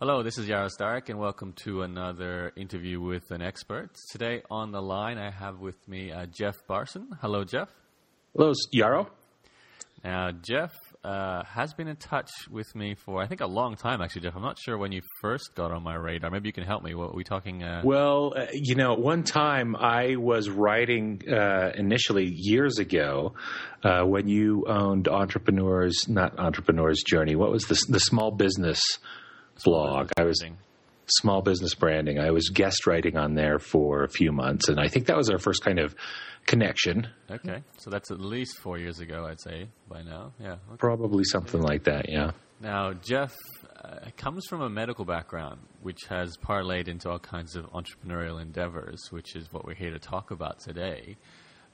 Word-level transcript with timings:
Hello, 0.00 0.22
this 0.22 0.38
is 0.38 0.46
Yaro 0.46 0.70
Starak, 0.70 1.08
and 1.08 1.18
welcome 1.18 1.52
to 1.64 1.82
another 1.82 2.52
interview 2.54 3.00
with 3.00 3.32
an 3.32 3.42
expert. 3.42 3.90
Today 4.12 4.42
on 4.48 4.70
the 4.70 4.80
line, 4.80 5.18
I 5.18 5.32
have 5.32 5.58
with 5.58 5.88
me 5.88 6.12
uh, 6.12 6.26
Jeff 6.26 6.54
Barson. 6.68 7.08
Hello, 7.20 7.42
Jeff. 7.42 7.68
Hello, 8.36 8.52
Yaro. 8.72 9.08
Now, 10.04 10.30
Jeff 10.30 10.72
uh, 11.02 11.42
has 11.42 11.74
been 11.74 11.88
in 11.88 11.96
touch 11.96 12.30
with 12.48 12.72
me 12.76 12.94
for 12.94 13.20
I 13.20 13.26
think 13.26 13.40
a 13.40 13.48
long 13.48 13.74
time, 13.74 14.00
actually, 14.00 14.20
Jeff. 14.20 14.36
I'm 14.36 14.42
not 14.42 14.56
sure 14.56 14.78
when 14.78 14.92
you 14.92 15.02
first 15.20 15.56
got 15.56 15.72
on 15.72 15.82
my 15.82 15.96
radar. 15.96 16.30
Maybe 16.30 16.48
you 16.48 16.52
can 16.52 16.62
help 16.62 16.84
me. 16.84 16.94
What 16.94 17.10
are 17.10 17.16
we 17.16 17.24
talking? 17.24 17.64
Uh... 17.64 17.82
Well, 17.84 18.34
uh, 18.36 18.46
you 18.52 18.76
know, 18.76 18.94
one 18.94 19.24
time 19.24 19.74
I 19.74 20.14
was 20.14 20.48
writing 20.48 21.22
uh, 21.28 21.72
initially 21.74 22.30
years 22.32 22.78
ago 22.78 23.34
uh, 23.82 24.02
when 24.04 24.28
you 24.28 24.64
owned 24.68 25.08
Entrepreneurs, 25.08 26.08
not 26.08 26.38
Entrepreneurs 26.38 27.02
Journey. 27.04 27.34
What 27.34 27.50
was 27.50 27.64
the 27.64 27.84
the 27.88 27.98
small 27.98 28.30
business 28.30 28.80
blog? 29.64 30.10
I 30.16 30.24
was 30.24 30.42
small 31.06 31.42
business 31.42 31.74
branding. 31.74 32.18
I 32.18 32.30
was 32.30 32.50
guest 32.50 32.86
writing 32.86 33.16
on 33.16 33.34
there 33.34 33.58
for 33.58 34.04
a 34.04 34.08
few 34.08 34.32
months, 34.32 34.68
and 34.68 34.78
I 34.78 34.88
think 34.88 35.06
that 35.06 35.16
was 35.16 35.30
our 35.30 35.38
first 35.38 35.62
kind 35.62 35.78
of 35.78 35.94
connection. 36.46 37.08
Okay, 37.30 37.62
so 37.78 37.90
that's 37.90 38.10
at 38.10 38.20
least 38.20 38.58
four 38.58 38.78
years 38.78 39.00
ago, 39.00 39.26
I'd 39.26 39.40
say 39.40 39.68
by 39.88 40.02
now. 40.02 40.32
Yeah, 40.40 40.52
okay. 40.52 40.76
probably 40.78 41.24
something 41.24 41.60
like 41.60 41.84
that. 41.84 42.08
Yeah. 42.08 42.32
Now, 42.60 42.92
Jeff 42.92 43.36
uh, 43.84 44.10
comes 44.16 44.46
from 44.46 44.62
a 44.62 44.68
medical 44.68 45.04
background, 45.04 45.60
which 45.82 46.00
has 46.08 46.36
parlayed 46.36 46.88
into 46.88 47.08
all 47.08 47.20
kinds 47.20 47.54
of 47.54 47.66
entrepreneurial 47.66 48.42
endeavors, 48.42 48.98
which 49.10 49.36
is 49.36 49.52
what 49.52 49.64
we're 49.64 49.74
here 49.74 49.92
to 49.92 50.00
talk 50.00 50.32
about 50.32 50.58
today. 50.58 51.16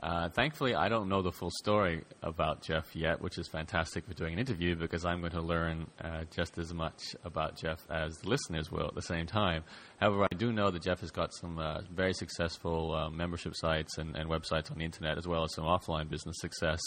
Uh, 0.05 0.29
thankfully, 0.29 0.75
I 0.75 0.91
don't 0.91 1.09
know 1.09 1.23
the 1.23 1.33
full 1.33 1.51
story 1.51 2.05
about 2.23 2.61
Jeff 2.61 2.95
yet, 2.95 3.23
which 3.23 3.39
is 3.39 3.49
fantastic 3.49 4.05
for 4.05 4.13
doing 4.13 4.35
an 4.35 4.39
interview 4.39 4.77
because 4.77 5.07
I'm 5.07 5.21
going 5.21 5.33
to 5.33 5.41
learn 5.41 5.87
uh, 5.99 6.25
just 6.31 6.59
as 6.59 6.75
much 6.75 7.17
about 7.25 7.57
Jeff 7.57 7.81
as 7.91 8.15
the 8.19 8.29
listeners 8.29 8.71
will 8.71 8.87
at 8.87 8.95
the 8.95 9.01
same 9.01 9.27
time. 9.27 9.65
However, 9.99 10.25
I 10.31 10.37
do 10.37 10.53
know 10.53 10.71
that 10.71 10.83
Jeff 10.83 11.01
has 11.01 11.11
got 11.11 11.33
some 11.33 11.59
uh, 11.59 11.81
very 11.91 12.13
successful 12.13 12.95
uh, 12.95 13.09
membership 13.09 13.55
sites 13.57 13.97
and, 13.97 14.15
and, 14.15 14.29
websites 14.29 14.71
on 14.71 14.77
the 14.77 14.85
internet, 14.85 15.17
as 15.17 15.27
well 15.27 15.43
as 15.43 15.55
some 15.55 15.65
offline 15.65 16.11
business 16.11 16.37
success 16.39 16.81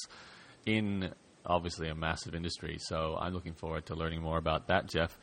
in 0.67 1.11
obviously 1.43 1.89
a 1.89 1.95
massive 1.95 2.35
industry. 2.35 2.77
So 2.79 3.17
I'm 3.19 3.33
looking 3.33 3.53
forward 3.53 3.87
to 3.87 3.95
learning 3.95 4.21
more 4.21 4.37
about 4.37 4.67
that, 4.67 4.87
Jeff. 4.91 5.17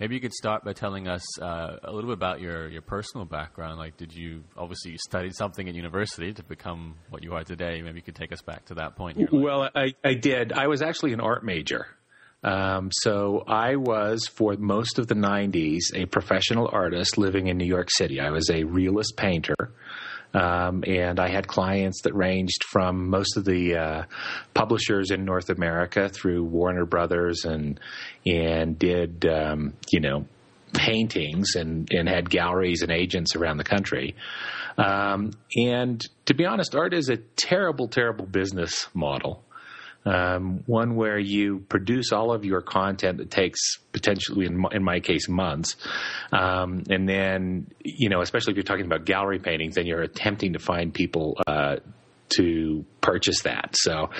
Maybe 0.00 0.16
you 0.16 0.20
could 0.20 0.32
start 0.32 0.64
by 0.64 0.72
telling 0.72 1.06
us 1.06 1.22
uh, 1.40 1.76
a 1.84 1.92
little 1.92 2.10
bit 2.10 2.14
about 2.14 2.40
your, 2.40 2.68
your 2.68 2.82
personal 2.82 3.24
background. 3.24 3.78
Like, 3.78 3.96
did 3.96 4.12
you 4.12 4.42
obviously 4.56 4.92
you 4.92 4.98
studied 4.98 5.34
something 5.34 5.68
at 5.68 5.74
university 5.74 6.32
to 6.32 6.42
become 6.42 6.96
what 7.10 7.22
you 7.22 7.34
are 7.34 7.44
today? 7.44 7.80
Maybe 7.80 7.96
you 7.96 8.02
could 8.02 8.16
take 8.16 8.32
us 8.32 8.42
back 8.42 8.64
to 8.66 8.74
that 8.74 8.96
point. 8.96 9.18
Well, 9.32 9.70
I, 9.74 9.94
I 10.04 10.14
did. 10.14 10.52
I 10.52 10.66
was 10.66 10.82
actually 10.82 11.12
an 11.12 11.20
art 11.20 11.44
major. 11.44 11.86
Um, 12.42 12.90
so 12.92 13.42
I 13.46 13.76
was, 13.76 14.26
for 14.26 14.54
most 14.56 14.98
of 14.98 15.06
the 15.06 15.14
90s, 15.14 15.94
a 15.94 16.04
professional 16.06 16.68
artist 16.70 17.16
living 17.16 17.46
in 17.46 17.56
New 17.56 17.64
York 17.64 17.88
City. 17.90 18.20
I 18.20 18.30
was 18.30 18.50
a 18.50 18.64
realist 18.64 19.16
painter. 19.16 19.54
Um, 20.34 20.82
and 20.86 21.20
I 21.20 21.28
had 21.28 21.46
clients 21.46 22.02
that 22.02 22.14
ranged 22.14 22.64
from 22.64 23.08
most 23.08 23.36
of 23.36 23.44
the 23.44 23.76
uh, 23.76 24.02
publishers 24.52 25.10
in 25.10 25.24
North 25.24 25.48
America 25.48 26.08
through 26.08 26.44
Warner 26.44 26.86
Brothers 26.86 27.44
and 27.44 27.78
and 28.26 28.78
did 28.78 29.24
um, 29.26 29.74
you 29.90 30.00
know 30.00 30.26
paintings 30.72 31.54
and 31.54 31.88
and 31.92 32.08
had 32.08 32.28
galleries 32.28 32.82
and 32.82 32.90
agents 32.90 33.36
around 33.36 33.58
the 33.58 33.64
country. 33.64 34.16
Um, 34.76 35.30
and 35.56 36.04
to 36.26 36.34
be 36.34 36.46
honest, 36.46 36.74
art 36.74 36.94
is 36.94 37.08
a 37.08 37.16
terrible, 37.16 37.86
terrible 37.86 38.26
business 38.26 38.88
model 38.92 39.43
um, 40.04 40.62
one 40.66 40.96
where 40.96 41.18
you 41.18 41.60
produce 41.68 42.12
all 42.12 42.32
of 42.32 42.44
your 42.44 42.60
content 42.60 43.18
that 43.18 43.30
takes 43.30 43.78
potentially, 43.92 44.46
in 44.46 44.58
my, 44.58 44.68
in 44.72 44.84
my 44.84 45.00
case, 45.00 45.28
months, 45.28 45.76
um, 46.32 46.82
and 46.90 47.08
then 47.08 47.66
you 47.82 48.08
know, 48.08 48.20
especially 48.20 48.52
if 48.52 48.56
you're 48.56 48.64
talking 48.64 48.86
about 48.86 49.04
gallery 49.04 49.38
paintings, 49.38 49.74
then 49.76 49.86
you're 49.86 50.02
attempting 50.02 50.52
to 50.52 50.58
find 50.58 50.92
people 50.92 51.38
uh, 51.46 51.76
to 52.30 52.84
purchase 53.00 53.42
that. 53.42 53.74
So 53.74 54.10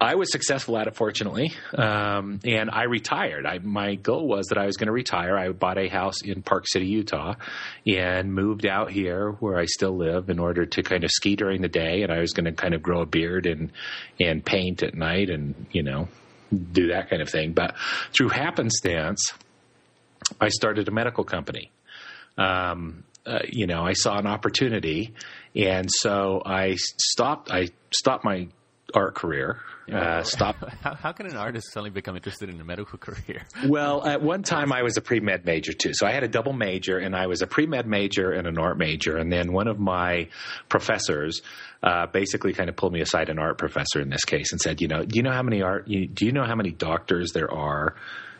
I 0.00 0.16
was 0.16 0.30
successful 0.32 0.76
at 0.76 0.86
it, 0.86 0.96
fortunately, 0.96 1.52
um, 1.72 2.40
and 2.44 2.68
I 2.70 2.84
retired. 2.84 3.46
I, 3.46 3.58
my 3.58 3.94
goal 3.94 4.26
was 4.26 4.46
that 4.46 4.58
I 4.58 4.66
was 4.66 4.76
going 4.76 4.88
to 4.88 4.92
retire. 4.92 5.38
I 5.38 5.50
bought 5.50 5.78
a 5.78 5.88
house 5.88 6.20
in 6.22 6.42
Park 6.42 6.64
City, 6.66 6.86
Utah, 6.86 7.34
and 7.86 8.34
moved 8.34 8.66
out 8.66 8.90
here 8.90 9.30
where 9.30 9.56
I 9.56 9.66
still 9.66 9.96
live 9.96 10.30
in 10.30 10.38
order 10.38 10.66
to 10.66 10.82
kind 10.82 11.04
of 11.04 11.10
ski 11.10 11.36
during 11.36 11.62
the 11.62 11.68
day, 11.68 12.02
and 12.02 12.12
I 12.12 12.18
was 12.18 12.32
going 12.32 12.46
to 12.46 12.52
kind 12.52 12.74
of 12.74 12.82
grow 12.82 13.02
a 13.02 13.06
beard 13.06 13.46
and 13.46 13.70
and 14.20 14.44
paint 14.44 14.82
at 14.82 14.94
night, 14.94 15.30
and 15.30 15.66
you 15.70 15.82
know 15.82 16.08
do 16.72 16.88
that 16.88 17.08
kind 17.08 17.22
of 17.22 17.30
thing. 17.30 17.52
But 17.52 17.76
through 18.16 18.30
happenstance, 18.30 19.32
I 20.40 20.48
started 20.48 20.88
a 20.88 20.92
medical 20.92 21.24
company. 21.24 21.70
Um, 22.36 23.04
uh, 23.24 23.38
you 23.48 23.66
know, 23.66 23.82
I 23.86 23.94
saw 23.94 24.18
an 24.18 24.26
opportunity, 24.26 25.14
and 25.54 25.88
so 25.90 26.42
I 26.44 26.74
stopped. 26.76 27.50
I 27.50 27.68
stopped 27.90 28.24
my 28.24 28.48
art 28.92 29.14
career 29.14 29.60
uh, 29.92 30.22
stop. 30.22 30.56
How, 30.82 30.94
how, 30.94 31.12
can 31.12 31.26
an 31.26 31.36
artist 31.36 31.72
suddenly 31.72 31.90
become 31.90 32.16
interested 32.16 32.48
in 32.48 32.60
a 32.60 32.64
medical 32.64 32.98
career? 33.06 33.42
well, 33.66 34.06
at 34.06 34.22
one 34.22 34.42
time 34.42 34.72
I 34.72 34.82
was 34.82 34.96
a 34.96 35.00
pre 35.00 35.20
med 35.20 35.44
major 35.44 35.72
too, 35.72 35.92
so 35.92 36.06
I 36.06 36.12
had 36.12 36.22
a 36.22 36.28
double 36.28 36.52
major, 36.52 36.98
and 36.98 37.14
I 37.14 37.26
was 37.26 37.42
a 37.42 37.46
pre 37.46 37.66
med 37.66 37.86
major 37.86 38.30
and 38.30 38.46
an 38.46 38.58
art 38.58 38.78
major. 38.78 39.16
And 39.16 39.32
then 39.32 39.52
one 39.52 39.68
of 39.68 39.78
my 39.78 40.28
professors 40.68 41.42
uh, 41.82 42.06
basically 42.06 42.52
kind 42.52 42.68
of 42.70 42.76
pulled 42.76 42.92
me 42.92 43.00
aside, 43.00 43.28
an 43.28 43.38
art 43.38 43.58
professor 43.58 44.00
in 44.00 44.08
this 44.08 44.24
case, 44.24 44.52
and 44.52 44.60
said, 44.60 44.80
"You 44.80 44.88
know, 44.88 45.04
do 45.04 45.16
you 45.16 45.22
know 45.22 45.32
how 45.32 45.42
many 45.42 45.62
art? 45.62 45.86
You, 45.88 46.06
do 46.06 46.24
you 46.24 46.32
know 46.32 46.44
how 46.44 46.54
many 46.54 46.70
doctors 46.70 47.32
there 47.32 47.52
are?" 47.52 47.94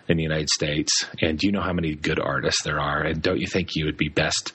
In 0.08 0.16
the 0.16 0.22
United 0.22 0.50
States, 0.50 1.06
and 1.20 1.38
do 1.38 1.46
you 1.46 1.52
know 1.52 1.62
how 1.62 1.72
many 1.72 1.94
good 1.94 2.20
artists 2.20 2.62
there 2.62 2.78
are? 2.78 3.02
And 3.02 3.22
don't 3.22 3.38
you 3.38 3.46
think 3.46 3.74
you 3.74 3.86
would 3.86 3.96
be 3.96 4.08
best, 4.08 4.52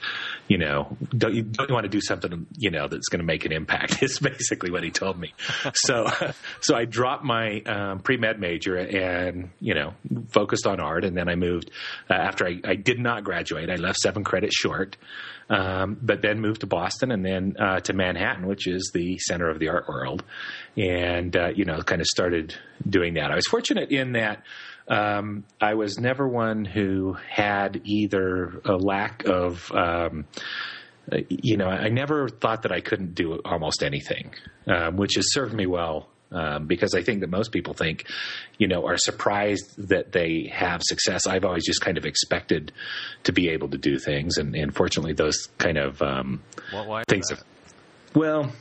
you 0.48 0.58
know, 0.58 0.96
don't 1.18 1.34
you, 1.34 1.44
don't 1.44 1.70
you 1.70 1.74
want 1.74 1.86
to 1.86 1.90
do 1.90 2.02
something, 2.02 2.46
you 2.58 2.70
know, 2.70 2.88
that's 2.88 3.08
going 3.10 3.20
to 3.20 3.26
make 3.26 3.46
an 3.46 3.52
impact? 3.52 4.04
Is 4.04 4.20
basically 4.20 4.72
what 4.72 4.84
he 4.84 4.92
told 4.92 5.20
me. 5.20 5.34
so, 5.74 6.08
so 6.62 6.76
I 6.76 6.86
dropped 6.86 7.24
my 7.24 7.62
um, 7.62 8.00
pre 8.00 8.18
med 8.18 8.40
major 8.40 8.76
and 8.76 9.50
you 9.60 9.74
know 9.74 9.94
focused 10.30 10.68
on 10.68 10.80
art, 10.80 11.04
and 11.04 11.18
then 11.18 11.28
I 11.28 11.36
moved 11.36 11.72
uh, 12.10 12.14
after 12.14 12.46
I, 12.48 12.60
I 12.64 12.76
did 12.76 13.00
not 13.00 13.24
graduate. 13.24 13.70
I 13.70 13.76
left 13.76 14.00
seven 14.00 14.24
credits 14.24 14.56
short. 14.56 14.98
Um, 15.52 15.98
but 16.00 16.22
then 16.22 16.40
moved 16.42 16.62
to 16.62 16.68
Boston 16.68 17.12
and 17.12 17.26
then 17.26 17.56
uh, 17.60 17.80
to 17.80 17.94
Manhattan, 17.94 18.46
which 18.46 18.68
is 18.68 18.92
the 18.94 19.18
center 19.18 19.50
of 19.50 19.58
the 19.58 19.70
art 19.70 19.90
world, 19.90 20.24
and 20.78 21.36
uh, 21.36 21.48
you 21.56 21.66
know, 21.66 21.82
kind 21.82 22.02
of 22.02 22.06
started 22.06 22.54
doing 22.88 23.16
that. 23.16 23.32
I 23.32 23.36
was 23.36 23.48
fortunate 23.48 23.90
in 23.90 24.12
that 24.12 24.44
um, 24.90 25.44
I 25.62 25.76
was 25.76 26.00
never 26.00 26.28
one 26.28 26.66
who 26.66 27.16
had 27.30 27.82
either 27.84 28.62
a 28.66 28.76
lack 28.76 29.24
of, 29.26 29.72
um, 29.72 30.26
you 31.30 31.58
know, 31.58 31.68
I 31.68 31.90
never 31.90 32.28
thought 32.28 32.64
that 32.64 32.72
I 32.72 32.82
couldn't 32.82 33.16
do 33.16 33.40
almost 33.46 33.84
anything, 33.84 34.34
um, 34.68 34.98
which 34.98 35.14
has 35.16 35.32
served 35.32 35.54
me 35.54 35.66
well. 35.66 36.10
Um, 36.32 36.68
because 36.68 36.94
I 36.94 37.02
think 37.02 37.22
that 37.22 37.32
most 37.32 37.52
people 37.52 37.74
think, 37.74 38.06
you 38.60 38.68
know, 38.68 38.86
are 38.86 38.98
surprised 38.98 39.90
that 39.90 40.12
they 40.12 40.52
have 40.54 40.84
success. 40.84 41.26
I've 41.26 41.44
always 41.44 41.66
just 41.66 41.82
kind 41.82 41.98
of 41.98 42.06
expected 42.06 42.72
to 43.24 43.32
be 43.34 43.50
able 43.50 43.70
to 43.70 43.80
do 43.80 43.98
things, 43.98 44.38
and, 44.38 44.54
and 44.56 44.76
fortunately, 44.76 45.14
those 45.14 45.48
kind 45.58 45.80
of 45.80 46.00
um, 46.04 46.44
things. 47.08 47.32
Have, 47.32 47.44
well, 48.14 48.52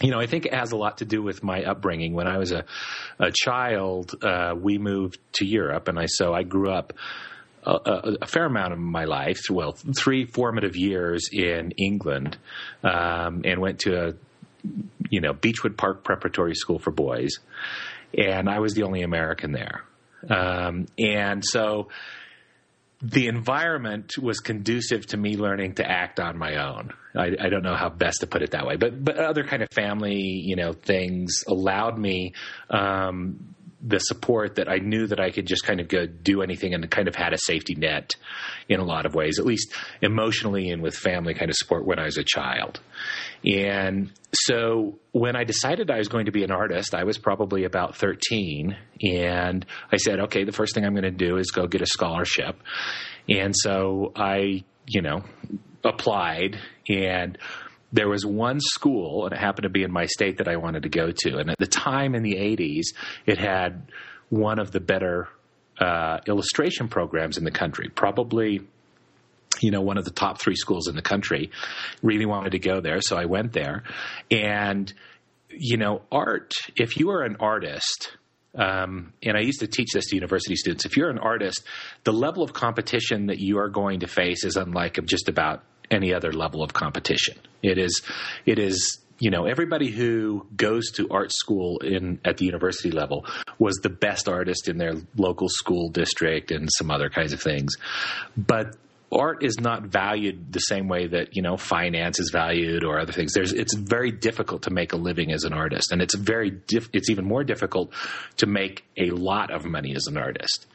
you 0.00 0.10
know, 0.10 0.18
I 0.18 0.26
think 0.26 0.46
it 0.46 0.54
has 0.54 0.72
a 0.72 0.76
lot 0.76 0.98
to 0.98 1.04
do 1.04 1.22
with 1.22 1.42
my 1.42 1.64
upbringing. 1.64 2.14
When 2.14 2.26
I 2.26 2.38
was 2.38 2.52
a, 2.52 2.64
a 3.18 3.30
child, 3.32 4.14
uh, 4.22 4.54
we 4.58 4.78
moved 4.78 5.18
to 5.34 5.46
Europe, 5.46 5.88
and 5.88 5.98
I 5.98 6.06
so 6.06 6.32
I 6.32 6.42
grew 6.42 6.70
up 6.70 6.92
a, 7.66 8.16
a, 8.22 8.26
fair 8.26 8.44
amount 8.44 8.72
of 8.72 8.78
my 8.78 9.04
life, 9.04 9.40
well, 9.50 9.72
three 9.96 10.26
formative 10.26 10.76
years 10.76 11.28
in 11.32 11.70
England, 11.72 12.36
um, 12.82 13.42
and 13.44 13.60
went 13.60 13.80
to 13.80 14.08
a 14.08 14.14
you 15.10 15.20
know 15.20 15.32
Beechwood 15.32 15.76
Park 15.76 16.04
Preparatory 16.04 16.54
School 16.54 16.78
for 16.78 16.90
boys, 16.90 17.38
and 18.16 18.48
I 18.48 18.58
was 18.60 18.74
the 18.74 18.82
only 18.82 19.02
American 19.02 19.52
there, 19.52 19.84
um, 20.28 20.86
and 20.98 21.42
so 21.44 21.88
the 23.04 23.26
environment 23.26 24.16
was 24.18 24.40
conducive 24.40 25.06
to 25.06 25.18
me 25.18 25.36
learning 25.36 25.74
to 25.74 25.88
act 25.88 26.18
on 26.18 26.38
my 26.38 26.56
own. 26.56 26.90
I, 27.14 27.36
I, 27.38 27.48
don't 27.50 27.62
know 27.62 27.76
how 27.76 27.90
best 27.90 28.20
to 28.20 28.26
put 28.26 28.40
it 28.42 28.52
that 28.52 28.66
way, 28.66 28.76
but 28.76 29.04
but 29.04 29.18
other 29.18 29.44
kind 29.44 29.62
of 29.62 29.68
family, 29.72 30.16
you 30.16 30.56
know, 30.56 30.72
things 30.72 31.44
allowed 31.46 31.98
me 31.98 32.32
um, 32.70 33.53
the 33.86 33.98
support 33.98 34.54
that 34.54 34.68
I 34.68 34.78
knew 34.78 35.06
that 35.06 35.20
I 35.20 35.30
could 35.30 35.46
just 35.46 35.64
kind 35.64 35.78
of 35.78 35.88
go 35.88 36.06
do 36.06 36.40
anything 36.40 36.72
and 36.72 36.90
kind 36.90 37.06
of 37.06 37.14
had 37.14 37.34
a 37.34 37.38
safety 37.38 37.74
net 37.74 38.14
in 38.66 38.80
a 38.80 38.84
lot 38.84 39.04
of 39.04 39.14
ways, 39.14 39.38
at 39.38 39.44
least 39.44 39.74
emotionally 40.00 40.70
and 40.70 40.82
with 40.82 40.96
family 40.96 41.34
kind 41.34 41.50
of 41.50 41.56
support 41.56 41.84
when 41.84 41.98
I 41.98 42.04
was 42.04 42.16
a 42.16 42.24
child. 42.24 42.80
And 43.44 44.10
so 44.32 44.98
when 45.12 45.36
I 45.36 45.44
decided 45.44 45.90
I 45.90 45.98
was 45.98 46.08
going 46.08 46.26
to 46.26 46.32
be 46.32 46.44
an 46.44 46.50
artist, 46.50 46.94
I 46.94 47.04
was 47.04 47.18
probably 47.18 47.64
about 47.64 47.94
13. 47.96 48.74
And 49.02 49.66
I 49.92 49.98
said, 49.98 50.18
okay, 50.20 50.44
the 50.44 50.52
first 50.52 50.74
thing 50.74 50.86
I'm 50.86 50.94
going 50.94 51.02
to 51.02 51.10
do 51.10 51.36
is 51.36 51.50
go 51.50 51.66
get 51.66 51.82
a 51.82 51.86
scholarship. 51.86 52.56
And 53.28 53.54
so 53.54 54.12
I, 54.16 54.64
you 54.86 55.02
know, 55.02 55.24
applied 55.84 56.58
and 56.88 57.36
there 57.94 58.08
was 58.08 58.26
one 58.26 58.58
school, 58.60 59.24
and 59.24 59.32
it 59.32 59.38
happened 59.38 59.62
to 59.62 59.68
be 59.68 59.84
in 59.84 59.92
my 59.92 60.06
state 60.06 60.38
that 60.38 60.48
I 60.48 60.56
wanted 60.56 60.82
to 60.82 60.88
go 60.88 61.12
to. 61.12 61.38
And 61.38 61.48
at 61.48 61.58
the 61.58 61.66
time 61.68 62.16
in 62.16 62.24
the 62.24 62.34
80s, 62.34 62.86
it 63.24 63.38
had 63.38 63.92
one 64.30 64.58
of 64.58 64.72
the 64.72 64.80
better 64.80 65.28
uh, 65.78 66.18
illustration 66.26 66.88
programs 66.88 67.38
in 67.38 67.44
the 67.44 67.52
country. 67.52 67.88
Probably, 67.88 68.62
you 69.60 69.70
know, 69.70 69.80
one 69.80 69.96
of 69.96 70.04
the 70.04 70.10
top 70.10 70.40
three 70.40 70.56
schools 70.56 70.88
in 70.88 70.96
the 70.96 71.02
country. 71.02 71.52
Really 72.02 72.26
wanted 72.26 72.50
to 72.52 72.58
go 72.58 72.80
there, 72.80 73.00
so 73.00 73.16
I 73.16 73.26
went 73.26 73.52
there. 73.52 73.84
And, 74.28 74.92
you 75.48 75.76
know, 75.76 76.02
art, 76.10 76.50
if 76.74 76.96
you 76.96 77.10
are 77.10 77.22
an 77.22 77.36
artist, 77.38 78.16
um, 78.56 79.12
and 79.22 79.36
I 79.36 79.40
used 79.40 79.60
to 79.60 79.68
teach 79.68 79.92
this 79.94 80.06
to 80.06 80.16
university 80.16 80.56
students. 80.56 80.84
If 80.84 80.96
you're 80.96 81.10
an 81.10 81.18
artist, 81.18 81.64
the 82.02 82.12
level 82.12 82.42
of 82.42 82.52
competition 82.52 83.26
that 83.26 83.38
you 83.38 83.58
are 83.58 83.68
going 83.68 84.00
to 84.00 84.08
face 84.08 84.44
is 84.44 84.56
unlike 84.56 84.98
just 85.06 85.28
about 85.28 85.62
any 85.90 86.14
other 86.14 86.32
level 86.32 86.62
of 86.62 86.72
competition. 86.72 87.36
It 87.62 87.78
is, 87.78 88.02
it 88.46 88.58
is 88.58 89.00
you 89.20 89.30
know 89.30 89.44
everybody 89.44 89.90
who 89.90 90.44
goes 90.56 90.90
to 90.90 91.08
art 91.10 91.32
school 91.32 91.78
in 91.78 92.18
at 92.24 92.36
the 92.36 92.44
university 92.44 92.90
level 92.90 93.24
was 93.58 93.76
the 93.76 93.88
best 93.88 94.28
artist 94.28 94.68
in 94.68 94.76
their 94.76 94.94
local 95.16 95.48
school 95.48 95.88
district 95.88 96.50
and 96.50 96.68
some 96.72 96.90
other 96.90 97.08
kinds 97.08 97.32
of 97.32 97.40
things. 97.40 97.74
But 98.36 98.76
art 99.14 99.44
is 99.44 99.58
not 99.60 99.82
valued 99.82 100.52
the 100.52 100.58
same 100.58 100.88
way 100.88 101.06
that 101.06 101.36
you 101.36 101.42
know 101.42 101.56
finance 101.56 102.18
is 102.18 102.30
valued 102.30 102.84
or 102.84 102.98
other 102.98 103.12
things. 103.12 103.32
There's 103.32 103.52
it's 103.52 103.74
very 103.74 104.10
difficult 104.10 104.62
to 104.62 104.70
make 104.70 104.92
a 104.92 104.96
living 104.96 105.32
as 105.32 105.44
an 105.44 105.52
artist. 105.52 105.92
And 105.92 106.02
it's 106.02 106.14
very 106.14 106.60
it's 106.68 107.08
even 107.08 107.24
more 107.24 107.44
difficult 107.44 107.92
to 108.38 108.46
make 108.46 108.84
a 108.96 109.10
lot 109.10 109.50
of 109.50 109.64
money 109.64 109.94
as 109.94 110.06
an 110.06 110.16
artist. 110.16 110.66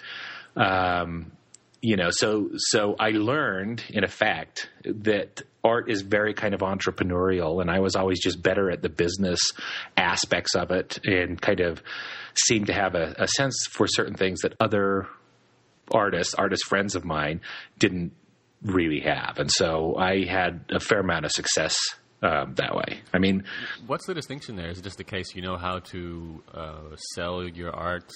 Um, 0.56 1.32
you 1.82 1.96
know 1.96 2.10
so 2.12 2.50
so 2.56 2.96
i 3.00 3.10
learned 3.10 3.84
in 3.90 4.04
effect 4.04 4.70
that 4.84 5.42
art 5.64 5.90
is 5.90 6.02
very 6.02 6.34
kind 6.34 6.54
of 6.54 6.62
entrepreneurial 6.62 7.62
and 7.62 7.72
i 7.72 7.80
was 7.80 7.96
always 7.96 8.20
just 8.20 8.42
better 8.42 8.70
at 8.70 8.82
the 8.82 8.90
business 8.90 9.40
aspects 9.98 10.56
of 10.56 10.72
it 10.72 11.00
and 11.06 11.42
kind 11.42 11.60
of 11.60 11.82
seemed 12.36 12.68
to 12.68 12.74
have 12.74 12.96
a, 12.96 13.16
a 13.18 13.28
sense 13.28 13.56
for 13.70 13.88
certain 13.88 14.16
things 14.16 14.42
that 14.42 14.54
other 14.60 15.08
artists 15.92 16.34
artist 16.34 16.66
friends 16.66 16.96
of 16.96 17.06
mine 17.06 17.42
didn't 17.78 18.12
really 18.62 19.00
have 19.00 19.38
and 19.38 19.52
so 19.52 19.96
i 19.96 20.26
had 20.26 20.66
a 20.72 20.80
fair 20.80 21.00
amount 21.00 21.26
of 21.26 21.32
success 21.32 21.78
um, 22.22 22.56
that 22.56 22.76
way. 22.76 23.00
I 23.14 23.18
mean, 23.20 23.46
what's 23.88 24.06
the 24.06 24.14
distinction 24.14 24.58
there? 24.58 24.70
Is 24.70 24.80
it 24.80 24.84
just 24.84 24.98
the 24.98 25.06
case 25.06 25.34
you 25.36 25.42
know 25.42 25.56
how 25.56 25.80
to 25.80 26.44
uh, 26.54 26.96
sell 27.14 27.48
your 27.48 27.72
art 27.74 28.12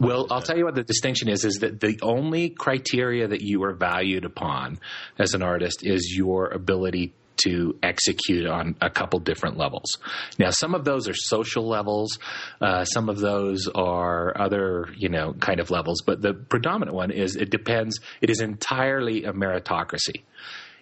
well, 0.00 0.26
I'll 0.30 0.42
tell 0.42 0.56
you 0.56 0.64
what 0.64 0.74
the 0.74 0.82
distinction 0.82 1.28
is: 1.28 1.44
is 1.44 1.56
that 1.56 1.80
the 1.80 1.98
only 2.02 2.50
criteria 2.50 3.28
that 3.28 3.42
you 3.42 3.64
are 3.64 3.74
valued 3.74 4.24
upon 4.24 4.78
as 5.18 5.34
an 5.34 5.42
artist 5.42 5.86
is 5.86 6.14
your 6.16 6.48
ability 6.48 7.12
to 7.44 7.78
execute 7.82 8.46
on 8.46 8.74
a 8.80 8.90
couple 8.90 9.20
different 9.20 9.56
levels. 9.56 9.98
Now, 10.38 10.50
some 10.50 10.74
of 10.74 10.84
those 10.84 11.08
are 11.08 11.14
social 11.14 11.66
levels, 11.68 12.18
uh, 12.60 12.84
some 12.84 13.08
of 13.08 13.18
those 13.18 13.68
are 13.74 14.38
other, 14.40 14.88
you 14.96 15.08
know, 15.08 15.34
kind 15.34 15.60
of 15.60 15.70
levels, 15.70 16.02
but 16.04 16.20
the 16.20 16.34
predominant 16.34 16.96
one 16.96 17.10
is 17.10 17.36
it 17.36 17.50
depends, 17.50 18.00
it 18.20 18.30
is 18.30 18.40
entirely 18.40 19.24
a 19.24 19.32
meritocracy. 19.32 20.22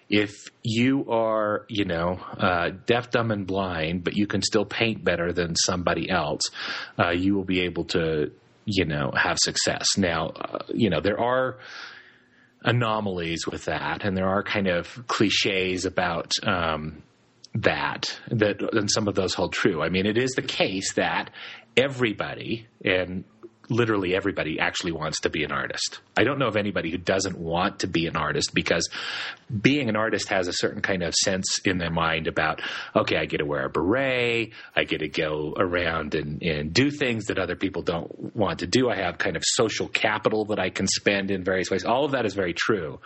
If 0.09 0.47
you 0.63 1.11
are, 1.11 1.65
you 1.67 1.85
know, 1.85 2.13
uh, 2.39 2.69
deaf, 2.85 3.11
dumb, 3.11 3.29
and 3.29 3.45
blind, 3.45 4.03
but 4.05 4.15
you 4.15 4.25
can 4.25 4.41
still 4.41 4.65
paint 4.65 5.03
better 5.03 5.33
than 5.33 5.55
somebody 5.55 6.09
else, 6.09 6.43
uh, 6.97 7.09
you 7.09 7.35
will 7.35 7.43
be 7.43 7.61
able 7.61 7.83
to 7.85 8.31
you 8.67 8.83
know, 8.85 9.11
have 9.15 9.37
success. 9.39 9.97
Now, 9.97 10.27
uh, 10.27 10.59
you 10.73 10.89
know, 10.89 10.99
there 10.99 11.19
are 11.19 11.57
anomalies 12.63 13.47
with 13.47 13.65
that, 13.65 14.03
and 14.03 14.15
there 14.15 14.27
are 14.27 14.43
kind 14.43 14.67
of 14.67 15.07
cliches 15.07 15.85
about 15.85 16.33
um, 16.43 17.01
that 17.55 18.19
that, 18.29 18.61
and 18.73 18.91
some 18.91 19.07
of 19.07 19.15
those 19.15 19.33
hold 19.33 19.53
true. 19.53 19.81
I 19.81 19.89
mean, 19.89 20.05
it 20.05 20.17
is 20.17 20.31
the 20.31 20.41
case 20.41 20.93
that 20.95 21.31
everybody, 21.77 22.67
and 22.83 23.23
literally 23.69 24.15
everybody 24.15 24.59
actually 24.59 24.91
wants 24.91 25.21
to 25.21 25.29
be 25.29 25.43
an 25.43 25.51
artist. 25.51 25.99
I 26.15 26.23
don't 26.23 26.39
know 26.39 26.47
of 26.47 26.55
anybody 26.55 26.91
who 26.91 26.97
doesn't 26.97 27.37
want 27.37 27.79
to 27.79 27.87
be 27.87 28.07
an 28.07 28.15
artist 28.15 28.53
because 28.53 28.89
being 29.61 29.89
an 29.89 29.95
artist 29.95 30.29
has 30.29 30.47
a 30.47 30.53
certain 30.53 30.81
kind 30.81 31.03
of 31.03 31.13
sense 31.13 31.59
in 31.65 31.77
their 31.77 31.91
mind 31.91 32.27
about, 32.27 32.61
okay, 32.95 33.17
I 33.17 33.25
get 33.25 33.37
to 33.37 33.45
wear 33.45 33.65
a 33.65 33.69
beret, 33.69 34.53
I 34.75 34.83
get 34.85 34.99
to 34.99 35.09
go 35.09 35.53
around 35.57 36.15
and, 36.15 36.41
and 36.41 36.73
do 36.73 36.89
things 36.91 37.25
that 37.25 37.39
other 37.39 37.55
people 37.55 37.81
don't 37.81 38.35
want 38.35 38.59
to 38.59 38.67
do. 38.67 38.89
I 38.89 38.95
have 38.95 39.17
kind 39.17 39.35
of 39.35 39.43
social 39.45 39.87
capital 39.87 40.45
that 40.45 40.59
I 40.59 40.69
can 40.69 40.87
spend 40.87 41.31
in 41.31 41.43
various 41.43 41.69
ways. 41.69 41.83
All 41.83 42.05
of 42.05 42.11
that 42.11 42.25
is 42.25 42.33
very 42.33 42.53
true. 42.53 42.99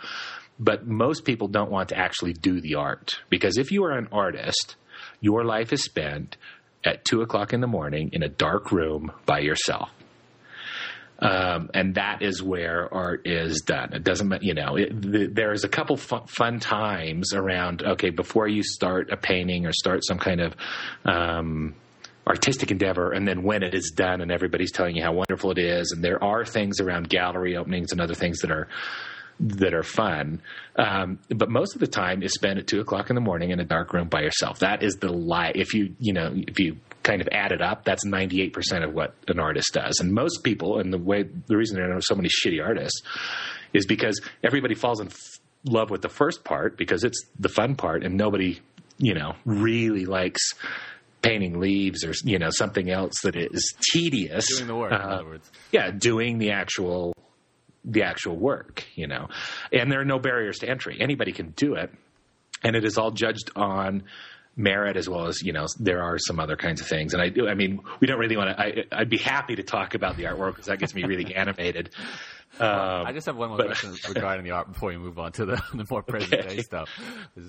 But 0.58 0.86
most 0.86 1.24
people 1.24 1.48
don't 1.48 1.70
want 1.70 1.88
to 1.88 1.98
actually 1.98 2.34
do 2.34 2.60
the 2.60 2.76
art 2.76 3.20
because 3.30 3.58
if 3.58 3.72
you 3.72 3.84
are 3.84 3.92
an 3.92 4.08
artist, 4.12 4.76
your 5.20 5.44
life 5.44 5.72
is 5.72 5.82
spent 5.82 6.36
at 6.84 7.04
two 7.04 7.22
o'clock 7.22 7.52
in 7.52 7.60
the 7.60 7.66
morning 7.66 8.10
in 8.12 8.22
a 8.22 8.28
dark 8.28 8.70
room 8.70 9.10
by 9.26 9.40
yourself. 9.40 9.88
Um, 11.22 11.70
and 11.72 11.94
that 11.94 12.20
is 12.20 12.42
where 12.42 12.92
art 12.92 13.22
is 13.26 13.60
done. 13.60 13.92
It 13.92 14.02
doesn't, 14.02 14.42
you 14.42 14.54
know, 14.54 14.74
it, 14.74 15.00
the, 15.00 15.26
there's 15.32 15.62
a 15.62 15.68
couple 15.68 15.96
fun, 15.96 16.26
fun, 16.26 16.58
times 16.58 17.32
around, 17.32 17.82
okay, 17.82 18.10
before 18.10 18.48
you 18.48 18.64
start 18.64 19.12
a 19.12 19.16
painting 19.16 19.64
or 19.64 19.72
start 19.72 20.04
some 20.04 20.18
kind 20.18 20.40
of, 20.40 20.54
um, 21.04 21.76
artistic 22.26 22.70
endeavor 22.70 23.10
and 23.12 23.26
then 23.26 23.42
when 23.42 23.64
it 23.64 23.74
is 23.74 23.92
done 23.96 24.20
and 24.20 24.30
everybody's 24.30 24.70
telling 24.70 24.94
you 24.94 25.02
how 25.02 25.12
wonderful 25.12 25.50
it 25.50 25.58
is 25.58 25.90
and 25.90 26.04
there 26.04 26.22
are 26.22 26.44
things 26.44 26.80
around 26.80 27.08
gallery 27.08 27.56
openings 27.56 27.90
and 27.90 28.00
other 28.00 28.14
things 28.14 28.38
that 28.40 28.50
are 28.52 28.68
that 29.40 29.74
are 29.74 29.82
fun 29.82 30.40
um, 30.76 31.18
but 31.30 31.50
most 31.50 31.74
of 31.74 31.80
the 31.80 31.86
time 31.86 32.22
is 32.22 32.32
spent 32.32 32.60
at 32.60 32.68
two 32.68 32.80
o'clock 32.80 33.10
in 33.10 33.16
the 33.16 33.20
morning 33.20 33.50
in 33.50 33.58
a 33.58 33.64
dark 33.64 33.92
room 33.92 34.06
by 34.06 34.20
yourself 34.20 34.60
that 34.60 34.84
is 34.84 34.94
the 34.98 35.12
lie 35.12 35.50
if 35.56 35.74
you 35.74 35.96
you 35.98 36.12
know 36.12 36.32
if 36.32 36.60
you 36.60 36.76
kind 37.02 37.20
of 37.20 37.28
added 37.32 37.60
up, 37.60 37.84
that's 37.84 38.06
98% 38.06 38.52
of 38.84 38.94
what 38.94 39.14
an 39.28 39.38
artist 39.38 39.72
does. 39.72 39.98
And 40.00 40.12
most 40.12 40.42
people, 40.44 40.78
and 40.78 40.92
the 40.92 40.98
way, 40.98 41.24
the 41.46 41.56
reason 41.56 41.76
there 41.76 41.94
are 41.96 42.00
so 42.00 42.14
many 42.14 42.28
shitty 42.28 42.62
artists 42.64 43.02
is 43.72 43.86
because 43.86 44.20
everybody 44.42 44.74
falls 44.74 45.00
in 45.00 45.08
f- 45.08 45.18
love 45.64 45.90
with 45.90 46.02
the 46.02 46.08
first 46.08 46.44
part 46.44 46.76
because 46.76 47.04
it's 47.04 47.20
the 47.38 47.48
fun 47.48 47.74
part 47.74 48.04
and 48.04 48.16
nobody, 48.16 48.60
you 48.98 49.14
know, 49.14 49.34
really 49.44 50.06
likes 50.06 50.40
painting 51.22 51.60
leaves 51.60 52.04
or, 52.04 52.12
you 52.24 52.38
know, 52.38 52.50
something 52.50 52.90
else 52.90 53.14
that 53.22 53.36
is 53.36 53.74
tedious. 53.92 54.46
Doing 54.56 54.66
the 54.66 54.76
work, 54.76 54.92
uh, 54.92 54.96
in 54.96 55.02
other 55.02 55.24
words. 55.24 55.50
Yeah, 55.70 55.90
doing 55.90 56.38
the 56.38 56.50
actual, 56.50 57.14
the 57.84 58.02
actual 58.02 58.36
work, 58.36 58.84
you 58.94 59.06
know. 59.06 59.28
And 59.72 59.90
there 59.90 60.00
are 60.00 60.04
no 60.04 60.18
barriers 60.18 60.58
to 60.58 60.68
entry. 60.68 60.98
Anybody 61.00 61.32
can 61.32 61.50
do 61.50 61.74
it. 61.74 61.90
And 62.64 62.76
it 62.76 62.84
is 62.84 62.96
all 62.96 63.10
judged 63.10 63.50
on 63.56 64.04
merit 64.56 64.96
as 64.96 65.08
well 65.08 65.26
as 65.26 65.42
you 65.42 65.52
know 65.52 65.66
there 65.78 66.02
are 66.02 66.18
some 66.18 66.38
other 66.38 66.56
kinds 66.56 66.80
of 66.80 66.86
things 66.86 67.14
and 67.14 67.22
i 67.22 67.28
do 67.28 67.48
i 67.48 67.54
mean 67.54 67.80
we 68.00 68.06
don't 68.06 68.18
really 68.18 68.36
want 68.36 68.50
to 68.50 68.60
I, 68.60 68.84
i'd 69.00 69.08
be 69.08 69.18
happy 69.18 69.56
to 69.56 69.62
talk 69.62 69.94
about 69.94 70.16
the 70.16 70.24
artwork 70.24 70.52
because 70.52 70.66
that 70.66 70.78
gets 70.78 70.94
me 70.94 71.04
really 71.04 71.34
animated 71.34 71.90
um, 72.60 73.06
I 73.06 73.12
just 73.12 73.26
have 73.26 73.36
one 73.36 73.48
more 73.48 73.56
but, 73.56 73.66
question 73.68 73.94
regarding 74.14 74.44
the 74.44 74.50
art 74.50 74.70
before 74.70 74.90
we 74.90 74.98
move 74.98 75.18
on 75.18 75.32
to 75.32 75.46
the, 75.46 75.62
the 75.72 75.86
more 75.88 76.02
present 76.02 76.34
okay. 76.34 76.56
day 76.56 76.62
stuff. 76.62 76.90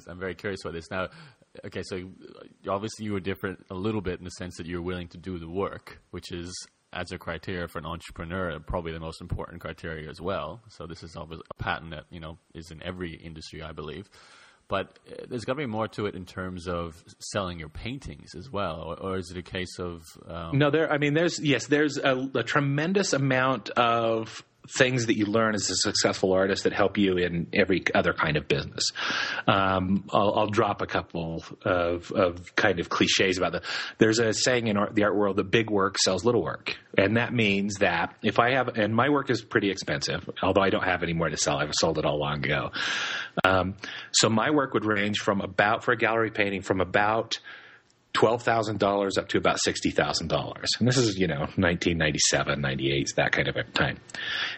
I'm 0.08 0.18
very 0.18 0.34
curious 0.34 0.64
about 0.64 0.76
this. 0.76 0.90
Now, 0.90 1.10
okay, 1.66 1.84
so 1.84 2.10
obviously 2.70 3.06
you 3.06 3.12
were 3.12 3.20
different 3.20 3.66
a 3.70 3.74
little 3.74 4.00
bit 4.00 4.20
in 4.20 4.24
the 4.24 4.32
sense 4.32 4.56
that 4.58 4.66
you're 4.66 4.82
willing 4.82 5.10
to 5.10 5.18
do 5.18 5.40
the 5.40 5.50
work, 5.50 6.00
which 6.12 6.32
is 6.32 6.56
as 6.94 7.12
a 7.12 7.18
criteria 7.18 7.68
for 7.68 7.80
an 7.80 7.86
entrepreneur, 7.86 8.58
probably 8.60 8.94
the 8.94 9.00
most 9.00 9.20
important 9.20 9.60
criteria 9.60 10.10
as 10.10 10.22
well. 10.22 10.62
So 10.70 10.88
this 10.88 11.04
is 11.04 11.18
a 11.18 11.28
pattern 11.62 11.90
that 11.90 12.06
you 12.10 12.22
know 12.22 12.38
is 12.54 12.72
in 12.72 12.82
every 12.82 13.14
industry, 13.16 13.62
I 13.62 13.74
believe 13.74 14.10
but 14.74 14.98
uh, 15.08 15.26
there's 15.30 15.46
got 15.46 15.54
to 15.54 15.58
be 15.58 15.68
more 15.68 15.88
to 15.88 16.08
it 16.08 16.16
in 16.16 16.26
terms 16.26 16.68
of 16.68 17.04
selling 17.20 17.60
your 17.60 17.70
paintings 17.70 18.34
as 18.34 18.50
well, 18.50 18.82
or, 18.82 19.00
or 19.00 19.18
is 19.18 19.30
it 19.30 19.38
a 19.38 19.44
case 19.44 19.78
of? 19.78 20.02
Um... 20.28 20.58
No, 20.58 20.72
there. 20.72 20.92
I 20.92 20.98
mean, 20.98 21.14
there's 21.14 21.40
yes, 21.40 21.68
there's 21.68 22.00
a, 22.00 22.28
a 22.34 22.42
tremendous 22.42 23.14
amount 23.14 23.70
of 23.70 24.44
things 24.70 25.08
that 25.08 25.18
you 25.18 25.26
learn 25.26 25.56
as 25.56 25.70
a 25.70 25.76
successful 25.76 26.32
artist 26.32 26.64
that 26.64 26.74
help 26.74 26.98
you 26.98 27.18
in 27.18 27.48
every 27.54 27.84
other 27.94 28.14
kind 28.14 28.38
of 28.38 28.48
business. 28.48 28.92
Um, 29.48 30.06
I'll, 30.12 30.34
I'll, 30.36 30.48
drop 30.48 30.82
a 30.82 30.86
couple 30.86 31.44
of, 31.66 32.12
of, 32.12 32.56
kind 32.56 32.80
of 32.80 32.90
cliches 32.90 33.38
about 33.38 33.54
that. 33.54 33.64
There's 33.98 34.20
a 34.20 34.34
saying 34.34 34.68
in 34.68 34.78
art, 34.78 34.96
the 34.96 35.04
art 35.04 35.16
world 35.16 35.38
that 35.38 35.50
big 35.52 35.70
work 35.70 35.98
sells 35.98 36.24
little 36.24 36.44
work. 36.44 36.78
And 36.98 37.18
that 37.18 37.34
means 37.34 37.76
that 37.76 38.16
if 38.22 38.40
I 38.40 38.54
have, 38.54 38.70
and 38.78 38.96
my 38.96 39.10
work 39.10 39.30
is 39.30 39.42
pretty 39.42 39.70
expensive, 39.70 40.30
although 40.42 40.62
I 40.62 40.70
don't 40.70 40.84
have 40.84 41.04
any 41.04 41.14
more 41.14 41.30
to 41.30 41.38
sell, 41.38 41.58
I've 41.58 41.74
sold 41.74 41.98
it 41.98 42.06
all 42.06 42.20
long 42.20 42.46
ago. 42.46 42.72
Um, 43.44 43.76
so 44.12 44.30
my 44.30 44.52
work 44.52 44.74
would 44.74 44.86
range 44.86 45.20
from 45.20 45.42
about, 45.42 45.84
for 45.84 45.92
a 45.92 45.98
gallery 45.98 46.32
painting, 46.32 46.62
from 46.62 46.82
about 46.82 47.40
$12,000 48.16 49.18
up 49.18 49.28
to 49.30 49.38
about 49.38 49.58
$60,000. 49.66 50.66
And 50.80 50.88
this 50.88 50.98
is, 50.98 51.18
you 51.18 51.28
know, 51.28 51.40
1997, 51.40 52.62
98, 52.62 53.08
that 53.16 53.32
kind 53.32 53.48
of 53.48 53.74
time. 53.74 54.00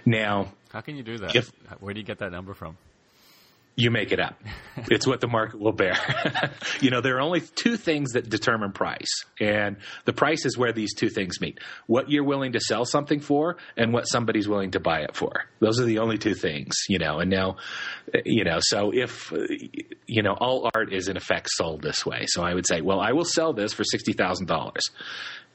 Now, 0.05 0.53
how 0.71 0.81
can 0.81 0.95
you 0.97 1.03
do 1.03 1.17
that? 1.19 1.35
If, 1.35 1.51
Where 1.79 1.93
do 1.93 1.99
you 1.99 2.05
get 2.05 2.19
that 2.19 2.31
number 2.31 2.53
from? 2.53 2.77
You 3.75 3.91
make 3.91 4.11
it 4.11 4.19
up. 4.19 4.41
it's 4.89 5.05
what 5.05 5.21
the 5.21 5.27
market 5.27 5.59
will 5.59 5.71
bear. 5.71 5.97
you 6.81 6.89
know, 6.89 7.01
there 7.01 7.17
are 7.17 7.21
only 7.21 7.41
two 7.41 7.77
things 7.77 8.13
that 8.13 8.29
determine 8.29 8.71
price, 8.71 9.25
and 9.39 9.77
the 10.05 10.13
price 10.13 10.45
is 10.45 10.57
where 10.57 10.71
these 10.71 10.93
two 10.93 11.09
things 11.09 11.39
meet: 11.41 11.59
what 11.87 12.09
you're 12.09 12.23
willing 12.23 12.53
to 12.53 12.59
sell 12.59 12.85
something 12.85 13.19
for, 13.19 13.57
and 13.77 13.93
what 13.93 14.03
somebody's 14.03 14.47
willing 14.47 14.71
to 14.71 14.79
buy 14.79 15.01
it 15.01 15.15
for. 15.15 15.45
Those 15.59 15.79
are 15.79 15.85
the 15.85 15.99
only 15.99 16.17
two 16.17 16.35
things. 16.35 16.75
You 16.89 16.99
know, 16.99 17.19
and 17.19 17.29
now, 17.29 17.57
you 18.25 18.43
know, 18.43 18.59
so 18.61 18.91
if 18.93 19.31
you 20.07 20.23
know, 20.23 20.33
all 20.33 20.69
art 20.73 20.93
is 20.93 21.07
in 21.07 21.17
effect 21.17 21.49
sold 21.51 21.81
this 21.81 22.05
way. 22.05 22.25
So 22.27 22.43
I 22.43 22.53
would 22.53 22.67
say, 22.67 22.81
well, 22.81 22.99
I 22.99 23.11
will 23.11 23.25
sell 23.25 23.53
this 23.53 23.73
for 23.73 23.83
sixty 23.83 24.13
thousand 24.13 24.47
dollars 24.47 24.89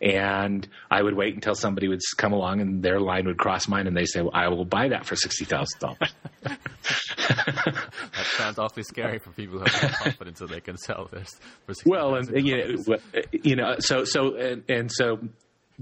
and 0.00 0.66
I 0.90 1.02
would 1.02 1.14
wait 1.14 1.35
until 1.35 1.54
somebody 1.54 1.88
would 1.88 2.00
come 2.16 2.33
along 2.33 2.61
and 2.61 2.83
their 2.83 3.00
line 3.00 3.26
would 3.26 3.38
cross 3.38 3.69
mine, 3.69 3.87
and 3.87 3.97
they 3.97 4.07
say, 4.07 4.23
well, 4.23 4.30
"I 4.35 4.49
will 4.49 4.64
buy 4.64 4.88
that 4.88 5.07
for 5.07 5.16
sixty 5.16 5.45
thousand 5.45 5.80
dollars." 5.80 6.14
that 6.42 8.26
sounds 8.37 8.59
awfully 8.59 8.83
scary 8.83 9.19
for 9.19 9.30
people 9.30 9.59
who 9.59 9.64
have 9.64 9.92
confidence 9.92 10.38
that 10.38 10.50
they 10.50 10.61
can 10.61 10.78
sell 10.78 11.09
this. 11.12 11.38
For 11.66 11.75
well, 11.85 12.14
and 12.14 12.45
you 12.45 12.76
know, 12.76 12.97
you 13.33 13.57
know, 13.57 13.76
so 13.78 14.04
so 14.04 14.37
and, 14.37 14.64
and 14.69 14.90
so 14.90 15.19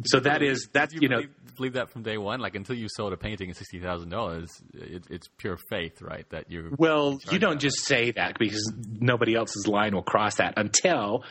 so 0.04 0.20
that 0.20 0.42
is 0.42 0.68
that's 0.72 0.94
you, 0.94 1.00
you 1.02 1.08
know 1.08 1.22
believe 1.58 1.75
that 1.75 1.90
from 1.90 2.02
day 2.02 2.16
one. 2.16 2.40
Like 2.40 2.54
until 2.54 2.76
you 2.76 2.88
sold 2.88 3.12
a 3.12 3.16
painting 3.16 3.50
at 3.50 3.56
sixty 3.56 3.78
thousand 3.78 4.08
dollars, 4.08 4.48
it's 4.72 5.28
pure 5.37 5.58
faith, 5.68 6.00
right? 6.00 6.28
That 6.30 6.50
you're 6.50 6.70
well, 6.78 7.18
you 7.30 7.38
don't 7.38 7.60
just 7.60 7.84
say 7.84 8.12
that 8.12 8.38
because 8.38 8.72
nobody 8.88 9.34
else's 9.34 9.66
line 9.66 9.94
will 9.94 10.02
cross 10.02 10.37
that 10.37 10.54
until 10.56 11.25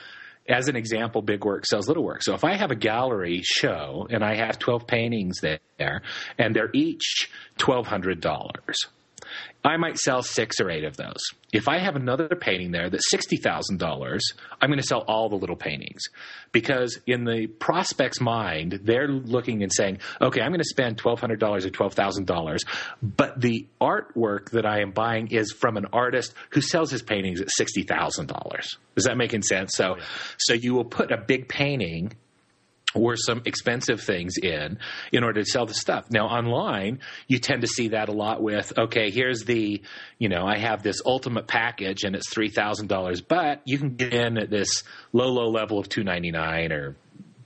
as 0.47 0.67
an 0.67 0.75
example, 0.75 1.21
big 1.21 1.43
work 1.43 1.65
sells 1.65 1.87
little 1.87 2.03
work. 2.03 2.23
So 2.23 2.33
if 2.33 2.43
I 2.43 2.53
have 2.53 2.71
a 2.71 2.75
gallery 2.75 3.41
show 3.43 4.07
and 4.09 4.23
I 4.23 4.35
have 4.35 4.59
12 4.59 4.87
paintings 4.87 5.41
there 5.41 6.01
and 6.37 6.55
they're 6.55 6.71
each 6.73 7.29
$1,200, 7.59 8.73
I 9.67 9.75
might 9.75 9.97
sell 9.97 10.21
six 10.21 10.61
or 10.61 10.69
eight 10.69 10.85
of 10.85 10.95
those. 10.95 11.19
If 11.51 11.67
I 11.67 11.79
have 11.79 11.97
another 11.97 12.29
painting 12.29 12.71
there 12.71 12.89
that's 12.89 13.13
$60,000, 13.13 14.19
I'm 14.61 14.69
going 14.69 14.79
to 14.79 14.87
sell 14.87 15.03
all 15.09 15.27
the 15.27 15.35
little 15.35 15.57
paintings 15.57 16.03
because 16.53 16.97
in 17.05 17.25
the 17.25 17.47
prospect's 17.47 18.21
mind, 18.21 18.79
they're 18.83 19.09
looking 19.09 19.63
and 19.63 19.71
saying, 19.73 19.99
okay, 20.21 20.39
I'm 20.39 20.51
going 20.51 20.59
to 20.59 20.65
spend 20.65 20.97
$1,200 20.97 21.41
or 21.43 21.69
$12,000, 21.69 22.59
but 23.03 23.41
the 23.41 23.67
artwork 23.81 24.51
that 24.51 24.65
I 24.65 24.79
am 24.79 24.91
buying 24.91 25.27
is 25.31 25.51
from 25.51 25.75
an 25.75 25.87
artist 25.91 26.33
who 26.51 26.61
sells 26.61 26.89
his 26.89 27.01
paintings 27.01 27.41
at 27.41 27.49
$60,000. 27.59 28.77
Is 28.95 29.03
that 29.03 29.17
making 29.17 29.41
sense? 29.41 29.73
So, 29.75 29.97
so 30.37 30.53
you 30.53 30.75
will 30.75 30.85
put 30.85 31.11
a 31.11 31.17
big 31.17 31.49
painting 31.49 32.13
or 32.95 33.15
some 33.17 33.41
expensive 33.45 34.01
things 34.01 34.35
in 34.41 34.79
in 35.11 35.23
order 35.23 35.41
to 35.41 35.49
sell 35.49 35.65
the 35.65 35.73
stuff. 35.73 36.05
Now 36.09 36.27
online, 36.27 36.99
you 37.27 37.39
tend 37.39 37.61
to 37.61 37.67
see 37.67 37.89
that 37.89 38.09
a 38.09 38.13
lot 38.13 38.41
with 38.41 38.77
okay, 38.77 39.11
here's 39.11 39.43
the, 39.43 39.81
you 40.17 40.29
know, 40.29 40.45
I 40.45 40.57
have 40.57 40.83
this 40.83 41.01
ultimate 41.05 41.47
package 41.47 42.03
and 42.03 42.15
it's 42.15 42.33
$3,000, 42.33 43.27
but 43.27 43.61
you 43.65 43.77
can 43.77 43.95
get 43.95 44.13
in 44.13 44.37
at 44.37 44.49
this 44.49 44.83
low 45.11 45.29
low 45.29 45.49
level 45.49 45.79
of 45.79 45.89
299 45.89 46.71
or 46.71 46.95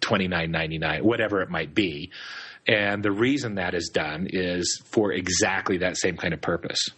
29.99, 0.02 1.02
whatever 1.02 1.42
it 1.42 1.50
might 1.50 1.74
be. 1.74 2.12
And 2.68 3.04
the 3.04 3.12
reason 3.12 3.56
that 3.56 3.74
is 3.74 3.90
done 3.90 4.28
is 4.30 4.82
for 4.86 5.12
exactly 5.12 5.80
that 5.80 5.98
same 5.98 6.18
kind 6.18 6.34
of 6.34 6.42
purpose 6.42 6.90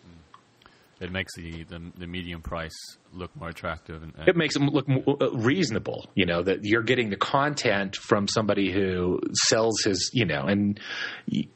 it 1.04 1.12
makes 1.12 1.36
the, 1.36 1.64
the, 1.64 1.82
the 1.98 2.08
medium 2.08 2.42
price 2.42 2.76
look 3.12 3.36
more 3.36 3.50
attractive. 3.50 4.02
And, 4.02 4.14
and 4.18 4.28
it 4.28 4.36
makes 4.36 4.54
them 4.54 4.68
look 4.68 4.88
uh, 4.90 5.32
reasonable. 5.32 6.10
You 6.16 6.26
know 6.26 6.42
that 6.44 6.60
you're 6.64 6.84
getting 6.84 7.10
the 7.10 7.18
content 7.18 7.96
from 7.96 8.28
somebody 8.28 8.72
who 8.72 9.20
sells 9.48 9.84
his. 9.84 10.10
You 10.14 10.26
know, 10.26 10.44
and 10.44 10.80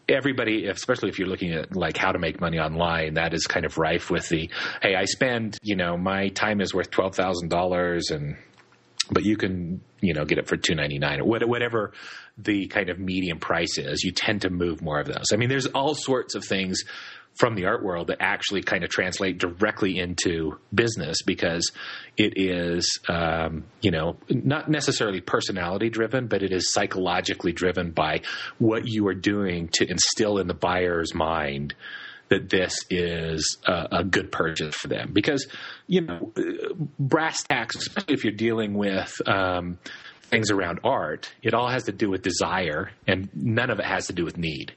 everybody, 0.10 0.68
especially 0.68 1.10
if 1.10 1.20
you're 1.20 1.28
looking 1.28 1.54
at 1.54 1.76
like 1.76 1.98
how 1.98 2.12
to 2.12 2.20
make 2.20 2.42
money 2.42 2.60
online, 2.60 3.16
that 3.16 3.34
is 3.34 3.48
kind 3.48 3.66
of 3.66 3.78
rife 3.78 4.10
with 4.10 4.28
the 4.30 4.50
hey, 4.82 4.96
I 4.96 5.06
spend. 5.06 5.58
You 5.62 5.76
know, 5.76 5.98
my 5.98 6.30
time 6.30 6.62
is 6.62 6.74
worth 6.74 6.92
twelve 6.92 7.16
thousand 7.16 7.50
dollars, 7.50 8.10
and 8.12 8.38
but 9.12 9.24
you 9.24 9.38
can 9.38 9.82
you 10.02 10.14
know 10.14 10.26
get 10.26 10.38
it 10.38 10.48
for 10.48 10.58
two 10.58 10.76
ninety 10.76 11.00
nine 11.00 11.22
or 11.22 11.26
whatever 11.26 11.94
the 12.38 12.68
kind 12.68 12.90
of 12.90 13.00
medium 13.00 13.40
price 13.40 13.78
is. 13.78 14.04
You 14.04 14.12
tend 14.12 14.42
to 14.42 14.50
move 14.50 14.82
more 14.82 15.00
of 15.00 15.08
those. 15.08 15.28
I 15.34 15.38
mean, 15.38 15.50
there's 15.50 15.66
all 15.68 15.96
sorts 15.96 16.36
of 16.36 16.46
things 16.46 16.84
from 17.38 17.56
the 17.56 17.66
art 17.66 17.84
world 17.84 18.08
that 18.08 18.18
actually 18.20 18.64
kind 18.64 18.84
of 18.84 18.90
translate 18.90 19.38
directly 19.38 20.00
into 20.00 20.58
business 20.74 21.22
because 21.22 21.72
it 22.18 22.34
is, 22.36 23.00
um, 23.08 23.66
you 23.82 23.92
know, 23.92 24.18
not 24.30 24.70
necessarily 24.70 25.22
personality 25.22 25.90
driven, 25.90 26.28
but 26.28 26.42
it 26.42 26.52
is 26.52 26.74
psychologically 26.74 27.52
driven 27.52 27.92
by 27.92 28.22
what 28.58 28.88
you 28.88 29.08
are 29.08 29.14
doing 29.14 29.70
to 29.70 29.90
instill 29.90 30.40
in 30.40 30.48
the 30.48 30.54
buyer's 30.54 31.14
mind 31.14 31.76
that 32.30 32.50
this 32.50 32.86
is 32.90 33.58
a, 33.66 33.88
a, 34.00 34.04
good 34.04 34.32
purchase 34.32 34.76
for 34.76 34.90
them. 34.90 35.12
Because, 35.14 35.48
you 35.86 36.02
know, 36.02 36.34
brass 37.00 37.44
tacks, 37.44 37.78
especially 37.78 38.16
if 38.16 38.26
you're 38.26 38.34
dealing 38.34 38.74
with 38.74 39.16
um, 39.26 39.78
things 40.24 40.52
around 40.52 40.80
art, 40.84 41.32
it 41.42 41.54
all 41.54 41.70
has 41.70 41.84
to 41.84 41.94
do 41.94 42.10
with 42.10 42.24
desire 42.24 42.92
and 43.06 43.30
none 43.34 43.70
of 43.70 43.80
it 43.80 43.86
has 43.86 44.08
to 44.08 44.14
do 44.14 44.26
with 44.26 44.38
need 44.38 44.74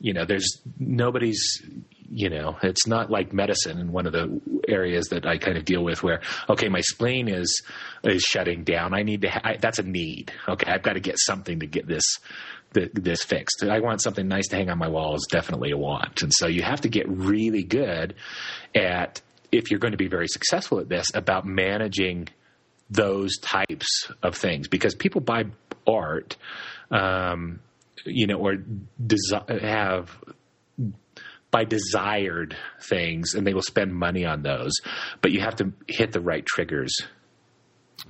you 0.00 0.12
know, 0.12 0.24
there's 0.24 0.60
nobody's, 0.78 1.62
you 2.10 2.30
know, 2.30 2.56
it's 2.62 2.86
not 2.86 3.10
like 3.10 3.32
medicine 3.32 3.78
in 3.78 3.92
one 3.92 4.06
of 4.06 4.12
the 4.12 4.40
areas 4.68 5.08
that 5.08 5.26
I 5.26 5.38
kind 5.38 5.56
of 5.56 5.64
deal 5.64 5.82
with 5.82 6.02
where, 6.02 6.20
okay, 6.48 6.68
my 6.68 6.80
spleen 6.80 7.28
is, 7.28 7.62
is 8.04 8.22
shutting 8.22 8.64
down. 8.64 8.94
I 8.94 9.02
need 9.02 9.22
to, 9.22 9.30
ha- 9.30 9.40
I, 9.44 9.56
that's 9.56 9.78
a 9.78 9.82
need. 9.82 10.32
Okay. 10.48 10.70
I've 10.70 10.82
got 10.82 10.94
to 10.94 11.00
get 11.00 11.18
something 11.18 11.60
to 11.60 11.66
get 11.66 11.86
this, 11.86 12.04
the, 12.72 12.90
this 12.94 13.22
fixed. 13.24 13.64
I 13.64 13.80
want 13.80 14.00
something 14.02 14.26
nice 14.28 14.48
to 14.48 14.56
hang 14.56 14.70
on 14.70 14.78
my 14.78 14.88
wall 14.88 15.16
is 15.16 15.26
definitely 15.30 15.72
a 15.72 15.76
want. 15.76 16.22
And 16.22 16.32
so 16.32 16.46
you 16.46 16.62
have 16.62 16.82
to 16.82 16.88
get 16.88 17.08
really 17.08 17.64
good 17.64 18.14
at, 18.74 19.20
if 19.50 19.70
you're 19.70 19.80
going 19.80 19.92
to 19.92 19.98
be 19.98 20.08
very 20.08 20.28
successful 20.28 20.78
at 20.78 20.88
this, 20.88 21.06
about 21.14 21.44
managing 21.44 22.28
those 22.90 23.36
types 23.38 24.10
of 24.22 24.36
things 24.36 24.68
because 24.68 24.94
people 24.94 25.20
buy 25.20 25.44
art, 25.86 26.36
um, 26.90 27.60
you 28.04 28.26
know, 28.26 28.38
or 28.38 28.56
desi- 29.02 29.60
have 29.60 30.16
by 31.50 31.64
desired 31.64 32.56
things, 32.82 33.34
and 33.34 33.46
they 33.46 33.54
will 33.54 33.62
spend 33.62 33.94
money 33.94 34.24
on 34.24 34.42
those. 34.42 34.72
But 35.22 35.32
you 35.32 35.40
have 35.40 35.56
to 35.56 35.72
hit 35.86 36.12
the 36.12 36.20
right 36.20 36.44
triggers. 36.44 36.94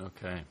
Okay. 0.01 0.43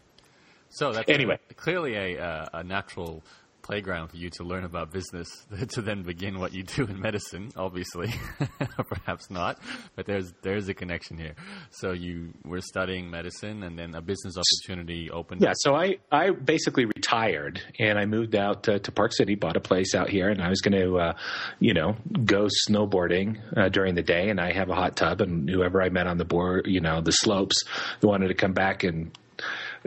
So 0.70 0.92
that's 0.94 1.10
anyway 1.10 1.40
clearly 1.56 1.96
a, 1.96 2.22
uh, 2.22 2.46
a 2.54 2.64
natural 2.64 3.24
playground 3.68 4.08
for 4.08 4.18
you 4.18 4.30
to 4.30 4.44
learn 4.44 4.64
about 4.64 4.92
business 4.92 5.28
to 5.70 5.82
then 5.82 6.02
begin 6.02 6.40
what 6.40 6.54
you 6.54 6.64
do 6.64 6.86
in 6.86 7.00
medicine. 7.00 7.52
Obviously, 7.56 8.14
perhaps 8.88 9.30
not, 9.30 9.60
but 9.96 10.06
there's 10.06 10.34
there's 10.42 10.70
a 10.70 10.74
connection 10.74 11.18
here. 11.18 11.36
So 11.72 11.92
you 11.92 12.34
were 12.46 12.62
studying 12.62 13.12
medicine, 13.12 13.64
and 13.64 13.78
then 13.78 13.94
a 13.94 14.02
business 14.02 14.36
opportunity 14.38 15.12
opened. 15.12 15.44
Up. 15.44 15.50
Yeah. 15.50 15.54
So 15.58 15.76
I 15.76 15.98
I 16.12 16.32
basically 16.32 16.86
retired, 16.86 17.62
and 17.78 18.00
I 18.00 18.06
moved 18.06 18.36
out 18.36 18.64
to, 18.64 18.80
to 18.80 18.92
Park 18.92 19.14
City, 19.14 19.36
bought 19.36 19.58
a 19.58 19.62
place 19.62 19.94
out 19.94 20.10
here, 20.10 20.30
and 20.30 20.42
I 20.42 20.50
was 20.50 20.62
going 20.62 20.80
to, 20.82 20.98
uh, 20.98 21.14
you 21.60 21.74
know, 21.74 21.98
go 22.24 22.48
snowboarding 22.68 23.38
uh, 23.58 23.70
during 23.70 23.96
the 23.96 24.04
day, 24.04 24.30
and 24.30 24.40
I 24.40 24.54
have 24.54 24.70
a 24.70 24.76
hot 24.76 24.96
tub, 24.96 25.22
and 25.22 25.50
whoever 25.50 25.82
I 25.82 25.90
met 25.90 26.08
on 26.08 26.18
the 26.18 26.26
board, 26.26 26.68
you 26.68 26.80
know, 26.80 27.02
the 27.02 27.12
slopes, 27.12 27.64
wanted 28.02 28.30
to 28.30 28.34
come 28.34 28.54
back 28.54 28.84
and 28.86 29.12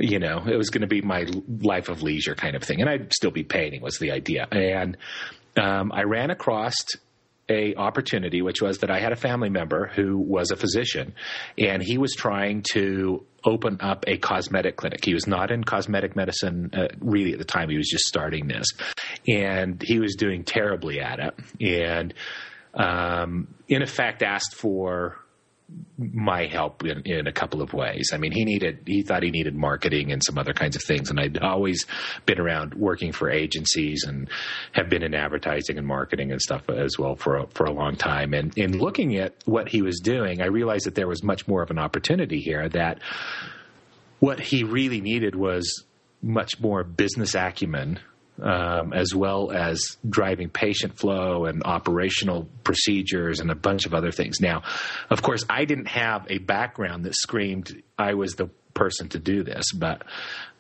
you 0.01 0.19
know, 0.19 0.43
it 0.47 0.57
was 0.57 0.71
going 0.71 0.83
to 0.83 0.87
be 0.87 1.03
my 1.03 1.27
life 1.61 1.89
of 1.89 2.03
leisure 2.03 2.35
kind 2.35 2.57
of 2.57 2.63
thing, 2.63 2.81
and 2.81 2.89
I'd 2.89 3.13
still 3.13 3.31
be 3.31 3.45
painting 3.45 3.83
was 3.83 3.99
the 3.99 4.11
idea. 4.11 4.47
And 4.51 4.97
um, 5.61 5.93
I 5.93 6.03
ran 6.03 6.31
across 6.31 6.75
a 7.51 7.75
opportunity, 7.75 8.43
which 8.43 8.63
was 8.63 8.79
that 8.79 8.91
I 8.91 9.01
had 9.01 9.13
a 9.13 9.17
family 9.17 9.51
member 9.51 9.89
who 9.89 10.17
was 10.17 10.51
a 10.51 10.57
physician, 10.57 11.15
and 11.59 11.83
he 11.83 11.99
was 11.99 12.15
trying 12.15 12.65
to 12.73 13.27
open 13.45 13.79
up 13.81 14.05
a 14.07 14.19
cosmetic 14.19 14.77
clinic. 14.77 15.05
He 15.05 15.15
was 15.15 15.27
not 15.27 15.51
in 15.51 15.65
cosmetic 15.65 16.15
medicine 16.15 16.71
uh, 16.73 16.89
really 17.01 17.33
at 17.33 17.39
the 17.39 17.45
time; 17.45 17.69
he 17.69 17.77
was 17.77 17.89
just 17.89 18.05
starting 18.05 18.47
this, 18.47 18.67
and 19.29 19.83
he 19.83 19.99
was 19.99 20.15
doing 20.15 20.45
terribly 20.45 21.01
at 21.01 21.19
it, 21.19 21.35
and 21.61 22.15
um, 22.75 23.49
in 23.69 23.83
effect 23.83 24.23
asked 24.23 24.55
for 24.55 25.19
my 25.99 26.47
help 26.47 26.85
in, 26.85 27.03
in 27.05 27.27
a 27.27 27.33
couple 27.33 27.61
of 27.61 27.73
ways. 27.73 28.11
I 28.13 28.17
mean, 28.17 28.33
he 28.33 28.45
needed, 28.45 28.81
he 28.87 29.03
thought 29.03 29.23
he 29.23 29.31
needed 29.31 29.55
marketing 29.55 30.13
and 30.13 30.23
some 30.25 30.39
other 30.39 30.53
kinds 30.53 30.77
of 30.77 30.83
things. 30.83 31.11
And 31.11 31.21
I'd 31.21 31.39
always 31.39 31.87
been 32.27 32.41
around 32.41 32.75
working 32.75 33.13
for 33.13 33.31
agencies 33.31 34.05
and 34.07 34.29
have 34.73 34.89
been 34.89 35.03
in 35.03 35.15
advertising 35.15 35.79
and 35.79 35.87
marketing 35.87 36.33
and 36.33 36.41
stuff 36.41 36.69
as 36.71 36.99
well 36.99 37.17
for 37.17 37.37
a, 37.37 37.47
for 37.49 37.65
a 37.65 37.73
long 37.73 37.97
time. 37.97 38.33
And 38.33 38.57
in 38.57 38.79
looking 38.79 39.17
at 39.17 39.35
what 39.45 39.69
he 39.69 39.83
was 39.83 40.01
doing, 40.01 40.41
I 40.41 40.47
realized 40.47 40.87
that 40.87 40.95
there 40.95 41.09
was 41.09 41.23
much 41.23 41.47
more 41.47 41.63
of 41.63 41.71
an 41.71 41.79
opportunity 41.79 42.41
here 42.41 42.69
that 42.71 43.01
what 44.21 44.41
he 44.41 44.65
really 44.65 45.01
needed 45.01 45.35
was 45.35 45.85
much 46.23 46.61
more 46.61 46.85
business 46.85 47.35
acumen 47.35 47.99
um, 48.43 48.93
as 48.93 49.15
well 49.15 49.51
as 49.51 49.97
driving 50.09 50.49
patient 50.49 50.99
flow 50.99 51.47
and 51.47 51.63
operational 51.65 52.49
procedures 52.65 53.41
and 53.41 53.51
a 53.51 53.55
bunch 53.55 53.87
of 53.87 53.95
other 53.95 54.11
things. 54.11 54.41
Now, 54.41 54.63
of 55.11 55.23
course, 55.23 55.45
I 55.49 55.65
didn't 55.65 55.89
have 55.89 56.27
a 56.31 56.39
background 56.39 57.05
that 57.05 57.15
screamed 57.15 57.83
I 57.99 58.15
was 58.15 58.35
the 58.35 58.49
person 58.75 59.09
to 59.11 59.19
do 59.19 59.43
this, 59.43 59.73
but 59.73 60.03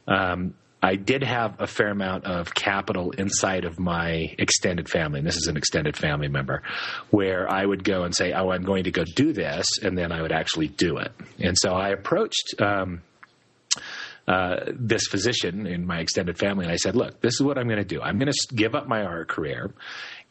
um, 0.07 0.55
I 0.83 0.97
did 0.97 1.23
have 1.23 1.61
a 1.61 1.67
fair 1.67 1.91
amount 1.91 2.25
of 2.25 2.55
capital 2.55 3.11
inside 3.13 3.65
of 3.65 3.79
my 3.79 4.35
extended 4.39 4.89
family. 4.89 5.19
And 5.19 5.27
this 5.27 5.37
is 5.37 5.47
an 5.47 5.57
extended 5.57 5.97
family 5.97 6.29
member 6.29 6.63
where 7.11 7.51
I 7.51 7.65
would 7.65 7.85
go 7.85 8.05
and 8.05 8.15
say, 8.15 8.33
Oh, 8.33 8.51
I'm 8.51 8.65
going 8.65 8.85
to 8.85 8.91
go 8.91 9.05
do 9.05 9.33
this. 9.33 9.67
And 9.83 9.97
then 9.97 10.11
I 10.11 10.23
would 10.23 10.33
actually 10.33 10.69
do 10.69 10.97
it. 10.97 11.13
And 11.39 11.57
so 11.59 11.73
I 11.73 11.91
approached, 11.91 12.55
um, 12.61 13.03
uh, 14.29 14.57
this 14.75 15.07
physician 15.09 15.67
in 15.67 15.87
my 15.87 16.00
extended 16.00 16.39
family, 16.39 16.65
and 16.65 16.73
I 16.73 16.77
said, 16.77 16.97
"Look, 16.97 17.21
this 17.21 17.35
is 17.35 17.43
what 17.43 17.59
I'm 17.59 17.67
going 17.67 17.79
to 17.79 17.85
do. 17.85 18.00
I'm 18.00 18.19
going 18.19 18.31
to 18.31 18.55
give 18.55 18.75
up 18.75 18.87
my 18.87 19.03
art 19.03 19.29
career, 19.29 19.73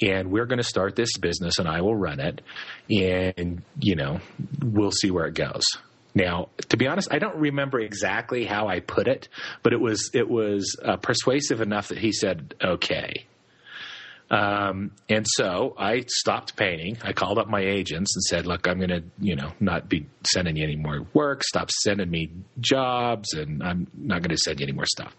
and 0.01 0.31
we're 0.31 0.45
going 0.45 0.59
to 0.59 0.63
start 0.63 0.95
this 0.95 1.17
business, 1.17 1.59
and 1.59 1.67
I 1.67 1.81
will 1.81 1.95
run 1.95 2.19
it, 2.19 2.41
and 2.89 3.61
you 3.79 3.95
know, 3.95 4.19
we'll 4.61 4.91
see 4.91 5.11
where 5.11 5.25
it 5.25 5.35
goes." 5.35 5.63
Now, 6.15 6.49
to 6.69 6.77
be 6.77 6.87
honest, 6.87 7.09
I 7.11 7.19
don't 7.19 7.35
remember 7.35 7.79
exactly 7.79 8.45
how 8.45 8.67
I 8.67 8.79
put 8.79 9.07
it, 9.07 9.29
but 9.63 9.73
it 9.73 9.79
was 9.79 10.09
it 10.13 10.29
was 10.29 10.75
uh, 10.83 10.97
persuasive 10.97 11.61
enough 11.61 11.89
that 11.89 11.97
he 11.97 12.11
said, 12.11 12.55
"Okay." 12.63 13.25
Um, 14.29 14.91
and 15.07 15.25
so 15.27 15.75
I 15.77 16.05
stopped 16.07 16.55
painting. 16.55 16.97
I 17.03 17.13
called 17.13 17.39
up 17.39 17.47
my 17.47 17.61
agents 17.61 18.15
and 18.15 18.23
said, 18.23 18.45
"Look, 18.45 18.67
I'm 18.67 18.77
going 18.77 18.89
to, 18.89 19.03
you 19.19 19.35
know, 19.35 19.51
not 19.59 19.89
be 19.89 20.05
sending 20.23 20.55
you 20.55 20.63
any 20.63 20.75
more 20.75 21.07
work. 21.13 21.43
Stop 21.43 21.71
sending 21.71 22.09
me 22.09 22.31
jobs, 22.59 23.33
and 23.33 23.63
I'm 23.63 23.87
not 23.95 24.21
going 24.21 24.35
to 24.35 24.37
send 24.37 24.59
you 24.59 24.65
any 24.65 24.73
more 24.73 24.85
stuff." 24.85 25.15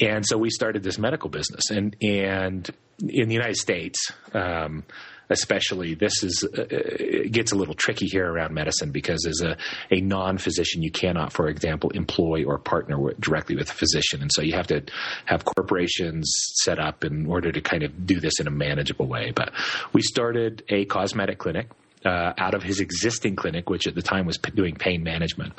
And 0.00 0.24
so 0.26 0.38
we 0.38 0.50
started 0.50 0.82
this 0.82 0.98
medical 0.98 1.28
business, 1.28 1.70
and 1.70 1.94
and 2.00 2.68
in 3.00 3.28
the 3.28 3.34
United 3.34 3.56
States. 3.56 4.10
Um, 4.32 4.84
especially 5.30 5.94
this 5.94 6.22
is 6.22 6.46
uh, 6.56 6.66
it 6.70 7.32
gets 7.32 7.52
a 7.52 7.56
little 7.56 7.74
tricky 7.74 8.06
here 8.06 8.30
around 8.30 8.52
medicine 8.54 8.90
because 8.90 9.26
as 9.26 9.40
a, 9.40 9.56
a 9.90 10.00
non-physician 10.00 10.82
you 10.82 10.90
cannot 10.90 11.32
for 11.32 11.48
example 11.48 11.90
employ 11.90 12.44
or 12.44 12.58
partner 12.58 12.98
with, 12.98 13.20
directly 13.20 13.56
with 13.56 13.70
a 13.70 13.74
physician. 13.74 14.22
And 14.22 14.30
so 14.32 14.42
you 14.42 14.54
have 14.54 14.66
to 14.68 14.82
have 15.26 15.44
corporations 15.44 16.32
set 16.62 16.78
up 16.78 17.04
in 17.04 17.26
order 17.26 17.52
to 17.52 17.60
kind 17.60 17.82
of 17.82 18.06
do 18.06 18.20
this 18.20 18.40
in 18.40 18.46
a 18.46 18.50
manageable 18.50 19.06
way. 19.06 19.32
But 19.34 19.52
we 19.92 20.02
started 20.02 20.62
a 20.68 20.84
cosmetic 20.84 21.38
clinic 21.38 21.68
uh, 22.04 22.32
out 22.36 22.54
of 22.54 22.62
his 22.62 22.80
existing 22.80 23.36
clinic 23.36 23.70
which 23.70 23.86
at 23.86 23.94
the 23.94 24.02
time 24.02 24.26
was 24.26 24.38
p- 24.38 24.50
doing 24.50 24.74
pain 24.74 25.02
management. 25.02 25.54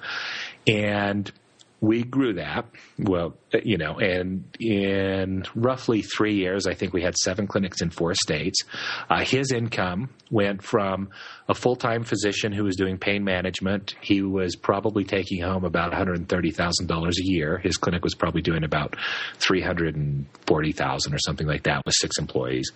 And 0.67 1.31
we 1.86 2.04
grew 2.04 2.34
that 2.34 2.65
well 3.00 3.36
you 3.63 3.77
know 3.77 4.00
and 4.00 4.44
in 4.60 5.44
roughly 5.56 6.01
three 6.01 6.36
years 6.36 6.65
i 6.68 6.74
think 6.74 6.94
we 6.94 7.01
had 7.01 7.15
seven 7.18 7.48
clinics 7.48 7.82
in 7.82 7.89
four 7.89 8.13
states. 8.13 8.60
Uh, 9.10 9.24
his 9.24 9.51
income 9.51 10.10
went 10.32 10.62
from 10.63 11.10
a 11.48 11.54
full-time 11.54 12.04
physician 12.04 12.51
who 12.51 12.63
was 12.63 12.75
doing 12.75 12.98
pain 12.98 13.24
management. 13.24 13.96
He 14.01 14.22
was 14.22 14.56
probably 14.56 15.04
taking 15.04 15.42
home 15.42 15.63
about 15.63 15.94
$130000 15.94 17.08
a 17.08 17.12
year. 17.24 17.60
His 17.60 17.77
clinic 17.77 18.04
was 18.04 18.15
probably 18.15 18.42
doing 18.42 18.63
about 18.63 18.96
340000 19.38 21.13
or 21.13 21.20
something 21.20 21.48
like 21.48 21.63
that 21.63 21.84
with 21.86 21.96
six 21.96 22.18
employees. 22.18 22.72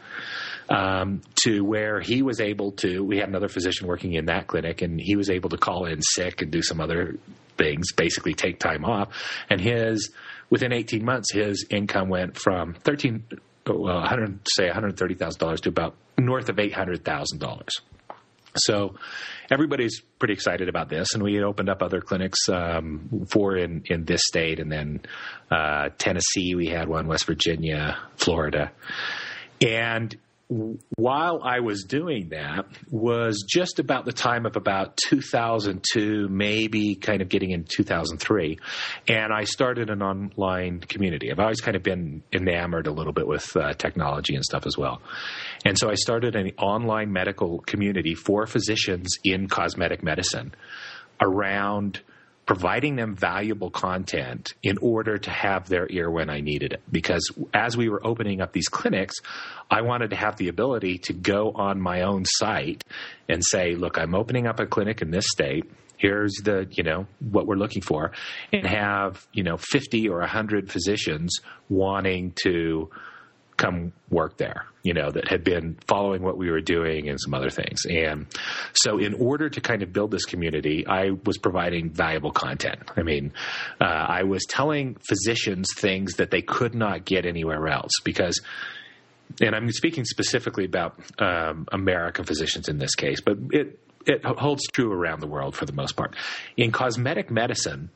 Um, 0.69 1.21
to 1.45 1.65
where 1.65 1.99
he 1.99 2.21
was 2.21 2.39
able 2.39 2.73
to 2.73 3.03
we 3.03 3.17
had 3.17 3.27
another 3.27 3.47
physician 3.47 3.87
working 3.87 4.13
in 4.13 4.25
that 4.25 4.45
clinic 4.45 4.83
and 4.83 5.01
he 5.01 5.15
was 5.15 5.31
able 5.31 5.49
to 5.49 5.57
call 5.57 5.85
in 5.85 5.99
sick 6.03 6.43
and 6.43 6.51
do 6.51 6.61
some 6.61 6.79
other 6.79 7.15
things, 7.59 7.91
basically 7.91 8.33
take 8.33 8.59
time 8.59 8.83
off. 8.83 9.09
And 9.49 9.61
his, 9.61 10.11
within 10.49 10.73
18 10.73 11.05
months, 11.05 11.31
his 11.31 11.65
income 11.69 12.09
went 12.09 12.37
from 12.37 12.73
13, 12.73 13.23
well, 13.67 13.97
100, 13.97 14.39
say 14.47 14.67
$130,000 14.69 15.59
to 15.61 15.69
about 15.69 15.95
north 16.17 16.49
of 16.49 16.55
$800,000. 16.55 17.69
So 18.55 18.95
everybody's 19.51 20.01
pretty 20.17 20.33
excited 20.33 20.69
about 20.69 20.89
this, 20.89 21.13
and 21.13 21.21
we 21.21 21.35
had 21.35 21.43
opened 21.43 21.69
up 21.69 21.83
other 21.83 22.01
clinics, 22.01 22.49
um, 22.49 23.27
four 23.29 23.55
in, 23.55 23.83
in 23.85 24.05
this 24.05 24.21
state, 24.23 24.59
and 24.59 24.71
then 24.71 25.01
uh, 25.51 25.89
Tennessee, 25.97 26.55
we 26.55 26.67
had 26.67 26.89
one, 26.89 27.07
West 27.07 27.27
Virginia, 27.27 27.97
Florida. 28.15 28.71
And 29.61 30.15
while 30.49 31.41
I 31.43 31.59
was 31.59 31.83
doing 31.83 32.29
that 32.29 32.65
was 32.89 33.45
just 33.47 33.77
about 33.77 34.05
the 34.05 34.11
time 34.11 34.47
of 34.47 34.55
about 34.55 34.97
2002, 34.97 36.27
maybe 36.27 36.95
kind 36.95 37.21
of 37.21 37.29
getting 37.29 37.51
in 37.51 37.65
2003. 37.65 38.57
And 39.07 39.31
I 39.31 39.43
started 39.43 39.91
an 39.91 40.01
online 40.01 40.79
community. 40.79 41.31
I've 41.31 41.39
always 41.39 41.61
kind 41.61 41.77
of 41.77 41.83
been 41.83 42.23
enamored 42.33 42.87
a 42.87 42.91
little 42.91 43.13
bit 43.13 43.27
with 43.27 43.55
uh, 43.55 43.73
technology 43.73 44.33
and 44.33 44.43
stuff 44.43 44.65
as 44.65 44.75
well. 44.75 45.03
And 45.65 45.77
so 45.77 45.91
I 45.91 45.93
started 45.93 46.35
an 46.35 46.51
online 46.57 47.13
medical 47.13 47.59
community 47.59 48.15
for 48.15 48.47
physicians 48.47 49.17
in 49.23 49.47
cosmetic 49.49 50.01
medicine 50.01 50.55
around 51.21 52.01
providing 52.49 52.95
them 52.95 53.15
valuable 53.15 53.69
content 53.69 54.55
in 54.63 54.75
order 54.79 55.19
to 55.19 55.29
have 55.29 55.69
their 55.69 55.85
ear 55.91 56.09
when 56.09 56.31
I 56.31 56.39
needed 56.39 56.73
it. 56.73 56.81
Because 56.91 57.29
as 57.53 57.77
we 57.77 57.89
were 57.89 58.03
opening 58.03 58.41
up 58.41 58.53
these 58.53 58.67
clinics, 58.67 59.17
I 59.69 59.81
wanted 59.81 60.09
to 60.09 60.15
have 60.15 60.35
the 60.37 60.47
ability 60.47 60.97
to 61.03 61.13
go 61.13 61.51
on 61.53 61.79
my 61.79 62.01
own 62.01 62.25
site 62.25 62.83
and 63.27 63.43
say, 63.45 63.75
look, 63.75 63.99
I'm 63.99 64.15
opening 64.15 64.47
up 64.47 64.59
a 64.59 64.65
clinic 64.65 65.03
in 65.03 65.11
this 65.11 65.25
state. 65.29 65.69
Here's 65.97 66.33
the, 66.43 66.67
you 66.71 66.81
know, 66.81 67.05
what 67.19 67.45
we're 67.45 67.53
looking 67.53 67.83
for 67.83 68.13
and 68.51 68.65
have, 68.65 69.27
you 69.31 69.43
know, 69.43 69.57
50 69.57 70.09
or 70.09 70.17
100 70.21 70.71
physicians 70.71 71.41
wanting 71.69 72.33
to 72.45 72.89
come 73.59 73.93
work 74.09 74.37
there, 74.37 74.65
you 74.81 74.93
know, 74.93 75.11
that 75.11 75.27
had 75.27 75.43
been 75.43 75.77
following 75.85 76.23
what 76.23 76.37
we 76.37 76.49
were 76.49 76.61
doing 76.61 77.09
and 77.09 77.19
some 77.19 77.33
other 77.33 77.49
things. 77.49 77.85
And 77.85 78.25
so, 78.73 78.97
in 78.97 79.13
order 79.13 79.49
to 79.49 79.61
kind 79.61 79.83
of 79.83 79.93
build 79.93 80.09
this 80.09 80.25
community, 80.25 80.87
I 80.87 81.11
was 81.25 81.37
providing 81.37 81.91
valuable 81.91 82.31
content. 82.31 82.79
I 82.95 83.03
mean, 83.03 83.33
uh, 83.79 83.83
I 83.83 84.23
was 84.23 84.45
telling 84.45 84.95
physicians 85.07 85.67
things 85.75 86.15
that 86.15 86.31
they 86.31 86.41
could 86.41 86.73
not 86.73 87.05
get 87.05 87.25
anywhere 87.25 87.67
else 87.67 87.91
because. 88.03 88.41
And 89.41 89.55
I'm 89.55 89.71
speaking 89.71 90.05
specifically 90.05 90.65
about 90.65 90.99
um, 91.19 91.67
American 91.71 92.25
physicians 92.25 92.67
in 92.67 92.79
this 92.79 92.95
case, 92.95 93.21
but 93.21 93.37
it 93.51 93.79
it 94.07 94.25
holds 94.25 94.63
true 94.73 94.91
around 94.91 95.19
the 95.19 95.27
world 95.27 95.55
for 95.55 95.67
the 95.67 95.73
most 95.73 95.95
part. 95.95 96.15
In 96.57 96.71
cosmetic 96.71 97.29
medicine, 97.29 97.91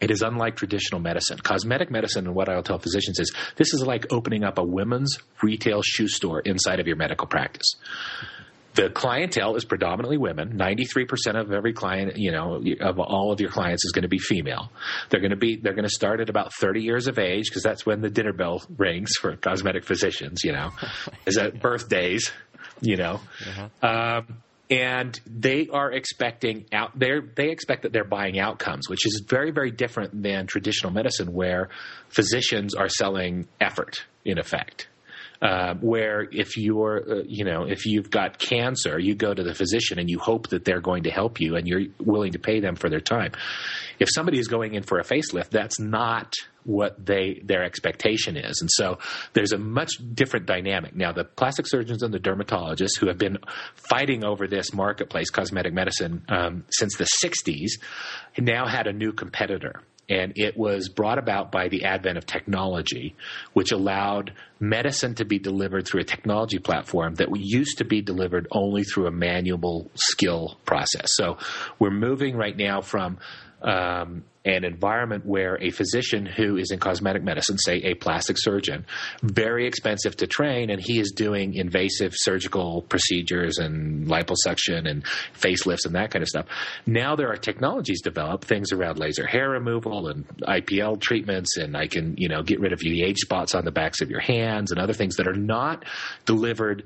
it 0.00 0.10
is 0.10 0.22
unlike 0.22 0.56
traditional 0.56 1.00
medicine. 1.00 1.38
Cosmetic 1.38 1.90
medicine, 1.90 2.26
and 2.26 2.34
what 2.34 2.48
I'll 2.48 2.62
tell 2.62 2.78
physicians 2.78 3.18
is 3.20 3.32
this 3.56 3.74
is 3.74 3.82
like 3.82 4.12
opening 4.12 4.44
up 4.44 4.58
a 4.58 4.64
women's 4.64 5.18
retail 5.42 5.82
shoe 5.82 6.08
store 6.08 6.40
inside 6.40 6.80
of 6.80 6.86
your 6.86 6.96
medical 6.96 7.26
practice. 7.26 7.74
The 8.74 8.88
clientele 8.88 9.56
is 9.56 9.64
predominantly 9.64 10.16
women. 10.16 10.56
93% 10.56 11.38
of 11.38 11.52
every 11.52 11.72
client, 11.72 12.16
you 12.16 12.30
know, 12.30 12.62
of 12.80 13.00
all 13.00 13.32
of 13.32 13.40
your 13.40 13.50
clients 13.50 13.84
is 13.84 13.90
going 13.92 14.04
to 14.04 14.08
be 14.08 14.18
female. 14.18 14.70
They're 15.08 15.20
going 15.20 15.32
to 15.32 15.36
be, 15.36 15.56
they're 15.56 15.74
going 15.74 15.88
to 15.88 15.94
start 15.94 16.20
at 16.20 16.30
about 16.30 16.54
30 16.54 16.80
years 16.80 17.08
of 17.08 17.18
age 17.18 17.46
because 17.50 17.64
that's 17.64 17.84
when 17.84 18.00
the 18.00 18.08
dinner 18.08 18.32
bell 18.32 18.62
rings 18.78 19.10
for 19.20 19.34
cosmetic 19.36 19.84
physicians, 19.84 20.44
you 20.44 20.52
know, 20.52 20.70
is 21.26 21.36
at 21.36 21.60
birthdays, 21.60 22.30
you 22.80 22.96
know. 22.96 23.20
Uh-huh. 23.44 24.18
Um, 24.18 24.38
and 24.70 25.20
they 25.26 25.68
are 25.68 25.90
expecting 25.92 26.64
out 26.72 26.96
they 26.98 27.20
they 27.34 27.50
expect 27.50 27.82
that 27.82 27.92
they're 27.92 28.04
buying 28.04 28.38
outcomes 28.38 28.88
which 28.88 29.04
is 29.06 29.22
very 29.26 29.50
very 29.50 29.70
different 29.70 30.22
than 30.22 30.46
traditional 30.46 30.92
medicine 30.92 31.32
where 31.32 31.68
physicians 32.08 32.74
are 32.74 32.88
selling 32.88 33.48
effort 33.60 34.04
in 34.24 34.38
effect 34.38 34.88
uh, 35.42 35.74
where 35.80 36.28
if 36.30 36.58
you're, 36.58 37.02
uh, 37.08 37.22
you 37.26 37.44
know, 37.44 37.64
if 37.64 37.86
you've 37.86 38.10
got 38.10 38.38
cancer, 38.38 38.98
you 38.98 39.14
go 39.14 39.32
to 39.32 39.42
the 39.42 39.54
physician 39.54 39.98
and 39.98 40.10
you 40.10 40.18
hope 40.18 40.48
that 40.48 40.66
they're 40.66 40.82
going 40.82 41.04
to 41.04 41.10
help 41.10 41.40
you 41.40 41.56
and 41.56 41.66
you're 41.66 41.84
willing 41.98 42.32
to 42.32 42.38
pay 42.38 42.60
them 42.60 42.76
for 42.76 42.90
their 42.90 43.00
time. 43.00 43.32
If 43.98 44.08
somebody 44.12 44.38
is 44.38 44.48
going 44.48 44.74
in 44.74 44.82
for 44.82 44.98
a 44.98 45.02
facelift, 45.02 45.48
that's 45.48 45.80
not 45.80 46.34
what 46.64 47.04
they 47.04 47.40
their 47.44 47.64
expectation 47.64 48.36
is. 48.36 48.60
And 48.60 48.70
so 48.70 48.98
there's 49.32 49.52
a 49.52 49.58
much 49.58 49.92
different 50.14 50.46
dynamic. 50.46 50.94
Now 50.94 51.12
the 51.12 51.24
plastic 51.24 51.66
surgeons 51.66 52.02
and 52.02 52.12
the 52.12 52.18
dermatologists 52.18 52.98
who 52.98 53.08
have 53.08 53.18
been 53.18 53.38
fighting 53.74 54.24
over 54.24 54.46
this 54.46 54.72
marketplace, 54.72 55.30
cosmetic 55.30 55.72
medicine, 55.72 56.24
um, 56.28 56.64
since 56.70 56.96
the 56.96 57.06
60s, 57.24 57.80
now 58.38 58.66
had 58.66 58.86
a 58.86 58.92
new 58.92 59.12
competitor 59.12 59.82
and 60.10 60.32
it 60.34 60.56
was 60.56 60.88
brought 60.88 61.18
about 61.18 61.52
by 61.52 61.68
the 61.68 61.84
advent 61.84 62.18
of 62.18 62.26
technology, 62.26 63.14
which 63.52 63.70
allowed 63.70 64.32
medicine 64.58 65.14
to 65.14 65.24
be 65.24 65.38
delivered 65.38 65.86
through 65.86 66.00
a 66.00 66.04
technology 66.04 66.58
platform 66.58 67.14
that 67.14 67.28
used 67.32 67.78
to 67.78 67.84
be 67.84 68.02
delivered 68.02 68.48
only 68.50 68.82
through 68.82 69.06
a 69.06 69.12
manual 69.12 69.88
skill 69.94 70.58
process. 70.66 71.10
So 71.14 71.38
we're 71.78 71.92
moving 71.92 72.36
right 72.36 72.56
now 72.56 72.80
from 72.80 73.18
um, 73.62 74.24
an 74.44 74.64
environment 74.64 75.26
where 75.26 75.58
a 75.60 75.70
physician 75.70 76.24
who 76.26 76.56
is 76.56 76.70
in 76.70 76.78
cosmetic 76.78 77.22
medicine, 77.22 77.58
say 77.58 77.76
a 77.82 77.94
plastic 77.94 78.36
surgeon, 78.38 78.86
very 79.22 79.66
expensive 79.66 80.16
to 80.16 80.26
train, 80.26 80.70
and 80.70 80.80
he 80.80 80.98
is 80.98 81.12
doing 81.12 81.54
invasive 81.54 82.12
surgical 82.14 82.82
procedures 82.82 83.58
and 83.58 84.06
liposuction 84.06 84.88
and 84.88 85.04
facelifts 85.38 85.84
and 85.84 85.94
that 85.94 86.10
kind 86.10 86.22
of 86.22 86.28
stuff. 86.28 86.46
Now 86.86 87.16
there 87.16 87.30
are 87.30 87.36
technologies 87.36 88.00
developed, 88.02 88.44
things 88.44 88.72
around 88.72 88.98
laser 88.98 89.26
hair 89.26 89.50
removal 89.50 90.08
and 90.08 90.26
IPL 90.42 91.00
treatments, 91.00 91.56
and 91.56 91.76
I 91.76 91.86
can 91.86 92.14
you 92.16 92.28
know 92.28 92.42
get 92.42 92.60
rid 92.60 92.72
of 92.72 92.80
age 92.84 93.18
spots 93.18 93.54
on 93.54 93.64
the 93.64 93.70
backs 93.70 94.00
of 94.00 94.10
your 94.10 94.20
hands 94.20 94.72
and 94.72 94.80
other 94.80 94.92
things 94.92 95.16
that 95.16 95.28
are 95.28 95.34
not 95.34 95.84
delivered 96.24 96.84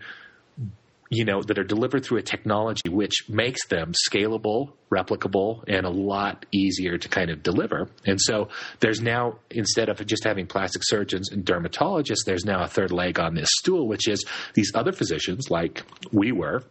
you 1.10 1.24
know, 1.24 1.42
that 1.42 1.58
are 1.58 1.64
delivered 1.64 2.04
through 2.04 2.18
a 2.18 2.22
technology 2.22 2.88
which 2.88 3.28
makes 3.28 3.66
them 3.68 3.92
scalable, 4.10 4.72
replicable, 4.90 5.62
and 5.68 5.86
a 5.86 5.90
lot 5.90 6.46
easier 6.52 6.96
to 6.98 7.08
kind 7.08 7.30
of 7.30 7.42
deliver. 7.42 7.88
And 8.06 8.20
so 8.20 8.48
there's 8.80 9.00
now, 9.00 9.38
instead 9.50 9.88
of 9.88 10.04
just 10.06 10.24
having 10.24 10.46
plastic 10.46 10.82
surgeons 10.84 11.30
and 11.30 11.44
dermatologists, 11.44 12.24
there's 12.24 12.44
now 12.44 12.62
a 12.62 12.68
third 12.68 12.90
leg 12.90 13.20
on 13.20 13.34
this 13.34 13.48
stool, 13.58 13.86
which 13.86 14.08
is 14.08 14.24
these 14.54 14.72
other 14.74 14.92
physicians 14.92 15.50
like 15.50 15.82
we 16.12 16.32
were. 16.32 16.62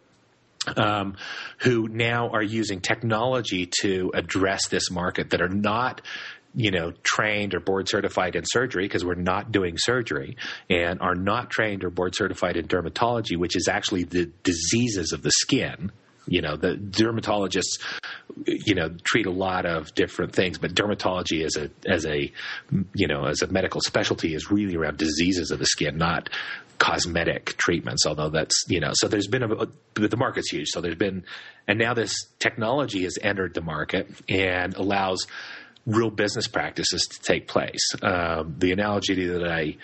Um, 0.78 1.18
who 1.58 1.88
now 1.88 2.30
are 2.30 2.42
using 2.42 2.80
technology 2.80 3.68
to 3.82 4.10
address 4.14 4.66
this 4.68 4.90
market 4.90 5.28
that 5.30 5.42
are 5.42 5.48
not 5.50 6.00
you 6.54 6.70
know, 6.70 6.92
trained 7.02 7.54
or 7.54 7.60
board 7.60 7.88
certified 7.88 8.36
in 8.36 8.44
surgery 8.46 8.84
because 8.84 9.04
we're 9.04 9.14
not 9.14 9.50
doing 9.50 9.74
surgery 9.76 10.36
and 10.70 11.00
are 11.00 11.14
not 11.14 11.50
trained 11.50 11.84
or 11.84 11.90
board 11.90 12.14
certified 12.14 12.56
in 12.56 12.68
dermatology, 12.68 13.36
which 13.36 13.56
is 13.56 13.68
actually 13.68 14.04
the 14.04 14.30
diseases 14.42 15.12
of 15.12 15.22
the 15.22 15.32
skin. 15.32 15.90
You 16.26 16.40
know, 16.40 16.56
the 16.56 16.74
dermatologists, 16.76 17.82
you 18.46 18.74
know, 18.74 18.88
treat 19.02 19.26
a 19.26 19.30
lot 19.30 19.66
of 19.66 19.94
different 19.94 20.32
things, 20.32 20.56
but 20.56 20.74
dermatology 20.74 21.44
as 21.44 21.56
a, 21.56 21.70
as 21.86 22.06
a, 22.06 22.32
you 22.94 23.08
know, 23.08 23.24
as 23.26 23.42
a 23.42 23.46
medical 23.48 23.82
specialty 23.82 24.34
is 24.34 24.50
really 24.50 24.74
around 24.74 24.96
diseases 24.96 25.50
of 25.50 25.58
the 25.58 25.66
skin, 25.66 25.98
not 25.98 26.30
cosmetic 26.78 27.56
treatments, 27.58 28.06
although 28.06 28.30
that's, 28.30 28.64
you 28.68 28.80
know, 28.80 28.92
so 28.94 29.06
there's 29.06 29.28
been 29.28 29.42
a, 29.42 29.66
the 29.94 30.16
market's 30.16 30.50
huge. 30.50 30.68
So 30.68 30.80
there's 30.80 30.96
been, 30.96 31.24
and 31.68 31.78
now 31.78 31.94
this 31.94 32.26
technology 32.38 33.02
has 33.02 33.18
entered 33.20 33.52
the 33.54 33.60
market 33.60 34.08
and 34.28 34.74
allows 34.76 35.26
real 35.86 36.10
business 36.10 36.46
practices 36.46 37.02
to 37.02 37.20
take 37.20 37.48
place. 37.48 37.94
Um, 38.02 38.56
the 38.58 38.72
analogy 38.72 39.26
that 39.26 39.46
I 39.46 39.76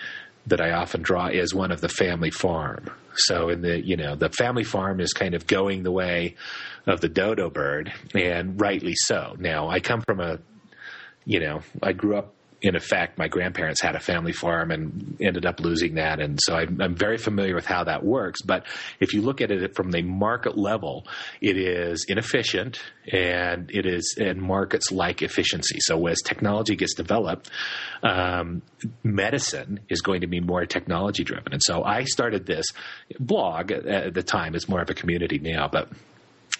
that 0.47 0.59
I 0.59 0.71
often 0.71 1.03
draw 1.03 1.27
is 1.27 1.53
one 1.53 1.71
of 1.71 1.81
the 1.81 1.89
family 1.89 2.31
farm. 2.31 2.89
So 3.15 3.49
in 3.49 3.61
the 3.61 3.79
you 3.85 3.97
know 3.97 4.15
the 4.15 4.29
family 4.29 4.63
farm 4.63 4.99
is 4.99 5.13
kind 5.13 5.35
of 5.35 5.47
going 5.47 5.83
the 5.83 5.91
way 5.91 6.35
of 6.87 7.01
the 7.01 7.09
dodo 7.09 7.49
bird, 7.49 7.93
and 8.15 8.59
rightly 8.59 8.93
so. 8.95 9.35
Now 9.37 9.69
I 9.69 9.79
come 9.79 10.01
from 10.01 10.19
a 10.19 10.39
you 11.25 11.39
know 11.39 11.61
I 11.83 11.93
grew 11.93 12.17
up 12.17 12.33
in 12.61 12.75
effect, 12.75 13.17
my 13.17 13.27
grandparents 13.27 13.81
had 13.81 13.95
a 13.95 13.99
family 13.99 14.33
farm 14.33 14.69
and 14.69 15.17
ended 15.19 15.45
up 15.45 15.59
losing 15.59 15.95
that. 15.95 16.19
And 16.19 16.39
so 16.41 16.55
I'm, 16.55 16.79
I'm, 16.79 16.95
very 16.95 17.17
familiar 17.17 17.55
with 17.55 17.65
how 17.65 17.85
that 17.85 18.03
works. 18.03 18.41
But 18.43 18.67
if 18.99 19.13
you 19.13 19.21
look 19.23 19.41
at 19.41 19.49
it 19.49 19.75
from 19.75 19.89
the 19.89 20.03
market 20.03 20.57
level, 20.57 21.07
it 21.41 21.57
is 21.57 22.05
inefficient 22.07 22.79
and 23.11 23.71
it 23.71 23.87
is, 23.87 24.15
and 24.19 24.39
markets 24.39 24.91
like 24.91 25.23
efficiency. 25.23 25.79
So 25.79 26.05
as 26.05 26.21
technology 26.21 26.75
gets 26.75 26.93
developed, 26.93 27.49
um, 28.03 28.61
medicine 29.03 29.79
is 29.89 30.01
going 30.01 30.21
to 30.21 30.27
be 30.27 30.39
more 30.39 30.65
technology 30.67 31.23
driven. 31.23 31.53
And 31.53 31.61
so 31.63 31.83
I 31.83 32.03
started 32.03 32.45
this 32.45 32.67
blog 33.19 33.71
at 33.71 34.13
the 34.13 34.23
time. 34.23 34.53
It's 34.53 34.69
more 34.69 34.81
of 34.81 34.89
a 34.89 34.93
community 34.93 35.39
now, 35.39 35.67
but 35.71 35.89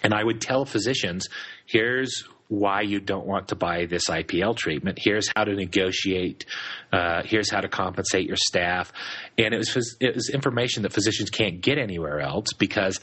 and 0.04 0.16
I 0.16 0.24
would 0.24 0.42
tell 0.42 0.66
physicians, 0.66 1.28
here's 1.68 2.24
why 2.52 2.82
you 2.82 3.00
don't 3.00 3.26
want 3.26 3.48
to 3.48 3.56
buy 3.56 3.86
this 3.86 4.10
IPL 4.10 4.58
treatment. 4.58 5.00
Here's 5.02 5.30
how 5.34 5.46
to 5.46 5.54
negotiate. 5.54 6.46
Uh, 6.92 7.22
here's 7.24 7.50
how 7.50 7.62
to 7.62 7.70
compensate 7.70 8.28
your 8.28 8.36
staff. 8.36 8.92
And 9.38 9.54
it 9.54 9.58
was 9.58 9.96
it 10.02 10.16
was 10.16 10.30
information 10.30 10.84
that 10.84 10.92
physicians 10.92 11.30
can't 11.30 11.62
get 11.62 11.78
anywhere 11.78 12.20
else 12.20 12.52
because 12.52 13.00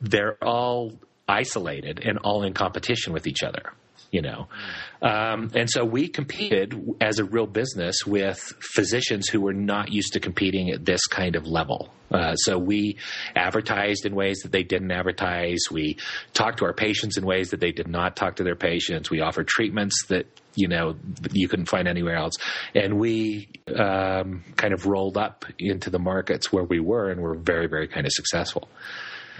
they're 0.00 0.36
all 0.40 0.92
isolated 1.26 2.00
and 2.04 2.18
all 2.18 2.44
in 2.44 2.52
competition 2.52 3.12
with 3.12 3.26
each 3.26 3.42
other 3.42 3.72
you 4.14 4.22
know. 4.22 4.46
Um, 5.02 5.50
and 5.54 5.68
so 5.68 5.84
we 5.84 6.06
competed 6.06 6.72
as 7.00 7.18
a 7.18 7.24
real 7.24 7.48
business 7.48 7.96
with 8.06 8.38
physicians 8.60 9.28
who 9.28 9.40
were 9.40 9.52
not 9.52 9.92
used 9.92 10.12
to 10.12 10.20
competing 10.20 10.70
at 10.70 10.84
this 10.84 11.04
kind 11.08 11.34
of 11.34 11.48
level. 11.48 11.92
Uh, 12.12 12.36
so 12.36 12.56
we 12.56 12.96
advertised 13.34 14.06
in 14.06 14.14
ways 14.14 14.38
that 14.44 14.52
they 14.52 14.62
didn't 14.62 14.92
advertise. 14.92 15.58
We 15.68 15.96
talked 16.32 16.58
to 16.58 16.64
our 16.64 16.72
patients 16.72 17.18
in 17.18 17.26
ways 17.26 17.50
that 17.50 17.58
they 17.58 17.72
did 17.72 17.88
not 17.88 18.14
talk 18.14 18.36
to 18.36 18.44
their 18.44 18.54
patients. 18.54 19.10
We 19.10 19.20
offered 19.20 19.48
treatments 19.48 20.06
that 20.06 20.26
you 20.54 20.68
know 20.68 20.94
you 21.32 21.48
couldn't 21.48 21.66
find 21.66 21.88
anywhere 21.88 22.14
else, 22.14 22.34
and 22.72 23.00
we 23.00 23.48
um, 23.76 24.44
kind 24.54 24.72
of 24.72 24.86
rolled 24.86 25.18
up 25.18 25.44
into 25.58 25.90
the 25.90 25.98
markets 25.98 26.52
where 26.52 26.62
we 26.62 26.78
were, 26.78 27.10
and 27.10 27.20
were 27.20 27.34
very, 27.34 27.66
very 27.66 27.88
kind 27.88 28.06
of 28.06 28.12
successful. 28.12 28.68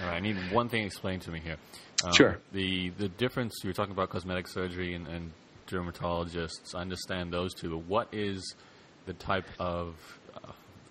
All 0.01 0.07
right, 0.07 0.17
I 0.17 0.21
need 0.21 0.37
one 0.51 0.69
thing 0.69 0.85
explained 0.85 1.23
to 1.23 1.31
me 1.31 1.39
here. 1.39 1.59
Um, 2.05 2.13
sure. 2.13 2.39
The 2.53 2.91
the 2.91 3.09
difference 3.09 3.61
you 3.63 3.71
were 3.71 3.75
talking 3.75 3.93
about 3.93 4.11
cosmetic 4.11 4.49
surgery 4.49 4.95
and, 4.95 5.07
and 5.07 5.33
dermatologists. 5.69 6.75
I 6.75 6.81
understand 6.81 7.33
those 7.33 7.55
two. 7.55 7.71
But 7.71 7.85
what 7.87 8.09
is 8.13 8.55
the 9.07 9.15
type 9.15 9.47
of 9.59 9.97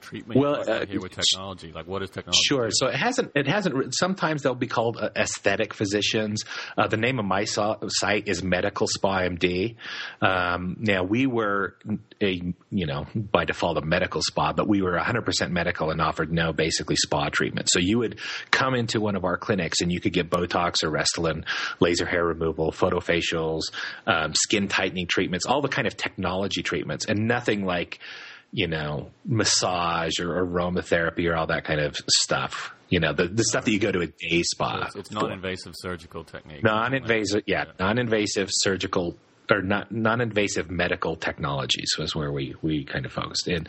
treatment 0.04 0.40
well, 0.40 0.70
uh, 0.70 0.86
here 0.86 1.02
with 1.02 1.12
technology? 1.12 1.72
Like, 1.74 1.88
what 1.88 2.04
is 2.04 2.10
technology? 2.10 2.40
Sure. 2.44 2.70
So 2.72 2.88
it 2.88 2.96
hasn't. 2.96 3.32
It 3.36 3.48
hasn't. 3.48 3.96
Sometimes 3.96 4.44
they'll 4.44 4.56
be 4.56 4.68
called 4.68 4.98
uh, 4.98 5.10
aesthetic 5.16 5.74
physicians. 5.74 6.44
Uh, 6.78 6.88
the 6.88 6.98
name 6.98 7.20
of 7.20 7.26
my 7.26 7.46
so- 7.46 7.80
site 7.88 8.28
is 8.28 8.44
Medical 8.44 8.88
Spa 8.88 9.22
MD. 9.22 9.76
Um, 10.22 10.78
now 10.80 11.04
we 11.04 11.26
were 11.26 11.76
a 12.22 12.54
you 12.70 12.86
know 12.86 13.08
by 13.16 13.46
default 13.46 13.78
a 13.78 13.82
medical 13.82 14.22
spa, 14.22 14.54
but 14.54 14.68
we 14.68 14.82
were 14.82 14.98
100% 14.98 15.52
medical 15.52 15.92
and 15.92 16.02
offered 16.02 16.32
no 16.32 16.54
basically 16.54 16.96
spa 16.96 17.30
treatment. 17.30 17.70
So 17.72 17.80
you 17.80 18.00
would 18.00 18.20
come 18.52 18.76
into 18.76 19.00
one 19.00 19.16
of 19.16 19.26
our 19.26 19.38
clinics 19.38 19.82
and 19.82 19.92
you 19.92 20.00
could 20.00 20.14
get 20.14 20.30
Botox 20.30 20.84
or 20.84 20.92
Restylane, 20.92 21.46
laser 21.80 22.06
hair 22.06 22.26
removal, 22.26 22.72
photofacials, 22.72 23.62
um, 24.08 24.34
skin 24.34 24.68
tightening 24.68 25.08
treatments, 25.08 25.46
all 25.46 25.62
the 25.62 25.70
kind 25.70 25.88
of 25.88 25.98
technology 25.98 26.64
treatments, 26.64 27.06
and 27.06 27.28
nothing 27.28 27.66
like 27.66 28.00
you 28.54 28.68
know, 28.68 29.10
massage 29.26 30.20
or 30.20 30.46
aromatherapy 30.46 31.28
or 31.30 31.36
all 31.36 31.48
that 31.48 31.66
kind 31.66 31.82
of 31.82 31.98
stuff. 32.08 32.74
You 32.90 33.00
know, 33.00 33.12
the, 33.12 33.28
the 33.28 33.44
stuff 33.44 33.66
that 33.66 33.72
you 33.72 33.80
go 33.80 33.92
to 33.92 34.02
a 34.02 34.08
day 34.08 34.44
spa. 34.44 34.88
So 34.94 35.00
it's, 35.00 35.12
non-invasive 35.12 35.74
surgical 35.76 36.24
technique. 36.24 36.64
Non-invasive, 36.64 37.42
yeah, 37.48 37.66
non-invasive 37.80 38.50
surgical 38.52 39.18
or 39.52 39.62
not 39.62 39.92
non-invasive 39.92 40.70
medical 40.70 41.16
technologies 41.16 41.96
was 41.98 42.16
where 42.16 42.32
we 42.32 42.56
we 42.62 42.86
kind 42.86 43.06
of 43.06 43.12
focused 43.12 43.48
in, 43.48 43.68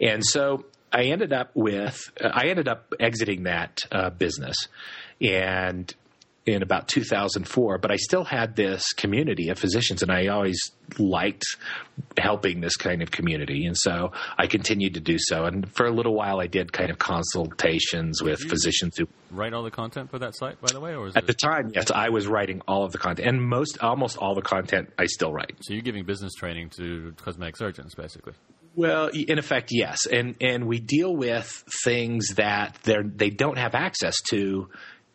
and 0.00 0.22
so 0.24 0.66
I 0.92 1.04
ended 1.04 1.32
up 1.32 1.50
with 1.54 1.98
I 2.22 2.48
ended 2.48 2.68
up 2.68 2.92
exiting 3.00 3.44
that 3.44 3.80
uh, 3.90 4.10
business, 4.10 4.68
and 5.20 5.92
in 6.46 6.62
about 6.62 6.86
2004, 6.86 7.78
but 7.78 7.90
I 7.90 7.96
still 7.96 8.24
had 8.24 8.54
this 8.54 8.92
community 8.92 9.48
of 9.48 9.58
physicians, 9.58 10.02
and 10.02 10.12
I 10.12 10.28
always 10.28 10.60
liked 10.96 11.44
helping 12.16 12.60
this 12.60 12.76
kind 12.76 13.02
of 13.02 13.10
community, 13.10 13.66
and 13.66 13.76
so 13.76 14.12
I 14.38 14.46
continued 14.46 14.94
to 14.94 15.00
do 15.00 15.16
so. 15.18 15.44
And 15.44 15.68
for 15.74 15.86
a 15.86 15.90
little 15.90 16.14
while, 16.14 16.40
I 16.40 16.46
did 16.46 16.72
kind 16.72 16.90
of 16.90 16.98
consultations 16.98 18.22
with 18.22 18.38
mm-hmm. 18.38 18.48
physicians 18.48 18.96
who 18.96 19.08
write 19.32 19.54
all 19.54 19.64
the 19.64 19.72
content 19.72 20.10
for 20.10 20.20
that 20.20 20.36
site, 20.36 20.60
by 20.60 20.72
the 20.72 20.78
way, 20.78 20.94
or 20.94 21.08
at 21.08 21.16
it... 21.16 21.26
the 21.26 21.34
time, 21.34 21.72
yes, 21.74 21.90
I 21.90 22.10
was 22.10 22.28
writing 22.28 22.62
all 22.68 22.84
of 22.84 22.92
the 22.92 22.98
content, 22.98 23.28
and 23.28 23.42
most 23.42 23.78
almost 23.82 24.16
all 24.16 24.36
the 24.36 24.42
content 24.42 24.92
I 24.98 25.06
still 25.06 25.32
write. 25.32 25.56
So 25.62 25.74
you're 25.74 25.82
giving 25.82 26.04
business 26.04 26.32
training 26.34 26.70
to 26.76 27.12
cosmetic 27.16 27.56
surgeons, 27.56 27.96
basically. 27.96 28.34
Well, 28.76 29.08
in 29.08 29.38
effect, 29.38 29.70
yes, 29.72 30.06
and 30.06 30.36
and 30.40 30.66
we 30.66 30.78
deal 30.80 31.16
with 31.16 31.46
things 31.82 32.34
that 32.36 32.76
they 32.84 32.96
they 33.02 33.30
don't 33.30 33.56
have 33.56 33.74
access 33.74 34.14
to 34.30 34.68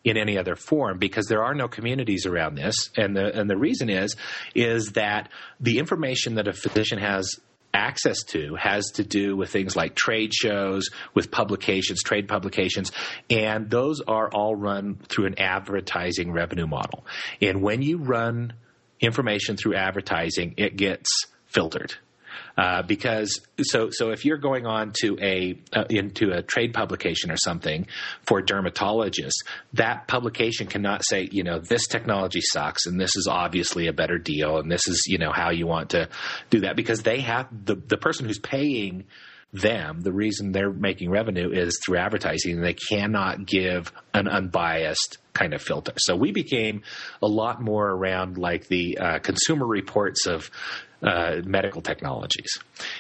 in 0.04 0.18
any 0.18 0.38
other 0.38 0.56
form 0.56 0.98
because 0.98 1.28
there 1.28 1.44
are 1.44 1.54
no 1.54 1.68
communities 1.68 2.26
around 2.26 2.56
this 2.56 2.90
and 2.98 3.16
the 3.16 3.38
and 3.38 3.50
the 3.50 3.58
reason 3.58 3.90
is 3.90 4.16
is 4.56 4.94
that 4.94 5.30
the 5.60 5.78
information 5.78 6.36
that 6.36 6.48
a 6.48 6.54
physician 6.54 6.98
has 6.98 7.40
access 7.74 8.24
to 8.24 8.56
has 8.56 8.92
to 8.92 9.04
do 9.04 9.36
with 9.36 9.50
things 9.50 9.76
like 9.76 9.96
trade 9.96 10.34
shows, 10.34 10.90
with 11.14 11.32
publications, 11.32 12.04
trade 12.04 12.28
publications, 12.28 12.92
and 13.30 13.70
those 13.70 14.02
are 14.02 14.30
all 14.30 14.56
run 14.56 14.96
through 15.08 15.26
an 15.26 15.40
advertising 15.40 16.32
revenue 16.32 16.68
model. 16.68 17.06
And 17.42 17.62
when 17.62 17.82
you 17.82 17.98
run 17.98 18.54
information 19.00 19.58
through 19.58 19.76
advertising, 19.76 20.56
it 20.58 20.76
gets 20.76 21.10
filtered. 21.48 21.96
Uh, 22.58 22.82
because 22.82 23.42
so 23.62 23.90
so 23.92 24.12
if 24.12 24.26
you're 24.26 24.38
going 24.38 24.66
on 24.66 24.92
to 25.02 25.18
a 25.22 25.58
uh, 25.74 25.86
into 25.90 26.32
a 26.32 26.42
trade 26.42 26.74
publication 26.74 27.32
or 27.32 27.38
something 27.38 27.88
for 28.26 28.42
dermatologists, 28.42 29.46
that 29.74 30.08
publication 30.08 30.68
cannot 30.68 31.04
say 31.06 31.28
you 31.32 31.44
know 31.44 31.60
this 31.60 31.88
technology 31.88 32.42
sucks 32.42 32.86
and 32.86 33.00
this 33.00 33.16
is 33.16 33.28
obviously 33.30 33.88
a 33.88 33.94
better 33.94 34.18
deal 34.18 34.58
and 34.58 34.72
this 34.72 34.88
is 34.88 35.04
you 35.08 35.18
know 35.18 35.32
how 35.32 35.50
you 35.50 35.66
want 35.66 35.92
to 35.92 36.10
do 36.50 36.62
that 36.62 36.76
because 36.76 37.04
they 37.04 37.22
have 37.22 37.48
the 37.66 37.76
the 37.76 37.98
person 37.98 38.26
who's 38.26 38.40
paying 38.40 39.06
them, 39.54 40.02
the 40.02 40.14
reason 40.14 40.52
they're 40.52 40.72
making 40.72 41.10
revenue 41.10 41.52
is 41.52 41.80
through 41.86 41.98
advertising, 41.98 42.56
and 42.56 42.64
they 42.64 42.74
cannot 42.74 43.46
give 43.46 43.92
an 44.14 44.28
unbiased 44.28 45.18
kind 45.34 45.54
of 45.54 45.62
filter. 45.62 45.94
So 45.98 46.16
we 46.16 46.32
became 46.32 46.84
a 47.22 47.28
lot 47.28 47.62
more 47.62 47.90
around 47.90 48.38
like 48.38 48.68
the 48.68 48.98
uh, 48.98 49.20
consumer 49.20 49.66
reports 49.66 50.26
of 50.26 50.50
uh, 51.02 51.42
medical 51.46 51.82
technologies. 51.82 52.60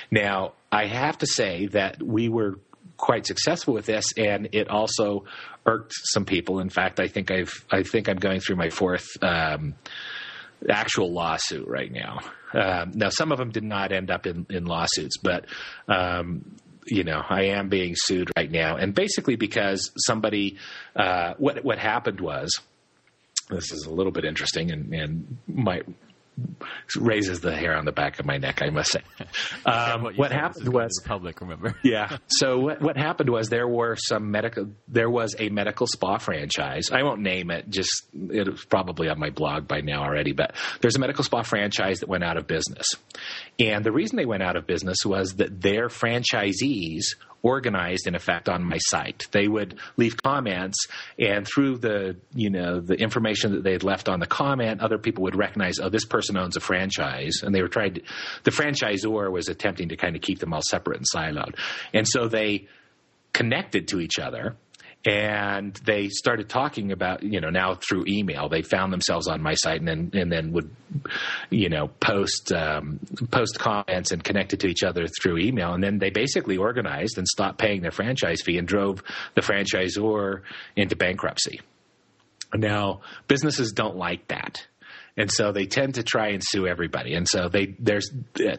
Now, 0.09 0.53
I 0.71 0.85
have 0.85 1.17
to 1.19 1.27
say 1.27 1.67
that 1.67 2.01
we 2.01 2.29
were 2.29 2.59
quite 2.97 3.25
successful 3.25 3.73
with 3.73 3.85
this, 3.85 4.05
and 4.17 4.49
it 4.51 4.69
also 4.69 5.25
irked 5.65 5.93
some 6.13 6.25
people. 6.25 6.59
In 6.59 6.69
fact, 6.69 6.99
I 6.99 7.07
think 7.07 7.31
I've 7.31 7.65
I 7.71 7.83
think 7.83 8.07
I'm 8.09 8.17
going 8.17 8.39
through 8.39 8.57
my 8.57 8.69
fourth. 8.69 9.07
Um, 9.21 9.75
actual 10.69 11.11
lawsuit 11.11 11.67
right 11.67 11.91
now. 11.91 12.19
Um, 12.53 12.91
now, 12.93 13.09
some 13.09 13.31
of 13.31 13.39
them 13.39 13.49
did 13.49 13.63
not 13.63 13.91
end 13.91 14.11
up 14.11 14.27
in, 14.27 14.45
in 14.49 14.65
lawsuits, 14.65 15.17
but 15.17 15.45
um, 15.87 16.55
you 16.85 17.03
know, 17.03 17.21
I 17.27 17.43
am 17.45 17.69
being 17.69 17.93
sued 17.95 18.31
right 18.35 18.51
now, 18.51 18.75
and 18.75 18.93
basically 18.93 19.35
because 19.35 19.91
somebody, 20.05 20.57
uh, 20.95 21.33
what 21.37 21.63
what 21.63 21.77
happened 21.77 22.19
was, 22.19 22.51
this 23.49 23.71
is 23.71 23.85
a 23.85 23.91
little 23.91 24.11
bit 24.11 24.25
interesting 24.25 24.71
and 24.71 24.93
and 24.93 25.37
might 25.47 25.85
raises 26.97 27.41
the 27.41 27.55
hair 27.55 27.75
on 27.75 27.85
the 27.85 27.91
back 27.91 28.19
of 28.19 28.25
my 28.25 28.37
neck, 28.37 28.61
I 28.61 28.69
must 28.69 28.91
say. 28.91 29.01
Um, 29.63 30.03
what, 30.03 30.17
what 30.17 30.31
happened 30.31 30.73
was 30.73 30.99
public. 31.05 31.39
Remember? 31.41 31.75
yeah. 31.83 32.17
So 32.27 32.59
what 32.59 32.81
what 32.81 32.97
happened 32.97 33.29
was 33.29 33.49
there 33.49 33.67
were 33.67 33.95
some 33.95 34.31
medical. 34.31 34.71
There 34.87 35.09
was 35.09 35.35
a 35.37 35.49
medical 35.49 35.87
spa 35.87 36.17
franchise. 36.17 36.89
I 36.91 37.03
won't 37.03 37.21
name 37.21 37.51
it. 37.51 37.69
Just 37.69 38.07
it's 38.13 38.65
probably 38.65 39.07
on 39.07 39.19
my 39.19 39.29
blog 39.29 39.67
by 39.67 39.81
now 39.81 40.03
already. 40.03 40.31
But 40.31 40.55
there's 40.81 40.95
a 40.95 40.99
medical 40.99 41.23
spa 41.23 41.43
franchise 41.43 41.99
that 41.99 42.09
went 42.09 42.23
out 42.23 42.37
of 42.37 42.47
business, 42.47 42.87
and 43.59 43.85
the 43.85 43.91
reason 43.91 44.17
they 44.17 44.25
went 44.25 44.43
out 44.43 44.55
of 44.55 44.65
business 44.65 44.97
was 45.05 45.35
that 45.35 45.61
their 45.61 45.87
franchisees 45.87 47.03
organized 47.43 48.07
in 48.07 48.15
effect 48.15 48.49
on 48.49 48.63
my 48.63 48.77
site. 48.77 49.27
They 49.31 49.47
would 49.47 49.79
leave 49.97 50.15
comments, 50.21 50.87
and 51.17 51.47
through 51.47 51.77
the 51.77 52.17
you 52.33 52.49
know 52.49 52.79
the 52.79 52.95
information 52.95 53.53
that 53.53 53.63
they 53.63 53.71
had 53.71 53.83
left 53.83 54.09
on 54.09 54.19
the 54.19 54.27
comment, 54.27 54.81
other 54.81 54.97
people 54.97 55.23
would 55.23 55.35
recognize, 55.35 55.79
oh, 55.79 55.89
this 55.89 56.05
person 56.05 56.37
owns 56.37 56.55
a 56.55 56.59
franchise, 56.59 57.41
and 57.43 57.53
they 57.53 57.61
were 57.61 57.67
trying. 57.67 57.95
To, 57.95 58.01
the 58.43 58.51
franchisor 58.51 59.31
was 59.31 59.47
attempting 59.49 59.89
to 59.89 59.97
kind 59.97 60.15
of 60.15 60.21
keep 60.21 60.39
them 60.39 60.53
all 60.53 60.61
separate 60.69 60.97
and 60.97 61.07
siloed, 61.13 61.55
and 61.93 62.07
so 62.07 62.27
they 62.27 62.67
connected 63.33 63.87
to 63.87 63.99
each 63.99 64.19
other 64.19 64.55
and 65.05 65.73
they 65.85 66.09
started 66.09 66.47
talking 66.47 66.91
about 66.91 67.23
you 67.23 67.41
know 67.41 67.49
now 67.49 67.73
through 67.73 68.05
email 68.07 68.49
they 68.49 68.61
found 68.61 68.93
themselves 68.93 69.27
on 69.27 69.41
my 69.41 69.55
site 69.55 69.79
and 69.79 69.87
then 69.87 70.11
and 70.13 70.31
then 70.31 70.51
would 70.51 70.69
you 71.49 71.69
know 71.69 71.87
post 71.87 72.51
um, 72.51 72.99
post 73.31 73.57
comments 73.59 74.11
and 74.11 74.23
connected 74.23 74.59
to 74.59 74.67
each 74.67 74.83
other 74.83 75.07
through 75.21 75.37
email. 75.37 75.73
And 75.73 75.83
then 75.83 75.99
they 75.99 76.09
basically 76.09 76.57
organized 76.57 77.17
and 77.17 77.27
stopped 77.27 77.57
paying 77.57 77.81
their 77.81 77.91
franchise 77.91 78.41
fee 78.41 78.57
and 78.57 78.67
drove 78.67 79.03
the 79.35 79.41
franchisor 79.41 80.41
into 80.75 80.95
bankruptcy. 80.95 81.61
Now 82.53 83.01
businesses 83.27 83.71
don't 83.71 83.95
like 83.95 84.27
that 84.27 84.67
and 85.17 85.31
so 85.31 85.51
they 85.51 85.65
tend 85.65 85.95
to 85.95 86.03
try 86.03 86.29
and 86.29 86.41
sue 86.43 86.67
everybody. 86.67 87.13
And 87.13 87.27
so 87.27 87.49
they 87.49 87.75
there's 87.79 88.09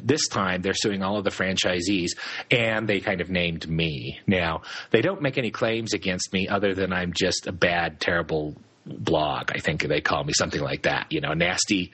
this 0.03 0.29
time 0.29 0.63
they're 0.63 0.75
suing 0.75 1.03
all 1.03 1.17
of 1.17 1.25
the 1.25 1.31
franchisees, 1.31 2.11
and 2.51 2.89
they 2.89 3.01
kind 3.01 3.21
of 3.21 3.31
named 3.31 3.69
me. 3.69 4.21
Now 4.27 4.63
they 4.91 5.01
don't 5.01 5.23
make 5.23 5.39
any 5.39 5.51
claims 5.51 5.95
against 5.95 6.33
me 6.33 6.49
other 6.49 6.75
than 6.75 6.93
I'm 6.93 7.13
just 7.13 7.47
a 7.47 7.53
bad, 7.53 8.01
terrible 8.01 8.57
blog. 8.87 9.51
I 9.55 9.59
think 9.59 9.83
they 9.83 10.01
call 10.01 10.25
me 10.25 10.33
something 10.33 10.61
like 10.61 10.83
that. 10.83 11.07
You 11.11 11.21
know, 11.21 11.33
nasty. 11.33 11.93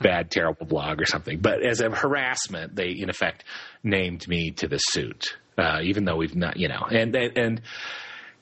bad, 0.00 0.30
terrible 0.30 0.66
blog 0.66 1.00
or 1.00 1.06
something. 1.06 1.40
But 1.40 1.64
as 1.66 1.80
a 1.80 1.90
harassment, 1.90 2.76
they 2.76 2.90
in 2.90 3.08
effect 3.08 3.44
named 3.82 4.28
me 4.28 4.50
to 4.52 4.68
the 4.68 4.78
suit, 4.78 5.36
uh, 5.58 5.80
even 5.82 6.04
though 6.04 6.16
we've 6.16 6.36
not, 6.36 6.58
you 6.58 6.68
know, 6.68 6.86
and 6.90 7.16
and, 7.16 7.62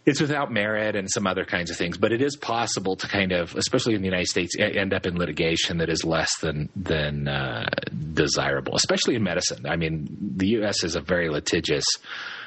it's 0.07 0.21
without 0.21 0.53
merit 0.53 0.97
and 0.97 1.11
some 1.11 1.27
other 1.27 1.45
kinds 1.45 1.71
of 1.71 1.77
things, 1.77 1.97
but 1.97 2.13
it 2.13 2.21
is 2.21 2.37
possible 2.37 2.97
to 2.97 3.09
kind 3.09 3.33
of, 3.33 3.55
especially 3.57 3.95
in 3.95 4.03
the 4.03 4.09
United 4.09 4.29
States, 4.29 4.55
end 4.59 4.93
up 4.93 5.07
in 5.07 5.17
litigation 5.17 5.79
that 5.79 5.89
is 5.89 6.05
less 6.05 6.31
than 6.41 6.69
than 6.77 7.29
uh, 7.29 7.69
desirable, 8.13 8.75
especially 8.77 9.15
in 9.15 9.23
medicine. 9.23 9.67
I 9.67 9.77
mean, 9.77 10.09
the 10.37 10.49
U.S. 10.59 10.85
is 10.85 10.95
a 10.95 11.01
very 11.01 11.31
litigious 11.31 11.85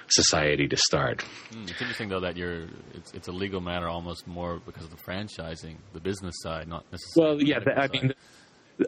society 0.09 0.67
to 0.67 0.77
start. 0.77 1.25
Mm, 1.51 1.69
it's 1.69 1.81
interesting 1.81 2.09
though 2.09 2.21
that 2.21 2.37
you're 2.37 2.67
it's, 2.93 3.13
it's 3.13 3.27
a 3.27 3.31
legal 3.31 3.59
matter 3.59 3.87
almost 3.87 4.27
more 4.27 4.61
because 4.65 4.85
of 4.85 4.91
the 4.91 4.97
franchising, 4.97 5.75
the 5.93 5.99
business 5.99 6.35
side, 6.39 6.67
not 6.67 6.85
necessarily. 6.91 7.35
Well, 7.35 7.43
yeah, 7.43 7.59
the, 7.59 7.77
I 7.77 7.87
mean. 7.87 8.13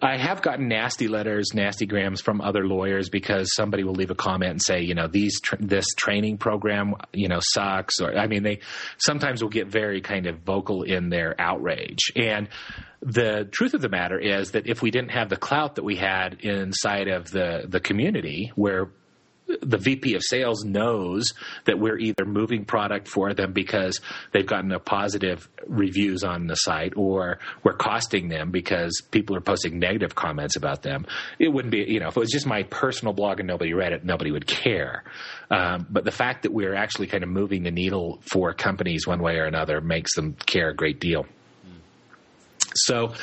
I 0.01 0.17
have 0.17 0.41
gotten 0.41 0.67
nasty 0.67 1.07
letters, 1.07 1.53
nasty 1.53 1.85
grams 1.85 2.21
from 2.21 2.41
other 2.41 2.65
lawyers 2.65 3.09
because 3.09 3.53
somebody 3.55 3.83
will 3.83 3.93
leave 3.93 4.11
a 4.11 4.15
comment 4.15 4.51
and 4.51 4.61
say, 4.61 4.81
you 4.81 4.93
know, 4.93 5.07
these 5.07 5.39
this 5.59 5.85
training 5.97 6.37
program, 6.37 6.93
you 7.13 7.27
know, 7.27 7.39
sucks. 7.41 7.99
Or 7.99 8.15
I 8.15 8.27
mean, 8.27 8.43
they 8.43 8.59
sometimes 8.97 9.41
will 9.41 9.49
get 9.49 9.67
very 9.67 10.01
kind 10.01 10.27
of 10.27 10.39
vocal 10.39 10.83
in 10.83 11.09
their 11.09 11.35
outrage. 11.39 12.11
And 12.15 12.49
the 13.01 13.47
truth 13.51 13.73
of 13.73 13.81
the 13.81 13.89
matter 13.89 14.19
is 14.19 14.51
that 14.51 14.67
if 14.67 14.81
we 14.81 14.91
didn't 14.91 15.11
have 15.11 15.29
the 15.29 15.37
clout 15.37 15.75
that 15.75 15.83
we 15.83 15.95
had 15.95 16.41
inside 16.41 17.07
of 17.07 17.31
the 17.31 17.65
the 17.67 17.79
community, 17.79 18.51
where 18.55 18.91
the 19.61 19.77
VP 19.77 20.15
of 20.15 20.21
sales 20.23 20.63
knows 20.63 21.25
that 21.65 21.79
we're 21.79 21.97
either 21.97 22.25
moving 22.25 22.65
product 22.65 23.07
for 23.07 23.33
them 23.33 23.53
because 23.53 23.99
they've 24.31 24.45
gotten 24.45 24.71
a 24.71 24.79
positive 24.79 25.49
reviews 25.67 26.23
on 26.23 26.47
the 26.47 26.55
site 26.55 26.93
or 26.95 27.39
we're 27.63 27.73
costing 27.73 28.29
them 28.29 28.51
because 28.51 29.01
people 29.11 29.35
are 29.35 29.41
posting 29.41 29.79
negative 29.79 30.15
comments 30.15 30.55
about 30.55 30.83
them. 30.83 31.05
It 31.39 31.49
wouldn't 31.49 31.71
be, 31.71 31.85
you 31.87 31.99
know, 31.99 32.07
if 32.07 32.17
it 32.17 32.19
was 32.19 32.31
just 32.31 32.45
my 32.45 32.63
personal 32.63 33.13
blog 33.13 33.39
and 33.39 33.47
nobody 33.47 33.73
read 33.73 33.93
it, 33.93 34.05
nobody 34.05 34.31
would 34.31 34.47
care. 34.47 35.03
Um, 35.49 35.87
but 35.89 36.05
the 36.05 36.11
fact 36.11 36.43
that 36.43 36.53
we're 36.53 36.75
actually 36.75 37.07
kind 37.07 37.23
of 37.23 37.29
moving 37.29 37.63
the 37.63 37.71
needle 37.71 38.21
for 38.31 38.53
companies 38.53 39.07
one 39.07 39.21
way 39.21 39.37
or 39.37 39.45
another 39.45 39.81
makes 39.81 40.15
them 40.15 40.33
care 40.45 40.69
a 40.69 40.75
great 40.75 40.99
deal. 40.99 41.25
So 42.75 43.13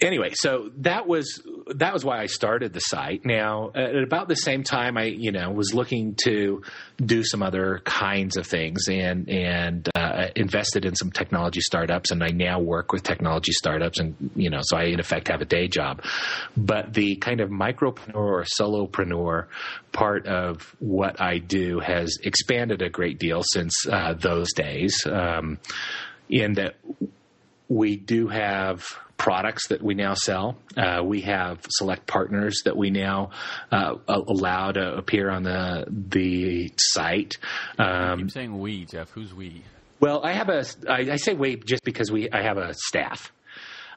anyway, 0.00 0.30
so 0.34 0.70
that 0.78 1.06
was 1.06 1.42
that 1.74 1.92
was 1.92 2.04
why 2.04 2.20
I 2.20 2.26
started 2.26 2.72
the 2.72 2.80
site. 2.80 3.24
Now, 3.24 3.70
at 3.74 3.96
about 3.96 4.28
the 4.28 4.36
same 4.36 4.62
time, 4.62 4.96
I 4.96 5.04
you 5.04 5.32
know 5.32 5.50
was 5.50 5.74
looking 5.74 6.16
to 6.24 6.62
do 7.04 7.24
some 7.24 7.42
other 7.42 7.80
kinds 7.84 8.36
of 8.36 8.46
things 8.46 8.88
and 8.88 9.28
and 9.28 9.88
uh, 9.94 10.28
invested 10.36 10.84
in 10.84 10.94
some 10.94 11.10
technology 11.10 11.60
startups, 11.60 12.10
and 12.10 12.22
I 12.22 12.28
now 12.28 12.60
work 12.60 12.92
with 12.92 13.02
technology 13.02 13.52
startups, 13.52 13.98
and 13.98 14.30
you 14.34 14.50
know, 14.50 14.60
so 14.62 14.76
I 14.76 14.84
in 14.84 15.00
effect 15.00 15.28
have 15.28 15.40
a 15.40 15.46
day 15.46 15.68
job. 15.68 16.02
But 16.56 16.94
the 16.94 17.16
kind 17.16 17.40
of 17.40 17.50
micropreneur 17.50 18.14
or 18.14 18.44
solopreneur 18.58 19.46
part 19.92 20.26
of 20.26 20.74
what 20.78 21.20
I 21.20 21.38
do 21.38 21.80
has 21.80 22.18
expanded 22.22 22.82
a 22.82 22.88
great 22.88 23.18
deal 23.18 23.42
since 23.42 23.74
uh, 23.90 24.14
those 24.14 24.52
days. 24.52 24.94
Um, 25.06 25.58
in 26.30 26.54
that 26.54 26.74
we 27.68 27.96
do 27.96 28.28
have 28.28 28.84
products 29.18 29.68
that 29.68 29.82
we 29.82 29.94
now 29.94 30.14
sell. 30.14 30.56
Uh, 30.76 31.02
we 31.04 31.20
have 31.22 31.58
select 31.68 32.06
partners 32.06 32.62
that 32.64 32.76
we 32.76 32.90
now 32.90 33.30
uh, 33.70 33.96
allow 34.08 34.72
to 34.72 34.94
appear 34.96 35.28
on 35.28 35.42
the 35.42 35.84
the 35.90 36.72
site. 36.78 37.36
Um, 37.78 38.20
keep 38.20 38.30
saying 38.30 38.58
we, 38.58 38.86
Jeff. 38.86 39.10
Who's 39.10 39.34
we? 39.34 39.62
Well, 40.00 40.24
I 40.24 40.32
have 40.32 40.48
a. 40.48 40.64
I, 40.88 41.12
I 41.12 41.16
say 41.16 41.34
we 41.34 41.56
just 41.56 41.84
because 41.84 42.10
we. 42.10 42.30
I 42.30 42.42
have 42.42 42.56
a 42.56 42.72
staff. 42.74 43.32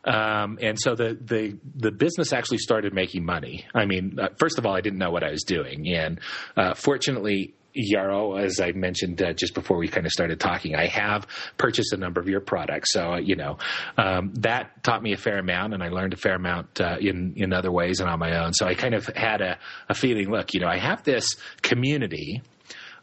Um, 0.04 0.58
and 0.60 0.80
so 0.80 0.96
the, 0.96 1.16
the 1.22 1.58
the 1.76 1.92
business 1.92 2.34
actually 2.34 2.58
started 2.58 2.92
making 2.92 3.24
money. 3.24 3.66
I 3.76 3.86
mean, 3.86 4.18
uh, 4.20 4.30
first 4.38 4.58
of 4.58 4.66
all, 4.66 4.76
I 4.76 4.82
didn't 4.82 4.98
know 4.98 5.12
what 5.12 5.24
I 5.24 5.30
was 5.30 5.44
doing, 5.44 5.88
and 5.90 6.20
uh, 6.58 6.74
fortunately, 6.74 7.54
Yaro, 7.76 8.42
as 8.42 8.60
I 8.60 8.72
mentioned 8.72 9.22
uh, 9.22 9.34
just 9.34 9.54
before 9.54 9.78
we 9.78 9.88
kind 9.88 10.06
of 10.06 10.12
started 10.12 10.40
talking, 10.40 10.76
I 10.76 10.88
have 10.88 11.28
purchased 11.58 11.94
a 11.94 11.98
number 11.98 12.20
of 12.20 12.28
your 12.28 12.42
products. 12.42 12.92
So, 12.94 13.14
uh, 13.14 13.18
you 13.20 13.36
know, 13.36 13.58
um, 13.98 14.34
that 14.36 14.84
taught 14.84 15.02
me 15.02 15.14
a 15.14 15.18
fair 15.18 15.40
amount 15.40 15.74
and 15.74 15.84
I 15.84 15.90
learned 15.90 16.14
a 16.14 16.18
fair 16.18 16.36
amount 16.36 16.82
uh, 16.82 16.98
in, 17.00 17.34
in 17.36 17.54
other 17.54 17.72
ways 17.72 18.00
and 18.00 18.10
on 18.10 18.20
my 18.20 18.44
own. 18.44 18.54
So 18.54 18.66
I 18.66 18.76
kind 18.76 18.94
of 18.94 19.08
had 19.08 19.42
a, 19.42 19.58
a 19.90 19.94
feeling, 19.94 20.30
look, 20.30 20.54
you 20.54 20.60
know, 20.60 20.68
I 20.68 20.78
have 20.78 21.04
this 21.04 21.36
community 21.62 22.42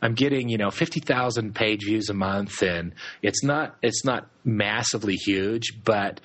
I'm 0.01 0.15
getting, 0.15 0.49
you 0.49 0.59
know, 0.59 0.71
50,000 0.71 1.55
page 1.55 1.85
views 1.85 2.09
a 2.09 2.15
month 2.15 2.63
and 2.63 2.95
it's 3.23 3.43
not, 3.43 3.77
it's 3.83 4.05
not 4.05 4.29
massively 4.45 5.17
huge, 5.17 5.83
but 5.85 6.21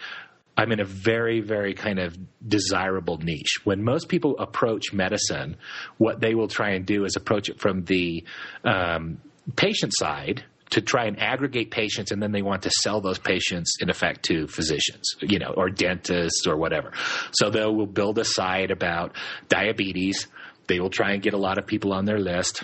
I'm 0.55 0.71
in 0.71 0.79
a 0.79 0.85
very, 0.85 1.39
very 1.39 1.73
kind 1.73 1.99
of 1.99 2.15
desirable 2.47 3.17
niche. 3.17 3.59
When 3.63 3.83
most 3.83 4.07
people 4.07 4.37
approach 4.37 4.93
medicine, 4.93 5.57
what 5.97 6.19
they 6.19 6.35
will 6.35 6.47
try 6.47 6.71
and 6.71 6.85
do 6.85 7.05
is 7.05 7.15
approach 7.15 7.49
it 7.49 7.59
from 7.59 7.85
the 7.85 8.23
um, 8.63 9.19
patient 9.55 9.93
side 9.95 10.43
to 10.69 10.81
try 10.81 11.05
and 11.05 11.19
aggregate 11.19 11.69
patients 11.69 12.11
and 12.11 12.21
then 12.21 12.31
they 12.31 12.41
want 12.41 12.63
to 12.63 12.71
sell 12.81 12.99
those 12.99 13.19
patients 13.19 13.77
in 13.79 13.91
effect 13.91 14.23
to 14.23 14.47
physicians 14.47 15.03
you 15.21 15.37
know 15.37 15.53
or 15.55 15.69
dentists 15.69 16.47
or 16.47 16.57
whatever. 16.57 16.91
So 17.31 17.49
they 17.49 17.65
will 17.65 17.85
build 17.85 18.17
a 18.17 18.25
site 18.25 18.71
about 18.71 19.15
diabetes. 19.49 20.27
They 20.67 20.79
will 20.79 20.89
try 20.89 21.11
and 21.11 21.21
get 21.21 21.33
a 21.33 21.37
lot 21.37 21.57
of 21.57 21.67
people 21.67 21.93
on 21.93 22.05
their 22.05 22.19
list. 22.19 22.63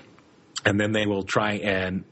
And 0.65 0.80
then 0.80 0.91
they 0.91 1.06
will 1.06 1.23
try 1.23 1.54
and 1.54 2.04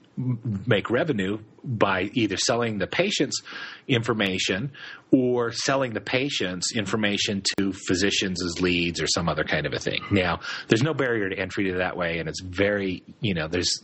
make 0.65 0.89
revenue 0.89 1.39
by 1.63 2.09
either 2.13 2.37
selling 2.37 2.79
the 2.79 2.87
patient's 2.87 3.41
information 3.87 4.71
or 5.11 5.51
selling 5.51 5.93
the 5.93 6.01
patient's 6.01 6.75
information 6.75 7.41
to 7.57 7.71
physicians 7.71 8.43
as 8.43 8.61
leads 8.61 9.01
or 9.01 9.07
some 9.07 9.29
other 9.29 9.43
kind 9.43 9.65
of 9.65 9.73
a 9.73 9.79
thing. 9.79 10.01
Now, 10.11 10.41
there's 10.67 10.83
no 10.83 10.93
barrier 10.93 11.29
to 11.29 11.37
entry 11.37 11.71
to 11.71 11.77
that 11.77 11.95
way, 11.95 12.19
and 12.19 12.27
it's 12.27 12.41
very, 12.41 13.03
you 13.21 13.33
know, 13.33 13.47
there's, 13.47 13.81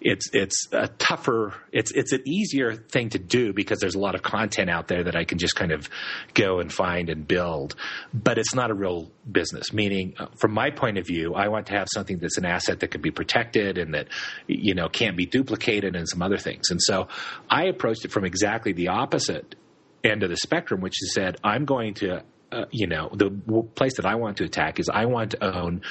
it's 0.00 0.28
it's 0.32 0.68
a 0.72 0.88
tougher, 0.88 1.54
it's 1.72 1.92
it's 1.92 2.12
an 2.12 2.22
easier 2.26 2.74
thing 2.74 3.10
to 3.10 3.18
do 3.18 3.52
because 3.52 3.80
there's 3.80 3.94
a 3.94 3.98
lot 3.98 4.14
of 4.14 4.22
content 4.22 4.68
out 4.68 4.88
there 4.88 5.04
that 5.04 5.16
I 5.16 5.24
can 5.24 5.38
just 5.38 5.56
kind 5.56 5.72
of 5.72 5.88
go 6.34 6.60
and 6.60 6.72
find 6.72 7.08
and 7.08 7.26
build, 7.26 7.74
but 8.12 8.38
it's 8.38 8.54
not 8.54 8.70
a 8.70 8.74
real 8.74 9.10
business. 9.30 9.72
Meaning, 9.72 10.14
uh, 10.18 10.26
from 10.38 10.52
my 10.52 10.70
point 10.70 10.98
of 10.98 11.06
view, 11.06 11.34
I 11.34 11.48
want 11.48 11.66
to 11.68 11.72
have 11.72 11.88
something 11.92 12.18
that's 12.18 12.38
an 12.38 12.44
asset 12.44 12.80
that 12.80 12.88
can 12.88 13.00
be 13.00 13.10
protected 13.10 13.78
and 13.78 13.94
that, 13.94 14.08
you 14.46 14.74
know, 14.74 14.88
can't 14.88 15.16
be 15.16 15.26
duplicated 15.26 15.96
and 15.96 16.08
some 16.08 16.20
other 16.22 16.38
things. 16.38 16.70
And 16.70 16.80
so, 16.82 17.08
I 17.48 17.64
approached 17.64 18.04
it 18.04 18.12
from 18.12 18.24
exactly 18.24 18.72
the 18.72 18.88
opposite 18.88 19.54
end 20.04 20.22
of 20.22 20.30
the 20.30 20.36
spectrum, 20.36 20.80
which 20.80 20.94
is 21.02 21.14
said, 21.14 21.36
I'm 21.44 21.64
going 21.64 21.94
to, 21.94 22.22
uh, 22.52 22.64
you 22.70 22.86
know, 22.86 23.10
the 23.12 23.30
place 23.74 23.96
that 23.96 24.06
I 24.06 24.14
want 24.16 24.38
to 24.38 24.44
attack 24.44 24.80
is 24.80 24.88
I 24.88 25.06
want 25.06 25.32
to 25.32 25.44
own 25.44 25.82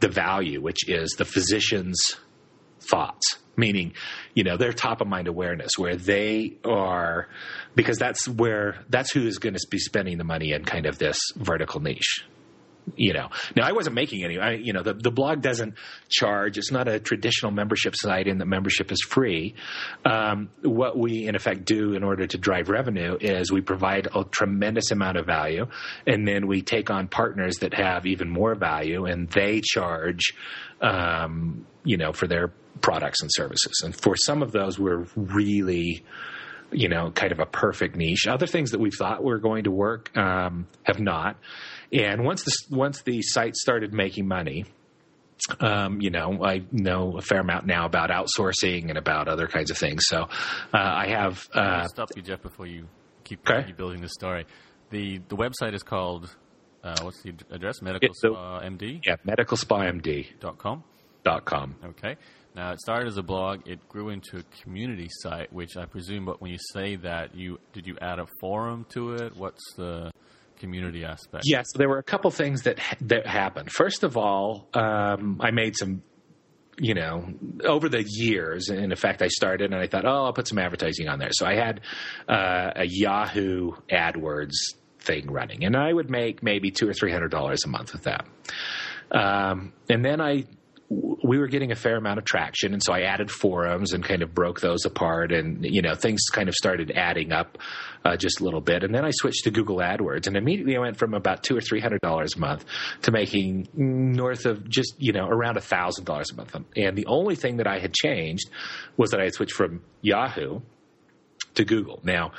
the 0.00 0.08
value, 0.08 0.60
which 0.60 0.88
is 0.88 1.10
the 1.12 1.24
physician's 1.24 2.16
thoughts. 2.80 3.38
Meaning 3.56 3.94
you 4.34 4.44
know 4.44 4.56
their 4.56 4.72
top 4.72 5.00
of 5.00 5.08
mind 5.08 5.26
awareness 5.26 5.72
where 5.76 5.96
they 5.96 6.58
are 6.64 7.26
because 7.74 7.98
that's 7.98 8.28
where 8.28 8.84
that's 8.88 9.10
who 9.10 9.26
is 9.26 9.38
going 9.38 9.54
to 9.54 9.66
be 9.68 9.80
spending 9.80 10.16
the 10.16 10.22
money 10.22 10.52
in 10.52 10.64
kind 10.64 10.86
of 10.86 10.98
this 10.98 11.18
vertical 11.34 11.80
niche 11.80 12.24
you 12.96 13.12
know. 13.12 13.28
Now 13.56 13.66
i 13.66 13.72
wasn't 13.72 13.94
making 13.94 14.24
any 14.24 14.38
I, 14.38 14.52
you 14.52 14.72
know 14.72 14.82
the, 14.82 14.94
the 14.94 15.10
blog 15.10 15.42
doesn't 15.42 15.74
charge 16.08 16.58
it's 16.58 16.70
not 16.70 16.88
a 16.88 16.98
traditional 17.00 17.52
membership 17.52 17.94
site 17.96 18.28
and 18.28 18.40
the 18.40 18.46
membership 18.46 18.92
is 18.92 19.00
free. 19.08 19.54
Um, 20.04 20.50
what 20.62 20.98
we 20.98 21.26
in 21.26 21.34
effect 21.34 21.64
do 21.64 21.94
in 21.94 22.02
order 22.02 22.26
to 22.26 22.38
drive 22.38 22.68
revenue 22.68 23.16
is 23.20 23.52
we 23.52 23.60
provide 23.60 24.08
a 24.14 24.24
tremendous 24.24 24.90
amount 24.90 25.16
of 25.16 25.26
value 25.26 25.66
and 26.06 26.26
then 26.26 26.46
we 26.46 26.62
take 26.62 26.90
on 26.90 27.08
partners 27.08 27.56
that 27.60 27.74
have 27.74 28.06
even 28.06 28.28
more 28.28 28.54
value 28.54 29.06
and 29.06 29.28
they 29.30 29.60
charge 29.60 30.34
um, 30.80 31.66
you 31.84 31.96
know 31.96 32.12
for 32.12 32.26
their 32.26 32.52
products 32.80 33.22
and 33.22 33.30
services. 33.32 33.82
And 33.84 33.94
for 33.94 34.16
some 34.16 34.42
of 34.42 34.52
those 34.52 34.78
we're 34.78 35.06
really 35.16 36.04
you 36.70 36.88
know 36.88 37.10
kind 37.10 37.32
of 37.32 37.40
a 37.40 37.46
perfect 37.46 37.96
niche. 37.96 38.26
Other 38.26 38.46
things 38.46 38.72
that 38.72 38.80
we 38.80 38.90
thought 38.90 39.22
were 39.22 39.38
going 39.38 39.64
to 39.64 39.70
work 39.70 40.16
um, 40.16 40.66
have 40.84 41.00
not 41.00 41.36
and 41.92 42.24
once 42.24 42.44
the 42.44 42.52
once 42.76 43.02
the 43.02 43.22
site 43.22 43.56
started 43.56 43.92
making 43.92 44.26
money, 44.28 44.66
um, 45.60 46.00
you 46.00 46.10
know, 46.10 46.44
I 46.44 46.62
know 46.72 47.16
a 47.16 47.22
fair 47.22 47.40
amount 47.40 47.66
now 47.66 47.86
about 47.86 48.10
outsourcing 48.10 48.88
and 48.88 48.98
about 48.98 49.28
other 49.28 49.46
kinds 49.46 49.70
of 49.70 49.78
things. 49.78 50.04
So 50.06 50.22
uh, 50.22 50.28
I 50.72 51.08
have. 51.08 51.48
Uh, 51.52 51.86
stop 51.86 52.10
you, 52.16 52.22
Jeff, 52.22 52.42
before 52.42 52.66
you 52.66 52.88
keep, 53.24 53.40
okay. 53.48 53.66
keep 53.66 53.76
building 53.76 54.00
this 54.00 54.12
story. 54.12 54.46
The 54.90 55.20
the 55.28 55.36
website 55.36 55.74
is 55.74 55.82
called 55.82 56.34
uh, 56.82 56.96
what's 57.02 57.22
the 57.22 57.34
address? 57.50 57.82
Medical 57.82 58.14
Spa 58.14 58.60
MD. 58.60 59.00
Yeah, 59.04 59.16
medicalspamd. 59.26 60.40
Dot 60.40 60.58
com. 60.58 60.84
Dot 61.24 61.44
com. 61.44 61.76
Okay. 61.84 62.16
Now 62.54 62.72
it 62.72 62.80
started 62.80 63.08
as 63.08 63.18
a 63.18 63.22
blog. 63.22 63.68
It 63.68 63.88
grew 63.88 64.08
into 64.08 64.38
a 64.38 64.62
community 64.62 65.08
site, 65.10 65.52
which 65.52 65.76
I 65.76 65.84
presume. 65.84 66.24
But 66.24 66.40
when 66.40 66.50
you 66.50 66.58
say 66.72 66.96
that, 66.96 67.34
you 67.34 67.58
did 67.72 67.86
you 67.86 67.96
add 68.00 68.18
a 68.18 68.26
forum 68.40 68.86
to 68.90 69.14
it? 69.14 69.36
What's 69.36 69.62
the 69.76 70.10
community 70.58 71.04
aspect? 71.04 71.44
Yes, 71.46 71.66
there 71.74 71.88
were 71.88 71.98
a 71.98 72.02
couple 72.02 72.30
things 72.30 72.62
that 72.62 72.78
that 73.02 73.26
happened. 73.26 73.70
First 73.70 74.02
of 74.04 74.16
all, 74.16 74.68
um, 74.74 75.40
I 75.40 75.50
made 75.50 75.76
some 75.76 76.02
you 76.80 76.94
know, 76.94 77.26
over 77.64 77.88
the 77.88 78.04
years, 78.08 78.68
in 78.68 78.92
effect, 78.92 79.20
I 79.20 79.28
started 79.28 79.72
and 79.72 79.80
I 79.80 79.88
thought, 79.88 80.04
oh, 80.04 80.26
I'll 80.26 80.32
put 80.32 80.46
some 80.46 80.58
advertising 80.58 81.08
on 81.08 81.18
there. 81.18 81.30
So 81.32 81.44
I 81.44 81.56
had 81.56 81.80
uh, 82.28 82.70
a 82.76 82.86
Yahoo 82.86 83.72
AdWords 83.90 84.54
thing 85.00 85.30
running, 85.30 85.64
and 85.64 85.76
I 85.76 85.92
would 85.92 86.10
make 86.10 86.42
maybe 86.42 86.70
two 86.70 86.88
or 86.88 86.92
three 86.92 87.12
hundred 87.12 87.30
dollars 87.30 87.60
a 87.64 87.68
month 87.68 87.92
with 87.92 88.04
that. 88.04 88.26
Um, 89.10 89.72
and 89.88 90.04
then 90.04 90.20
I 90.20 90.44
we 90.90 91.38
were 91.38 91.48
getting 91.48 91.70
a 91.70 91.74
fair 91.74 91.96
amount 91.96 92.18
of 92.18 92.24
traction, 92.24 92.72
and 92.72 92.82
so 92.82 92.94
I 92.94 93.02
added 93.02 93.30
forums 93.30 93.92
and 93.92 94.02
kind 94.02 94.22
of 94.22 94.34
broke 94.34 94.60
those 94.60 94.86
apart, 94.86 95.32
and 95.32 95.64
you 95.64 95.82
know 95.82 95.94
things 95.94 96.22
kind 96.32 96.48
of 96.48 96.54
started 96.54 96.90
adding 96.92 97.30
up 97.30 97.58
uh, 98.04 98.16
just 98.16 98.40
a 98.40 98.44
little 98.44 98.62
bit, 98.62 98.82
and 98.82 98.94
then 98.94 99.04
I 99.04 99.10
switched 99.10 99.44
to 99.44 99.50
Google 99.50 99.78
AdWords, 99.78 100.26
and 100.26 100.36
immediately 100.36 100.76
I 100.76 100.80
went 100.80 100.96
from 100.96 101.12
about 101.12 101.42
two 101.42 101.56
or 101.56 101.60
three 101.60 101.80
hundred 101.80 102.00
dollars 102.00 102.34
a 102.36 102.40
month 102.40 102.64
to 103.02 103.10
making 103.10 103.68
north 103.74 104.46
of 104.46 104.66
just 104.68 104.94
you 104.98 105.12
know 105.12 105.26
around 105.26 105.58
a 105.58 105.60
thousand 105.60 106.04
dollars 106.04 106.30
a 106.30 106.36
month, 106.36 106.56
and 106.74 106.96
the 106.96 107.06
only 107.06 107.36
thing 107.36 107.58
that 107.58 107.66
I 107.66 107.80
had 107.80 107.92
changed 107.92 108.48
was 108.96 109.10
that 109.10 109.20
I 109.20 109.24
had 109.24 109.34
switched 109.34 109.54
from 109.54 109.82
Yahoo 110.00 110.60
to 111.54 111.64
Google. 111.64 112.00
Now. 112.02 112.32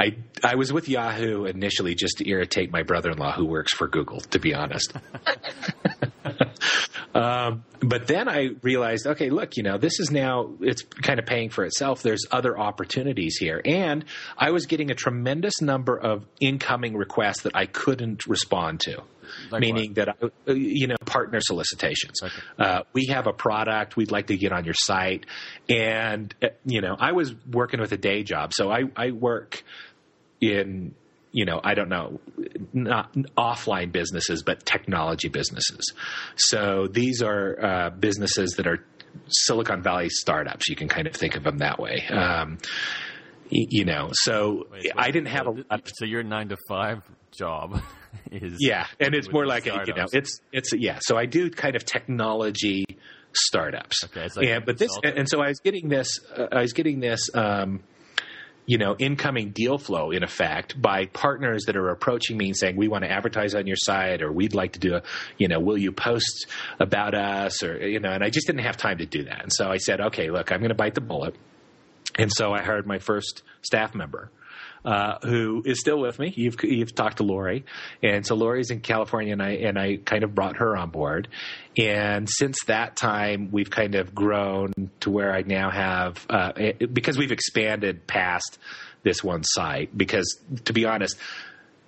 I 0.00 0.16
I 0.44 0.54
was 0.54 0.72
with 0.72 0.88
Yahoo 0.88 1.44
initially 1.46 1.96
just 1.96 2.18
to 2.18 2.30
irritate 2.30 2.70
my 2.70 2.84
brother-in-law 2.84 3.32
who 3.32 3.44
works 3.44 3.74
for 3.74 3.88
Google. 3.88 4.20
To 4.20 4.38
be 4.38 4.54
honest, 4.54 4.92
um, 7.14 7.64
but 7.80 8.06
then 8.06 8.28
I 8.28 8.50
realized, 8.62 9.06
okay, 9.06 9.30
look, 9.30 9.56
you 9.56 9.62
know, 9.62 9.78
this 9.78 10.00
is 10.00 10.10
now 10.10 10.54
it's 10.60 10.82
kind 10.82 11.18
of 11.18 11.26
paying 11.26 11.50
for 11.50 11.64
itself. 11.64 12.02
There's 12.02 12.26
other 12.30 12.58
opportunities 12.58 13.36
here, 13.36 13.60
and 13.64 14.04
I 14.36 14.50
was 14.50 14.66
getting 14.66 14.90
a 14.90 14.94
tremendous 14.94 15.60
number 15.60 15.98
of 15.98 16.26
incoming 16.40 16.96
requests 16.96 17.42
that 17.42 17.54
I 17.54 17.66
couldn't 17.66 18.26
respond 18.26 18.80
to. 18.80 19.02
Like 19.50 19.60
meaning 19.60 19.90
what? 19.90 19.96
that 19.96 20.08
I, 20.08 20.50
uh, 20.50 20.54
you 20.54 20.86
know 20.86 20.96
partner 21.04 21.40
solicitations. 21.40 22.22
Okay. 22.22 22.34
Uh, 22.58 22.82
we 22.92 23.06
have 23.06 23.26
a 23.26 23.32
product 23.32 23.96
we'd 23.96 24.10
like 24.10 24.28
to 24.28 24.36
get 24.36 24.52
on 24.52 24.64
your 24.64 24.74
site, 24.74 25.26
and 25.68 26.34
uh, 26.42 26.48
you 26.64 26.80
know 26.80 26.96
I 26.98 27.12
was 27.12 27.34
working 27.50 27.80
with 27.80 27.92
a 27.92 27.96
day 27.96 28.22
job, 28.22 28.52
so 28.54 28.70
I, 28.70 28.84
I 28.96 29.10
work 29.10 29.62
in 30.40 30.94
you 31.32 31.44
know, 31.44 31.60
I 31.62 31.74
don't 31.74 31.88
know, 31.88 32.20
not 32.72 33.12
offline 33.36 33.92
businesses, 33.92 34.42
but 34.42 34.64
technology 34.64 35.28
businesses. 35.28 35.92
So 36.36 36.86
these 36.90 37.22
are 37.22 37.64
uh, 37.64 37.90
businesses 37.90 38.52
that 38.56 38.66
are 38.66 38.84
Silicon 39.28 39.82
Valley 39.82 40.08
startups. 40.08 40.68
You 40.68 40.76
can 40.76 40.88
kind 40.88 41.06
of 41.06 41.14
think 41.14 41.36
of 41.36 41.44
them 41.44 41.58
that 41.58 41.78
way. 41.78 42.06
Um, 42.08 42.58
you 43.50 43.84
know, 43.84 44.10
so 44.12 44.66
wait, 44.70 44.82
wait, 44.84 44.92
I 44.96 45.10
didn't 45.10 45.28
have 45.28 45.46
a. 45.46 45.80
So 45.94 46.04
your 46.04 46.22
nine 46.22 46.48
to 46.50 46.56
five 46.68 47.02
job 47.30 47.80
is 48.30 48.56
yeah, 48.60 48.86
and 49.00 49.14
it's 49.14 49.30
more 49.30 49.46
like 49.46 49.66
a, 49.66 49.84
you 49.86 49.94
know, 49.94 50.06
it's 50.12 50.40
it's 50.52 50.72
yeah. 50.74 50.98
So 51.00 51.16
I 51.16 51.26
do 51.26 51.50
kind 51.50 51.74
of 51.74 51.84
technology 51.84 52.84
startups. 53.32 54.04
Okay, 54.04 54.28
like 54.36 54.46
yeah, 54.46 54.58
but 54.60 54.78
this 54.78 54.90
and, 55.02 55.18
and, 55.18 55.28
so 55.28 55.40
I 55.40 55.48
was 55.48 55.60
getting 55.60 55.88
this. 55.88 56.18
Uh, 56.36 56.48
I 56.52 56.60
was 56.60 56.72
getting 56.72 57.00
this. 57.00 57.30
Um, 57.32 57.80
you 58.68 58.76
know, 58.76 58.94
incoming 58.98 59.48
deal 59.48 59.78
flow 59.78 60.10
in 60.10 60.22
effect 60.22 60.80
by 60.80 61.06
partners 61.06 61.64
that 61.64 61.76
are 61.76 61.88
approaching 61.88 62.36
me 62.36 62.48
and 62.48 62.56
saying, 62.56 62.76
we 62.76 62.86
want 62.86 63.02
to 63.02 63.10
advertise 63.10 63.54
on 63.54 63.66
your 63.66 63.78
site 63.78 64.20
or 64.20 64.30
we'd 64.30 64.54
like 64.54 64.72
to 64.72 64.78
do 64.78 64.94
a, 64.94 65.02
you 65.38 65.48
know, 65.48 65.58
will 65.58 65.78
you 65.78 65.90
post 65.90 66.46
about 66.78 67.14
us 67.14 67.62
or, 67.62 67.88
you 67.88 67.98
know, 67.98 68.10
and 68.10 68.22
I 68.22 68.28
just 68.28 68.46
didn't 68.46 68.64
have 68.66 68.76
time 68.76 68.98
to 68.98 69.06
do 69.06 69.24
that. 69.24 69.42
And 69.42 69.50
so 69.50 69.70
I 69.70 69.78
said, 69.78 70.02
okay, 70.02 70.30
look, 70.30 70.52
I'm 70.52 70.58
going 70.58 70.68
to 70.68 70.74
bite 70.74 70.94
the 70.94 71.00
bullet. 71.00 71.34
And 72.18 72.30
so 72.30 72.52
I 72.52 72.60
hired 72.60 72.86
my 72.86 72.98
first 72.98 73.42
staff 73.62 73.94
member 73.94 74.30
uh, 74.84 75.18
who 75.22 75.62
is 75.64 75.80
still 75.80 75.98
with 75.98 76.18
me. 76.18 76.32
You've 76.34 76.56
you've 76.62 76.94
talked 76.94 77.18
to 77.18 77.22
Lori, 77.22 77.64
and 78.02 78.26
so 78.26 78.34
Lori's 78.34 78.70
in 78.70 78.80
California, 78.80 79.32
and 79.32 79.42
I 79.42 79.50
and 79.50 79.78
I 79.78 79.96
kind 79.96 80.24
of 80.24 80.34
brought 80.34 80.56
her 80.56 80.76
on 80.76 80.90
board. 80.90 81.28
And 81.76 82.28
since 82.28 82.64
that 82.66 82.96
time, 82.96 83.50
we've 83.52 83.70
kind 83.70 83.94
of 83.94 84.14
grown 84.14 84.72
to 85.00 85.10
where 85.10 85.32
I 85.32 85.42
now 85.42 85.70
have 85.70 86.26
uh, 86.28 86.52
because 86.92 87.16
we've 87.16 87.32
expanded 87.32 88.06
past 88.06 88.58
this 89.02 89.22
one 89.22 89.44
site. 89.44 89.96
Because 89.96 90.40
to 90.64 90.72
be 90.72 90.84
honest, 90.84 91.16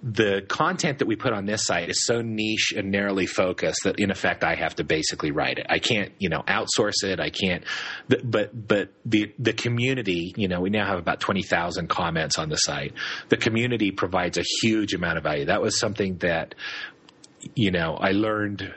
the 0.03 0.43
content 0.49 0.99
that 1.01 1.07
we 1.07 1.17
put 1.17 1.33
on 1.33 1.45
this 1.45 1.65
site 1.65 1.91
is 1.91 2.05
so 2.05 2.23
niche 2.23 2.73
and 2.75 2.91
narrowly 2.91 3.27
focused 3.27 3.81
that 3.85 4.01
in 4.01 4.11
effect 4.11 4.43
I 4.45 4.55
have 4.55 4.77
to 4.77 4.85
basically 4.85 5.31
write 5.31 5.59
it. 5.59 5.67
I 5.69 5.79
can't, 5.79 6.13
you 6.19 6.31
know, 6.31 6.43
outsource 6.49 7.05
it. 7.05 7.21
I 7.21 7.31
can't, 7.31 7.65
but 8.09 8.51
but 8.67 8.93
the 9.05 9.33
the 9.39 9.53
community, 9.53 10.33
you 10.37 10.49
know, 10.49 10.61
we 10.61 10.71
now 10.71 10.87
have 10.87 10.99
about 10.99 11.21
twenty 11.21 11.43
thousand 11.43 11.89
comments 11.89 12.39
on 12.39 12.49
the 12.49 12.57
site. 12.57 12.95
The 13.29 13.37
community 13.37 13.91
provides 13.91 14.39
a 14.39 14.45
huge 14.63 14.95
amount 14.95 15.19
of 15.19 15.25
value. 15.25 15.47
That 15.47 15.61
was 15.61 15.79
something 15.79 16.19
that, 16.19 16.55
you 17.55 17.71
know, 17.71 17.97
I 18.01 18.13
learned 18.13 18.73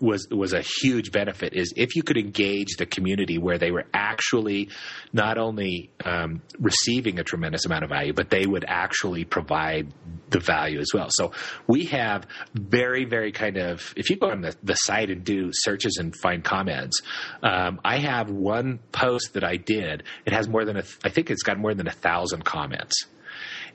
was 0.00 0.28
was 0.30 0.52
a 0.52 0.62
huge 0.62 1.12
benefit 1.12 1.54
is 1.54 1.72
if 1.76 1.96
you 1.96 2.02
could 2.02 2.16
engage 2.16 2.76
the 2.78 2.86
community 2.86 3.38
where 3.38 3.58
they 3.58 3.70
were 3.70 3.84
actually 3.94 4.68
not 5.12 5.38
only 5.38 5.90
um, 6.04 6.42
receiving 6.58 7.18
a 7.18 7.24
tremendous 7.24 7.64
amount 7.64 7.84
of 7.84 7.90
value, 7.90 8.12
but 8.12 8.30
they 8.30 8.46
would 8.46 8.64
actually 8.66 9.24
provide 9.24 9.92
the 10.30 10.40
value 10.40 10.80
as 10.80 10.88
well. 10.92 11.08
So 11.10 11.32
we 11.66 11.86
have 11.86 12.26
very 12.54 13.04
very 13.04 13.32
kind 13.32 13.56
of 13.56 13.94
if 13.96 14.10
you 14.10 14.16
go 14.16 14.30
on 14.30 14.42
the, 14.42 14.54
the 14.62 14.74
site 14.74 15.10
and 15.10 15.24
do 15.24 15.50
searches 15.52 15.96
and 15.98 16.14
find 16.16 16.44
comments, 16.44 17.00
um, 17.42 17.80
I 17.84 17.98
have 17.98 18.30
one 18.30 18.80
post 18.92 19.34
that 19.34 19.44
I 19.44 19.56
did. 19.56 20.02
It 20.24 20.32
has 20.32 20.48
more 20.48 20.64
than 20.64 20.76
a 20.76 20.84
I 21.04 21.08
think 21.08 21.30
it's 21.30 21.42
got 21.42 21.58
more 21.58 21.74
than 21.74 21.86
a 21.86 21.92
thousand 21.92 22.44
comments, 22.44 23.06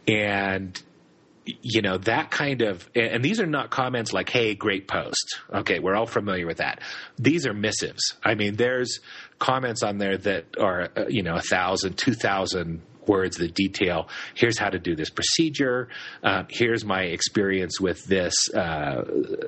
and 0.08 0.82
you 1.45 1.82
know 1.82 1.97
that 1.97 2.30
kind 2.30 2.62
of 2.62 2.88
and 2.95 3.23
these 3.23 3.39
are 3.39 3.47
not 3.47 3.69
comments 3.69 4.13
like 4.13 4.30
hey 4.30 4.54
great 4.56 4.88
post. 4.88 5.39
Okay 5.54 5.80
we're 5.80 5.95
all 5.95 6.06
familiar 6.06 6.45
with 6.45 6.58
that. 6.58 6.82
These 7.17 7.45
are 7.47 7.54
missives. 7.54 8.15
I 8.23 8.36
mean 8.36 8.56
there's 8.56 8.99
comments 9.39 9.84
on 9.84 9.97
there 9.97 10.17
that 10.17 10.45
are 10.60 10.89
uh, 10.95 11.06
you 11.08 11.23
know 11.23 11.36
a 11.36 11.41
thousand 11.41 11.97
two 11.97 12.13
thousand 12.13 12.82
words 13.08 13.38
that 13.38 13.56
detail. 13.56 14.08
Here's 14.36 14.60
how 14.60 14.69
to 14.69 14.77
do 14.77 14.95
this 14.95 15.10
procedure. 15.10 15.89
Uh, 16.23 16.43
here's 16.49 16.86
my 16.86 17.04
experience 17.04 17.82
with 17.82 18.06
this 18.06 18.34
uh, 18.54 19.04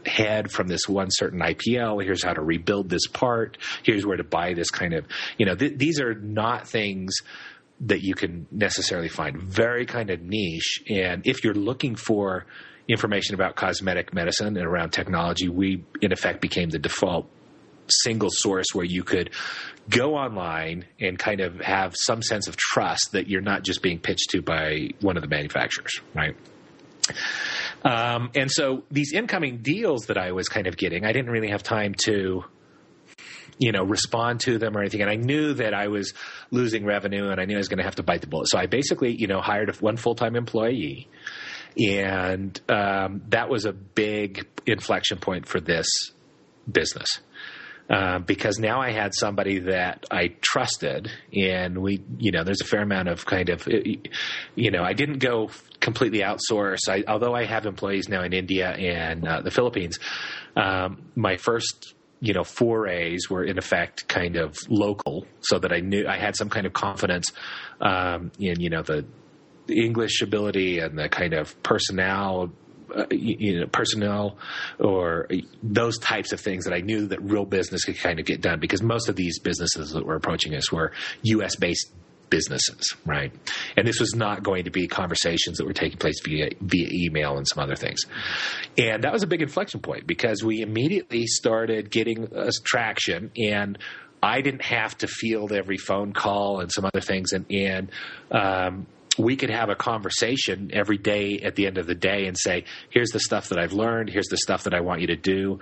head 0.05 0.51
from 0.51 0.67
this 0.67 0.89
one 0.89 1.09
certain 1.11 1.39
IPL 1.39 2.03
here's 2.03 2.23
how 2.23 2.33
to 2.33 2.41
rebuild 2.41 2.89
this 2.89 3.07
part. 3.07 3.57
Here's 3.83 4.05
where 4.05 4.17
to 4.17 4.23
buy 4.23 4.53
this 4.53 4.69
kind 4.71 4.93
of 4.93 5.05
you 5.37 5.45
know 5.45 5.55
th- 5.55 5.77
these 5.77 5.99
are 6.01 6.15
not 6.15 6.67
things 6.67 7.13
that 7.87 8.01
you 8.01 8.13
can 8.13 8.47
necessarily 8.51 9.09
find. 9.09 9.41
Very 9.41 9.85
kind 9.85 10.09
of 10.09 10.21
niche. 10.21 10.83
And 10.89 11.25
if 11.25 11.43
you're 11.43 11.53
looking 11.53 11.95
for 11.95 12.45
information 12.87 13.35
about 13.35 13.55
cosmetic 13.55 14.13
medicine 14.13 14.57
and 14.57 14.65
around 14.65 14.91
technology, 14.91 15.49
we 15.49 15.83
in 16.01 16.11
effect 16.11 16.41
became 16.41 16.69
the 16.69 16.79
default 16.79 17.29
single 17.89 18.29
source 18.31 18.67
where 18.73 18.85
you 18.85 19.03
could 19.03 19.29
go 19.89 20.15
online 20.15 20.85
and 20.99 21.19
kind 21.19 21.41
of 21.41 21.59
have 21.59 21.93
some 21.95 22.21
sense 22.21 22.47
of 22.47 22.55
trust 22.55 23.11
that 23.11 23.27
you're 23.27 23.41
not 23.41 23.63
just 23.63 23.81
being 23.81 23.99
pitched 23.99 24.29
to 24.29 24.41
by 24.41 24.89
one 25.01 25.17
of 25.17 25.23
the 25.23 25.29
manufacturers, 25.29 25.99
right? 26.15 26.35
Um, 27.83 28.31
and 28.33 28.49
so 28.49 28.83
these 28.89 29.11
incoming 29.13 29.57
deals 29.57 30.05
that 30.05 30.17
I 30.17 30.31
was 30.31 30.47
kind 30.47 30.67
of 30.67 30.77
getting, 30.77 31.05
I 31.05 31.11
didn't 31.11 31.31
really 31.31 31.49
have 31.49 31.63
time 31.63 31.93
to, 32.05 32.45
you 33.57 33.71
know, 33.71 33.83
respond 33.83 34.39
to 34.41 34.57
them 34.57 34.75
or 34.75 34.81
anything. 34.81 35.01
And 35.01 35.09
I 35.09 35.15
knew 35.15 35.53
that 35.53 35.73
I 35.73 35.87
was 35.87 36.13
losing 36.51 36.85
revenue 36.85 37.29
and 37.29 37.39
I 37.39 37.45
knew 37.45 37.55
I 37.55 37.57
was 37.57 37.69
going 37.69 37.77
to 37.77 37.83
have 37.83 37.95
to 37.95 38.03
bite 38.03 38.21
the 38.21 38.27
bullet. 38.27 38.49
So 38.49 38.57
I 38.57 38.65
basically, 38.65 39.15
you 39.15 39.27
know, 39.27 39.41
hired 39.41 39.73
one 39.81 39.97
full 39.97 40.15
time 40.15 40.35
employee. 40.35 41.07
And 41.77 42.59
um, 42.69 43.23
that 43.29 43.49
was 43.49 43.65
a 43.65 43.73
big 43.73 44.47
inflection 44.65 45.17
point 45.17 45.47
for 45.47 45.59
this 45.59 45.87
business. 46.71 47.19
Uh, 47.89 48.17
because 48.19 48.59
now 48.59 48.79
I 48.79 48.91
had 48.91 49.13
somebody 49.13 49.59
that 49.59 50.05
I 50.09 50.35
trusted, 50.39 51.11
and 51.33 51.79
we, 51.79 52.01
you 52.17 52.31
know, 52.31 52.45
there's 52.45 52.61
a 52.61 52.65
fair 52.65 52.81
amount 52.81 53.09
of 53.09 53.25
kind 53.25 53.49
of, 53.49 53.67
you 54.55 54.71
know, 54.71 54.81
I 54.83 54.93
didn't 54.93 55.19
go 55.19 55.49
completely 55.81 56.19
outsource. 56.19 56.87
I, 56.87 57.03
although 57.07 57.35
I 57.35 57.43
have 57.43 57.65
employees 57.65 58.07
now 58.07 58.23
in 58.23 58.31
India 58.31 58.69
and 58.69 59.27
uh, 59.27 59.41
the 59.41 59.51
Philippines, 59.51 59.99
um, 60.55 61.09
my 61.15 61.35
first 61.35 61.93
you 62.23 62.33
know 62.33 62.43
forays 62.45 63.29
were 63.29 63.43
in 63.43 63.57
effect 63.57 64.07
kind 64.07 64.37
of 64.37 64.55
local 64.69 65.27
so 65.41 65.59
that 65.59 65.73
i 65.73 65.79
knew 65.79 66.07
i 66.07 66.17
had 66.17 66.35
some 66.37 66.49
kind 66.49 66.65
of 66.65 66.71
confidence 66.71 67.33
um, 67.81 68.31
in 68.39 68.59
you 68.61 68.69
know 68.69 68.81
the 68.81 69.05
english 69.67 70.21
ability 70.21 70.79
and 70.79 70.97
the 70.97 71.09
kind 71.09 71.33
of 71.33 71.61
personnel 71.63 72.49
uh, 72.95 73.05
you 73.09 73.59
know, 73.59 73.65
personnel 73.67 74.37
or 74.79 75.27
those 75.63 75.97
types 75.97 76.31
of 76.31 76.39
things 76.39 76.65
that 76.65 76.73
I 76.75 76.81
knew 76.81 77.07
that 77.07 77.19
real 77.23 77.45
business 77.45 77.85
could 77.85 77.97
kind 77.97 78.19
of 78.19 78.25
get 78.25 78.39
done 78.39 78.59
because 78.59 78.83
most 78.83 79.09
of 79.09 79.15
these 79.15 79.39
businesses 79.39 79.93
that 79.93 80.05
were 80.05 80.15
approaching 80.15 80.53
us 80.53 80.71
were 80.71 80.91
U.S. 81.23 81.55
based 81.55 81.91
businesses, 82.33 82.95
right? 83.05 83.31
And 83.77 83.87
this 83.87 83.99
was 83.99 84.15
not 84.15 84.41
going 84.41 84.63
to 84.63 84.71
be 84.71 84.87
conversations 84.87 85.57
that 85.57 85.67
were 85.67 85.73
taking 85.73 85.99
place 85.99 86.19
via 86.25 86.49
via 86.61 86.87
email 86.91 87.37
and 87.37 87.47
some 87.47 87.63
other 87.63 87.75
things. 87.75 87.99
And 88.75 89.03
that 89.03 89.13
was 89.13 89.21
a 89.21 89.27
big 89.27 89.43
inflection 89.43 89.81
point 89.81 90.07
because 90.07 90.43
we 90.43 90.61
immediately 90.61 91.27
started 91.27 91.91
getting 91.91 92.35
us 92.35 92.59
traction 92.63 93.31
and 93.37 93.77
I 94.23 94.41
didn't 94.41 94.63
have 94.63 94.97
to 94.99 95.07
field 95.07 95.51
every 95.51 95.77
phone 95.77 96.11
call 96.13 96.61
and 96.61 96.71
some 96.71 96.85
other 96.85 97.01
things 97.01 97.33
and 97.33 97.45
and 97.51 97.91
um, 98.31 98.87
we 99.17 99.35
could 99.35 99.51
have 99.51 99.69
a 99.69 99.75
conversation 99.75 100.71
every 100.73 100.97
day 100.97 101.39
at 101.43 101.55
the 101.55 101.67
end 101.67 101.77
of 101.77 101.85
the 101.85 101.95
day 101.95 102.25
and 102.25 102.37
say, 102.37 102.65
here's 102.89 103.09
the 103.09 103.19
stuff 103.19 103.49
that 103.49 103.59
I've 103.59 103.73
learned. 103.73 104.09
Here's 104.09 104.27
the 104.27 104.37
stuff 104.37 104.63
that 104.63 104.73
I 104.73 104.81
want 104.81 105.01
you 105.01 105.07
to 105.07 105.15
do. 105.15 105.59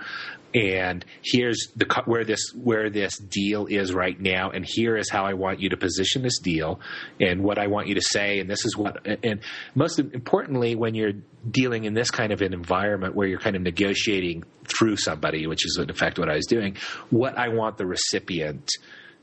And 0.54 1.04
here's 1.22 1.68
the, 1.76 1.86
where 2.06 2.24
this, 2.24 2.52
where 2.54 2.90
this 2.90 3.18
deal 3.18 3.66
is 3.66 3.92
right 3.92 4.18
now. 4.18 4.50
And 4.50 4.64
here 4.66 4.96
is 4.96 5.10
how 5.10 5.24
I 5.24 5.34
want 5.34 5.60
you 5.60 5.70
to 5.70 5.76
position 5.76 6.22
this 6.22 6.38
deal 6.38 6.80
and 7.20 7.42
what 7.42 7.58
I 7.58 7.66
want 7.66 7.88
you 7.88 7.94
to 7.94 8.02
say. 8.02 8.38
And 8.38 8.48
this 8.48 8.64
is 8.64 8.76
what, 8.76 9.06
and 9.22 9.40
most 9.74 9.98
importantly, 9.98 10.74
when 10.74 10.94
you're 10.94 11.12
dealing 11.50 11.84
in 11.84 11.94
this 11.94 12.10
kind 12.10 12.32
of 12.32 12.40
an 12.42 12.54
environment 12.54 13.14
where 13.14 13.26
you're 13.26 13.40
kind 13.40 13.56
of 13.56 13.62
negotiating 13.62 14.44
through 14.64 14.96
somebody, 14.96 15.46
which 15.46 15.66
is 15.66 15.78
in 15.78 15.90
effect 15.90 16.18
what 16.18 16.28
I 16.28 16.36
was 16.36 16.46
doing, 16.46 16.76
what 17.10 17.38
I 17.38 17.48
want 17.48 17.76
the 17.76 17.86
recipient 17.86 18.70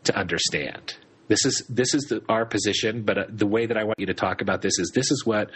to 0.04 0.18
understand 0.18 0.96
this 1.30 1.46
is 1.46 1.64
this 1.70 1.94
is 1.94 2.04
the, 2.06 2.22
our 2.28 2.46
position, 2.46 3.04
but 3.04 3.18
uh, 3.18 3.26
the 3.30 3.48
way 3.48 3.66
that 3.68 3.78
I 3.78 3.86
want 3.86 4.00
you 4.00 4.08
to 4.08 4.14
talk 4.14 4.42
about 4.42 4.62
this 4.62 4.78
is 4.80 4.92
this 4.94 5.12
is 5.12 5.26
what 5.26 5.52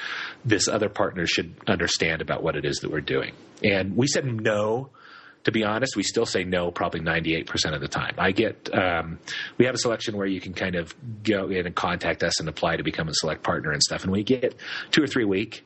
this 0.45 0.67
other 0.69 0.87
partner 0.87 1.25
should 1.25 1.55
understand 1.67 2.21
about 2.21 2.41
what 2.43 2.55
it 2.55 2.63
is 2.63 2.77
that 2.77 2.91
we're 2.91 3.01
doing. 3.01 3.33
And 3.61 3.97
we 3.97 4.07
said 4.07 4.25
no. 4.25 4.91
To 5.45 5.51
be 5.51 5.65
honest, 5.65 5.97
we 5.97 6.03
still 6.03 6.25
say 6.25 6.45
no 6.45 6.71
probably 6.71 7.01
98% 7.01 7.75
of 7.75 7.81
the 7.81 7.89
time. 7.89 8.15
I 8.17 8.31
get, 8.31 8.73
um, 8.73 9.19
we 9.57 9.65
have 9.65 9.75
a 9.75 9.77
selection 9.77 10.15
where 10.15 10.25
you 10.25 10.39
can 10.39 10.53
kind 10.53 10.75
of 10.75 10.95
go 11.21 11.49
in 11.49 11.65
and 11.65 11.75
contact 11.75 12.23
us 12.23 12.39
and 12.39 12.47
apply 12.47 12.77
to 12.77 12.83
become 12.83 13.09
a 13.09 13.13
select 13.13 13.43
partner 13.43 13.71
and 13.71 13.83
stuff. 13.83 14.03
And 14.03 14.13
we 14.13 14.23
get 14.23 14.55
two 14.91 15.03
or 15.03 15.07
three 15.07 15.25
week. 15.25 15.65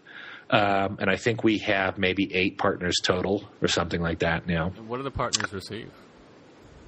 Um, 0.49 0.97
and 0.99 1.12
I 1.12 1.16
think 1.16 1.43
we 1.43 1.60
have 1.60 1.99
maybe 1.99 2.34
eight 2.34 2.58
partners 2.58 2.95
total 3.03 3.47
or 3.62 3.68
something 3.68 4.01
like 4.01 4.20
that 4.20 4.47
now. 4.47 4.72
And 4.76 4.89
what 4.89 4.97
do 4.97 5.03
the 5.03 5.12
partners 5.12 5.53
receive? 5.53 5.91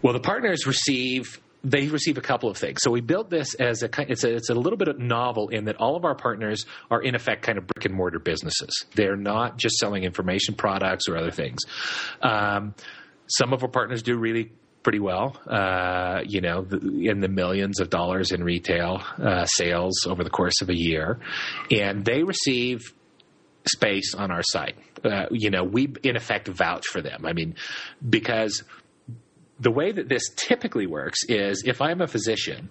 Well, 0.02 0.14
the 0.14 0.20
partners 0.20 0.66
receive 0.66 1.40
they 1.64 1.88
receive 1.88 2.18
a 2.18 2.22
couple 2.22 2.50
of 2.50 2.58
things. 2.58 2.80
So 2.82 2.92
we 2.92 3.02
built 3.02 3.30
this 3.30 3.54
as 3.56 3.84
a 3.84 3.90
it's 4.10 4.24
a 4.24 4.36
it's 4.36 4.50
a 4.50 4.56
little 4.56 4.78
bit 4.78 4.98
novel 4.98 5.50
in 5.50 5.66
that 5.66 5.76
all 5.78 5.96
of 5.96 6.06
our 6.06 6.16
partners 6.16 6.66
are 6.90 7.02
in 7.02 7.16
effect 7.16 7.44
kind 7.44 7.58
of 7.58 7.68
brick 7.68 7.86
and 7.86 7.94
mortar 7.94 8.20
businesses. 8.20 8.86
They're 8.96 9.18
not 9.18 9.58
just 9.58 9.76
selling 9.78 10.04
information 10.04 10.56
products 10.56 11.08
or 11.10 11.18
other 11.18 11.32
things. 11.32 11.60
Um, 12.22 12.76
some 13.28 13.54
of 13.54 13.64
our 13.64 13.70
partners 13.70 14.02
do 14.02 14.18
really 14.18 14.52
pretty 14.84 15.00
well. 15.00 15.38
Uh, 15.46 16.22
you 16.26 16.42
know, 16.42 16.66
in 16.72 17.20
the 17.20 17.28
millions 17.28 17.80
of 17.80 17.90
dollars 17.90 18.32
in 18.32 18.44
retail 18.44 19.04
uh, 19.18 19.46
sales 19.46 20.06
over 20.08 20.24
the 20.24 20.30
course 20.30 20.62
of 20.62 20.70
a 20.70 20.76
year, 20.76 21.20
and 21.70 22.06
they 22.06 22.24
receive 22.24 22.94
space 23.68 24.16
on 24.16 24.32
our 24.32 24.42
site. 24.44 24.76
Uh, 25.04 25.26
you 25.32 25.50
know, 25.50 25.64
we 25.64 25.94
in 26.04 26.16
effect 26.16 26.48
vouch 26.48 26.88
for 26.88 27.02
them. 27.02 27.26
I 27.26 27.34
mean, 27.34 27.56
because 28.08 28.64
the 29.60 29.72
way 29.72 29.92
that 29.92 30.08
this 30.08 30.30
typically 30.36 30.88
works 30.88 31.24
is 31.28 31.64
if 31.66 31.82
I'm 31.82 32.02
a 32.02 32.08
physician 32.08 32.70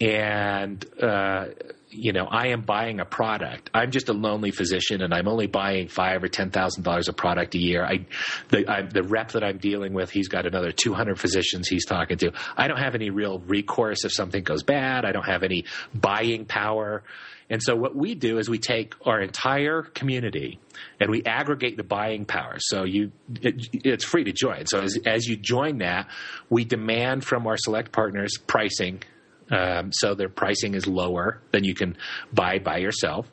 and 0.00 0.84
uh, 1.02 1.46
you 1.88 2.12
know 2.12 2.26
I 2.26 2.48
am 2.48 2.62
buying 2.62 3.00
a 3.00 3.04
product, 3.04 3.70
I'm 3.72 3.90
just 3.90 4.08
a 4.08 4.12
lonely 4.12 4.50
physician 4.50 5.00
and 5.02 5.14
I'm 5.14 5.28
only 5.28 5.46
buying 5.46 5.88
five 5.88 6.22
or 6.22 6.28
ten 6.28 6.50
thousand 6.50 6.82
dollars 6.82 7.08
of 7.08 7.16
product 7.16 7.54
a 7.54 7.58
year. 7.58 7.84
I 7.84 8.06
the, 8.50 8.70
I, 8.70 8.82
the 8.82 9.02
rep 9.02 9.32
that 9.32 9.42
I'm 9.42 9.58
dealing 9.58 9.94
with, 9.94 10.10
he's 10.10 10.28
got 10.28 10.46
another 10.46 10.72
200 10.72 11.18
physicians 11.18 11.68
he's 11.68 11.86
talking 11.86 12.18
to. 12.18 12.32
I 12.56 12.68
don't 12.68 12.78
have 12.78 12.94
any 12.94 13.10
real 13.10 13.38
recourse 13.38 14.04
if 14.04 14.12
something 14.12 14.42
goes 14.42 14.62
bad. 14.62 15.04
I 15.04 15.12
don't 15.12 15.26
have 15.26 15.42
any 15.42 15.64
buying 15.94 16.44
power. 16.44 17.02
And 17.48 17.62
so 17.62 17.76
what 17.76 17.94
we 17.94 18.14
do 18.14 18.38
is 18.38 18.48
we 18.48 18.58
take 18.58 18.94
our 19.04 19.20
entire 19.20 19.82
community 19.82 20.58
and 20.98 21.10
we 21.10 21.22
aggregate 21.24 21.76
the 21.76 21.84
buying 21.84 22.24
power. 22.24 22.56
So 22.58 22.84
you, 22.84 23.12
it, 23.40 23.68
it's 23.72 24.04
free 24.04 24.24
to 24.24 24.32
join. 24.32 24.66
So 24.66 24.80
as, 24.80 24.98
as 25.06 25.26
you 25.26 25.36
join 25.36 25.78
that, 25.78 26.08
we 26.50 26.64
demand 26.64 27.24
from 27.24 27.46
our 27.46 27.56
select 27.56 27.92
partners 27.92 28.36
pricing 28.46 29.02
um, 29.50 29.90
so 29.92 30.14
their 30.14 30.28
pricing 30.28 30.74
is 30.74 30.86
lower 30.86 31.40
than 31.52 31.64
you 31.64 31.74
can 31.74 31.96
buy 32.32 32.58
by 32.58 32.78
yourself. 32.78 33.30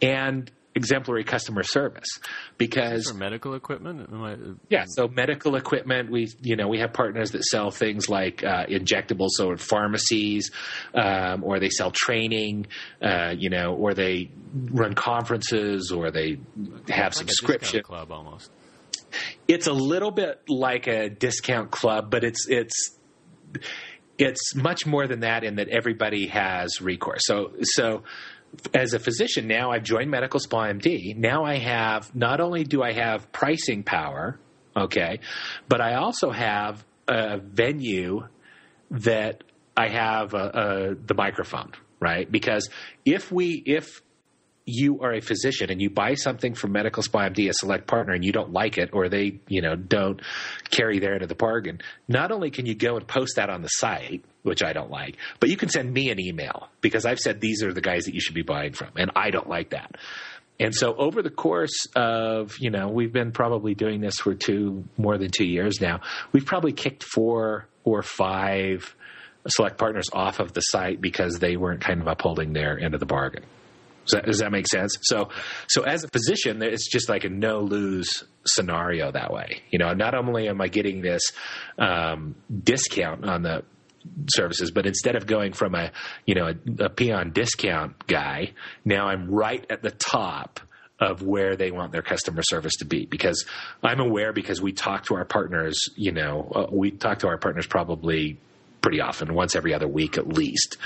And 0.00 0.50
exemplary 0.74 1.24
customer 1.24 1.62
service 1.62 2.18
because 2.56 3.08
for 3.08 3.14
medical 3.14 3.54
equipment? 3.54 4.58
Yeah 4.68 4.84
so 4.86 5.08
medical 5.08 5.56
equipment 5.56 6.10
we 6.10 6.28
you 6.40 6.56
know 6.56 6.68
we 6.68 6.78
have 6.78 6.92
partners 6.92 7.32
that 7.32 7.44
sell 7.44 7.70
things 7.70 8.08
like 8.08 8.42
uh, 8.42 8.66
injectables 8.66 9.30
so 9.30 9.50
in 9.50 9.58
pharmacies 9.58 10.50
um, 10.94 11.44
or 11.44 11.60
they 11.60 11.68
sell 11.68 11.90
training 11.90 12.66
uh, 13.02 13.34
you 13.36 13.50
know 13.50 13.74
or 13.74 13.94
they 13.94 14.30
run 14.54 14.94
conferences 14.94 15.92
or 15.92 16.10
they 16.10 16.38
have 16.88 17.14
like 17.16 17.28
subscription. 17.28 17.82
club 17.82 18.10
almost. 18.10 18.50
It's 19.46 19.66
a 19.66 19.72
little 19.72 20.10
bit 20.10 20.40
like 20.48 20.86
a 20.86 21.10
discount 21.10 21.70
club 21.70 22.10
but 22.10 22.24
it's 22.24 22.46
it's 22.48 22.98
it's 24.18 24.54
much 24.54 24.86
more 24.86 25.06
than 25.06 25.20
that 25.20 25.44
in 25.44 25.56
that 25.56 25.68
everybody 25.68 26.28
has 26.28 26.80
recourse. 26.80 27.22
So 27.24 27.52
so 27.62 28.02
as 28.74 28.94
a 28.94 28.98
physician 28.98 29.46
now 29.46 29.70
I've 29.70 29.82
joined 29.82 30.10
Medical 30.10 30.40
Spa 30.40 30.66
MD. 30.66 31.16
Now 31.16 31.44
I 31.44 31.56
have 31.58 32.14
not 32.14 32.40
only 32.40 32.64
do 32.64 32.82
I 32.82 32.92
have 32.92 33.30
pricing 33.32 33.82
power, 33.82 34.38
okay, 34.76 35.20
but 35.68 35.80
I 35.80 35.94
also 35.94 36.30
have 36.30 36.84
a 37.08 37.38
venue 37.38 38.28
that 38.90 39.44
I 39.76 39.88
have 39.88 40.34
a, 40.34 40.36
a, 40.36 40.94
the 40.94 41.14
microphone, 41.14 41.72
right? 41.98 42.30
Because 42.30 42.68
if 43.04 43.32
we 43.32 43.62
if 43.64 44.02
you 44.64 45.00
are 45.00 45.12
a 45.12 45.20
physician 45.20 45.70
and 45.70 45.80
you 45.80 45.90
buy 45.90 46.14
something 46.14 46.54
from 46.54 46.72
Medical 46.72 47.02
Spa 47.02 47.28
MD, 47.28 47.48
a 47.48 47.54
select 47.54 47.86
partner, 47.86 48.12
and 48.12 48.24
you 48.24 48.32
don't 48.32 48.52
like 48.52 48.78
it, 48.78 48.90
or 48.92 49.08
they, 49.08 49.40
you 49.48 49.60
know, 49.60 49.74
don't 49.74 50.20
carry 50.70 50.98
their 50.98 51.14
end 51.14 51.22
of 51.22 51.28
the 51.28 51.34
bargain, 51.34 51.80
not 52.06 52.30
only 52.30 52.50
can 52.50 52.66
you 52.66 52.74
go 52.74 52.96
and 52.96 53.06
post 53.06 53.36
that 53.36 53.50
on 53.50 53.62
the 53.62 53.68
site, 53.68 54.24
which 54.42 54.62
I 54.62 54.72
don't 54.72 54.90
like, 54.90 55.16
but 55.40 55.50
you 55.50 55.56
can 55.56 55.68
send 55.68 55.92
me 55.92 56.10
an 56.10 56.20
email 56.20 56.68
because 56.80 57.06
I've 57.06 57.20
said 57.20 57.40
these 57.40 57.62
are 57.62 57.72
the 57.72 57.80
guys 57.80 58.04
that 58.04 58.14
you 58.14 58.20
should 58.20 58.34
be 58.34 58.42
buying 58.42 58.72
from, 58.72 58.88
and 58.96 59.10
I 59.14 59.30
don't 59.30 59.48
like 59.48 59.70
that. 59.70 59.96
And 60.60 60.74
so 60.74 60.94
over 60.94 61.22
the 61.22 61.30
course 61.30 61.86
of, 61.96 62.56
you 62.60 62.70
know, 62.70 62.88
we've 62.88 63.12
been 63.12 63.32
probably 63.32 63.74
doing 63.74 64.00
this 64.00 64.16
for 64.16 64.34
two, 64.34 64.84
more 64.96 65.18
than 65.18 65.30
two 65.30 65.46
years 65.46 65.80
now, 65.80 66.00
we've 66.32 66.46
probably 66.46 66.72
kicked 66.72 67.02
four 67.02 67.66
or 67.84 68.02
five 68.02 68.94
select 69.48 69.76
partners 69.76 70.08
off 70.12 70.38
of 70.38 70.52
the 70.52 70.60
site 70.60 71.00
because 71.00 71.38
they 71.40 71.56
weren't 71.56 71.80
kind 71.80 72.00
of 72.00 72.06
upholding 72.06 72.52
their 72.52 72.78
end 72.78 72.94
of 72.94 73.00
the 73.00 73.06
bargain. 73.06 73.42
Does 74.04 74.12
that, 74.12 74.26
does 74.26 74.38
that, 74.38 74.50
make 74.50 74.66
sense? 74.66 74.96
So, 75.02 75.30
so 75.68 75.82
as 75.82 76.04
a 76.04 76.08
physician, 76.08 76.60
it's 76.62 76.90
just 76.90 77.08
like 77.08 77.24
a 77.24 77.28
no 77.28 77.60
lose 77.60 78.24
scenario 78.44 79.12
that 79.12 79.32
way. 79.32 79.62
You 79.70 79.78
know, 79.78 79.92
not 79.94 80.14
only 80.14 80.48
am 80.48 80.60
I 80.60 80.68
getting 80.68 81.02
this 81.02 81.22
um, 81.78 82.34
discount 82.62 83.24
on 83.24 83.42
the 83.42 83.64
services, 84.30 84.70
but 84.70 84.86
instead 84.86 85.16
of 85.16 85.26
going 85.26 85.52
from 85.52 85.74
a 85.74 85.92
you 86.26 86.34
know 86.34 86.48
a, 86.48 86.84
a 86.84 86.90
peon 86.90 87.32
discount 87.32 88.06
guy, 88.06 88.52
now 88.84 89.08
I'm 89.08 89.30
right 89.30 89.64
at 89.70 89.82
the 89.82 89.90
top 89.90 90.60
of 91.00 91.22
where 91.22 91.56
they 91.56 91.70
want 91.70 91.90
their 91.90 92.02
customer 92.02 92.42
service 92.44 92.74
to 92.76 92.84
be 92.84 93.06
because 93.06 93.44
I'm 93.82 93.98
aware 93.98 94.32
because 94.32 94.62
we 94.62 94.72
talk 94.72 95.06
to 95.06 95.14
our 95.14 95.24
partners. 95.24 95.76
You 95.96 96.12
know, 96.12 96.52
uh, 96.54 96.66
we 96.70 96.90
talk 96.92 97.20
to 97.20 97.28
our 97.28 97.38
partners 97.38 97.66
probably 97.66 98.38
pretty 98.80 99.00
often, 99.00 99.34
once 99.34 99.54
every 99.54 99.74
other 99.74 99.88
week 99.88 100.18
at 100.18 100.28
least 100.28 100.76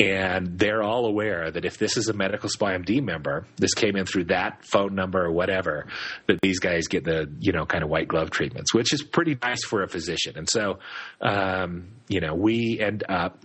and 0.00 0.58
they're 0.58 0.82
all 0.82 1.06
aware 1.06 1.50
that 1.50 1.64
if 1.64 1.78
this 1.78 1.96
is 1.96 2.08
a 2.08 2.12
Medical 2.12 2.48
Spa 2.48 2.70
MD 2.70 3.02
member, 3.02 3.46
this 3.56 3.74
came 3.74 3.96
in 3.96 4.06
through 4.06 4.24
that 4.24 4.64
phone 4.64 4.94
number 4.94 5.24
or 5.24 5.32
whatever, 5.32 5.86
that 6.26 6.40
these 6.42 6.58
guys 6.58 6.86
get 6.88 7.04
the 7.04 7.30
you 7.40 7.52
know 7.52 7.66
kind 7.66 7.84
of 7.84 7.90
white 7.90 8.08
glove 8.08 8.30
treatments, 8.30 8.74
which 8.74 8.92
is 8.92 9.02
pretty 9.02 9.36
nice 9.40 9.64
for 9.64 9.82
a 9.82 9.88
physician. 9.88 10.36
And 10.36 10.48
so, 10.48 10.78
um, 11.20 11.88
you 12.08 12.20
know, 12.20 12.34
we 12.34 12.80
end 12.80 13.04
up 13.08 13.38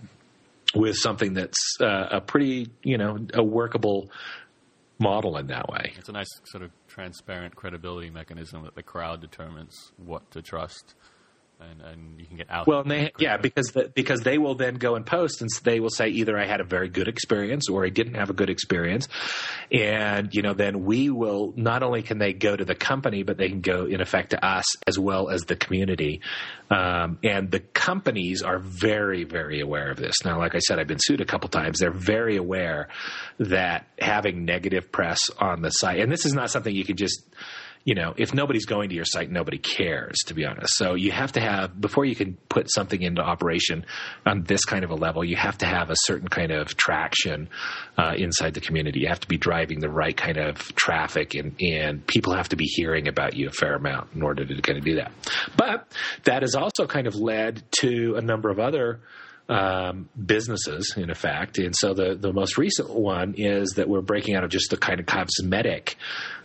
with 0.74 0.96
something 0.96 1.34
that's 1.34 1.76
uh, 1.80 2.08
a 2.10 2.20
pretty 2.20 2.68
you 2.82 2.98
know 2.98 3.18
a 3.34 3.42
workable 3.42 4.10
model 4.98 5.36
in 5.38 5.46
that 5.48 5.68
way. 5.68 5.94
It's 5.96 6.08
a 6.08 6.12
nice 6.12 6.28
sort 6.44 6.62
of 6.62 6.70
transparent 6.86 7.56
credibility 7.56 8.10
mechanism 8.10 8.64
that 8.64 8.74
the 8.74 8.82
crowd 8.82 9.20
determines 9.20 9.92
what 9.96 10.30
to 10.32 10.42
trust 10.42 10.94
and, 11.60 11.80
and 11.80 12.20
you 12.20 12.26
can 12.26 12.36
get 12.36 12.50
out. 12.50 12.66
Well, 12.66 12.84
they, 12.84 13.12
yeah, 13.18 13.36
because 13.36 13.68
the, 13.68 13.90
because 13.94 14.22
they 14.22 14.38
will 14.38 14.54
then 14.54 14.76
go 14.76 14.94
and 14.94 15.04
post, 15.04 15.40
and 15.40 15.50
they 15.64 15.80
will 15.80 15.90
say 15.90 16.08
either 16.08 16.38
I 16.38 16.46
had 16.46 16.60
a 16.60 16.64
very 16.64 16.88
good 16.88 17.08
experience 17.08 17.68
or 17.68 17.84
I 17.84 17.90
didn't 17.90 18.14
have 18.14 18.30
a 18.30 18.32
good 18.32 18.50
experience, 18.50 19.08
and 19.70 20.34
you 20.34 20.42
know 20.42 20.54
then 20.54 20.84
we 20.84 21.10
will 21.10 21.52
not 21.56 21.82
only 21.82 22.02
can 22.02 22.18
they 22.18 22.32
go 22.32 22.56
to 22.56 22.64
the 22.64 22.74
company, 22.74 23.22
but 23.22 23.36
they 23.36 23.48
can 23.48 23.60
go 23.60 23.86
in 23.86 24.00
effect 24.00 24.30
to 24.30 24.44
us 24.44 24.66
as 24.86 24.98
well 24.98 25.28
as 25.28 25.42
the 25.42 25.56
community, 25.56 26.20
um, 26.70 27.18
and 27.22 27.50
the 27.50 27.60
companies 27.60 28.42
are 28.42 28.58
very 28.58 29.24
very 29.24 29.60
aware 29.60 29.90
of 29.90 29.98
this. 29.98 30.14
Now, 30.24 30.38
like 30.38 30.54
I 30.54 30.60
said, 30.60 30.78
I've 30.78 30.88
been 30.88 30.98
sued 31.00 31.20
a 31.20 31.26
couple 31.26 31.48
times. 31.48 31.78
They're 31.78 31.90
very 31.90 32.36
aware 32.36 32.88
that 33.38 33.86
having 33.98 34.44
negative 34.44 34.90
press 34.90 35.18
on 35.38 35.62
the 35.62 35.70
site, 35.70 36.00
and 36.00 36.10
this 36.10 36.24
is 36.24 36.34
not 36.34 36.50
something 36.50 36.74
you 36.74 36.84
can 36.84 36.96
just 36.96 37.22
you 37.84 37.94
know, 37.94 38.12
if 38.16 38.34
nobody's 38.34 38.66
going 38.66 38.90
to 38.90 38.94
your 38.94 39.06
site, 39.06 39.30
nobody 39.30 39.58
cares, 39.58 40.18
to 40.26 40.34
be 40.34 40.44
honest. 40.44 40.76
So 40.76 40.94
you 40.94 41.12
have 41.12 41.32
to 41.32 41.40
have, 41.40 41.80
before 41.80 42.04
you 42.04 42.14
can 42.14 42.36
put 42.48 42.70
something 42.70 43.00
into 43.00 43.22
operation 43.22 43.86
on 44.26 44.42
this 44.42 44.64
kind 44.64 44.84
of 44.84 44.90
a 44.90 44.94
level, 44.94 45.24
you 45.24 45.36
have 45.36 45.56
to 45.58 45.66
have 45.66 45.88
a 45.88 45.96
certain 45.96 46.28
kind 46.28 46.52
of 46.52 46.76
traction 46.76 47.48
uh, 47.96 48.12
inside 48.16 48.54
the 48.54 48.60
community. 48.60 49.00
You 49.00 49.08
have 49.08 49.20
to 49.20 49.28
be 49.28 49.38
driving 49.38 49.80
the 49.80 49.88
right 49.88 50.16
kind 50.16 50.36
of 50.36 50.74
traffic, 50.74 51.34
and, 51.34 51.60
and 51.60 52.06
people 52.06 52.34
have 52.34 52.50
to 52.50 52.56
be 52.56 52.66
hearing 52.66 53.08
about 53.08 53.34
you 53.34 53.48
a 53.48 53.52
fair 53.52 53.74
amount 53.74 54.12
in 54.14 54.22
order 54.22 54.44
to 54.44 54.60
kind 54.60 54.78
of 54.78 54.84
do 54.84 54.96
that. 54.96 55.12
But 55.56 55.90
that 56.24 56.42
has 56.42 56.54
also 56.54 56.86
kind 56.86 57.06
of 57.06 57.14
led 57.14 57.62
to 57.80 58.16
a 58.16 58.20
number 58.20 58.50
of 58.50 58.58
other 58.58 59.00
um, 59.48 60.08
businesses, 60.22 60.94
in 60.96 61.10
effect. 61.10 61.58
And 61.58 61.74
so 61.74 61.94
the, 61.94 62.14
the 62.14 62.32
most 62.32 62.56
recent 62.56 62.90
one 62.90 63.34
is 63.36 63.70
that 63.76 63.88
we're 63.88 64.00
breaking 64.02 64.36
out 64.36 64.44
of 64.44 64.50
just 64.50 64.70
the 64.70 64.76
kind 64.76 65.00
of 65.00 65.06
cosmetic 65.06 65.96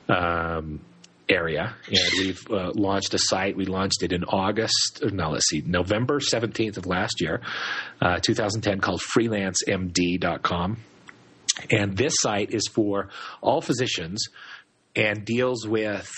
um, 0.09 0.79
area, 1.27 1.75
and 1.87 2.09
we've 2.19 2.51
uh, 2.51 2.71
launched 2.75 3.13
a 3.13 3.19
site. 3.19 3.55
We 3.55 3.65
launched 3.65 4.03
it 4.03 4.11
in 4.11 4.23
August. 4.25 5.03
No, 5.03 5.31
let's 5.31 5.49
see, 5.49 5.63
November 5.65 6.19
seventeenth 6.19 6.77
of 6.77 6.85
last 6.85 7.21
year, 7.21 7.41
uh, 8.01 8.19
2010, 8.19 8.79
called 8.79 9.01
FreelanceMD.com. 9.01 10.77
And 11.71 11.95
this 11.95 12.13
site 12.19 12.53
is 12.53 12.67
for 12.67 13.09
all 13.41 13.61
physicians 13.61 14.25
and 14.95 15.25
deals 15.25 15.65
with 15.67 16.11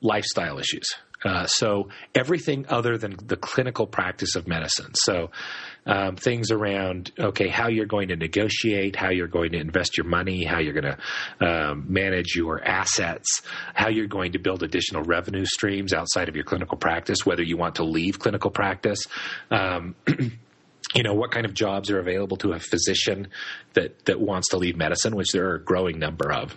lifestyle 0.00 0.58
issues. 0.58 0.86
Uh, 1.24 1.46
so 1.46 1.88
everything 2.14 2.66
other 2.68 2.98
than 2.98 3.16
the 3.26 3.36
clinical 3.36 3.86
practice 3.86 4.36
of 4.36 4.46
medicine. 4.46 4.92
So 4.94 5.30
um, 5.86 6.16
things 6.16 6.50
around 6.50 7.12
okay, 7.18 7.48
how 7.48 7.68
you're 7.68 7.86
going 7.86 8.08
to 8.08 8.16
negotiate, 8.16 8.96
how 8.96 9.10
you're 9.10 9.28
going 9.28 9.52
to 9.52 9.58
invest 9.58 9.96
your 9.96 10.06
money, 10.06 10.44
how 10.44 10.58
you're 10.58 10.80
going 10.80 10.96
to 10.96 11.38
um, 11.46 11.86
manage 11.88 12.34
your 12.34 12.62
assets, 12.62 13.42
how 13.74 13.88
you're 13.88 14.06
going 14.06 14.32
to 14.32 14.38
build 14.38 14.62
additional 14.62 15.02
revenue 15.02 15.44
streams 15.46 15.92
outside 15.92 16.28
of 16.28 16.34
your 16.34 16.44
clinical 16.44 16.76
practice, 16.76 17.24
whether 17.24 17.42
you 17.42 17.56
want 17.56 17.76
to 17.76 17.84
leave 17.84 18.18
clinical 18.18 18.50
practice. 18.50 19.06
Um, 19.50 19.94
you 20.94 21.02
know 21.02 21.14
what 21.14 21.30
kind 21.30 21.46
of 21.46 21.54
jobs 21.54 21.90
are 21.90 21.98
available 21.98 22.36
to 22.38 22.52
a 22.52 22.58
physician 22.58 23.28
that 23.74 24.04
that 24.06 24.20
wants 24.20 24.50
to 24.50 24.56
leave 24.56 24.76
medicine, 24.76 25.16
which 25.16 25.32
there 25.32 25.48
are 25.50 25.56
a 25.56 25.62
growing 25.62 25.98
number 25.98 26.32
of. 26.32 26.56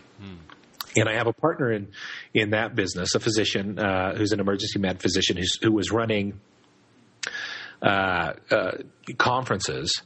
And 0.99 1.09
I 1.09 1.13
have 1.15 1.27
a 1.27 1.33
partner 1.33 1.71
in 1.71 1.89
in 2.33 2.51
that 2.51 2.75
business, 2.75 3.15
a 3.15 3.19
physician 3.19 3.79
uh, 3.79 4.15
who's 4.15 4.31
an 4.31 4.39
emergency 4.39 4.79
med 4.79 5.01
physician 5.01 5.37
who 5.61 5.71
was 5.71 5.91
running 5.91 6.39
uh, 7.81 8.33
uh, 8.51 8.71
conferences 9.17 10.01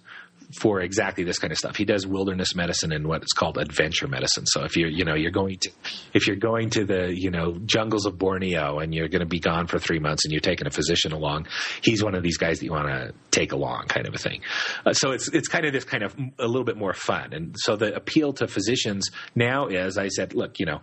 for 0.58 0.82
exactly 0.82 1.24
this 1.24 1.40
kind 1.40 1.52
of 1.52 1.58
stuff. 1.58 1.76
He 1.76 1.86
does 1.86 2.06
wilderness 2.06 2.56
medicine 2.56 2.92
and 2.92 3.08
what 3.08 3.24
is 3.24 3.32
called 3.32 3.58
adventure 3.58 4.08
medicine. 4.08 4.46
So 4.46 4.64
if 4.64 4.76
you're, 4.76 4.90
you 4.90 5.06
know, 5.06 5.16
you're 5.16 5.32
going 5.32 5.58
to, 5.60 5.72
if 6.14 6.28
you're 6.28 6.36
going 6.36 6.70
to 6.72 6.86
the, 6.86 7.14
you 7.16 7.32
know, 7.32 7.58
jungles 7.66 8.06
of 8.06 8.18
Borneo 8.18 8.80
and 8.80 8.94
you're 8.94 9.08
going 9.08 9.22
to 9.22 9.28
be 9.28 9.40
gone 9.40 9.68
for 9.68 9.80
three 9.80 10.00
months 10.00 10.26
and 10.26 10.32
you're 10.32 10.42
taking 10.42 10.68
a 10.68 10.72
physician 10.72 11.12
along, 11.12 11.48
he's 11.82 12.04
one 12.04 12.16
of 12.16 12.24
these 12.24 12.38
guys 12.38 12.60
that 12.60 12.66
you 12.66 12.72
want 12.72 12.88
to 12.88 13.14
take 13.32 13.52
along, 13.52 13.88
kind 13.88 14.08
of 14.08 14.14
a 14.14 14.18
thing. 14.18 14.42
Uh, 14.86 14.94
so 14.94 15.12
it's 15.12 15.28
it's 15.30 15.48
kind 15.48 15.66
of 15.66 15.74
this 15.74 15.84
kind 15.84 16.04
of 16.04 16.16
a 16.40 16.48
little 16.48 16.66
bit 16.66 16.78
more 16.78 16.94
fun. 16.94 17.34
And 17.34 17.56
so 17.58 17.76
the 17.76 17.96
appeal 17.96 18.34
to 18.34 18.48
physicians 18.48 19.10
now 19.36 19.68
is, 19.68 19.98
I 19.98 20.08
said, 20.10 20.34
look, 20.34 20.60
you 20.60 20.66
know 20.66 20.82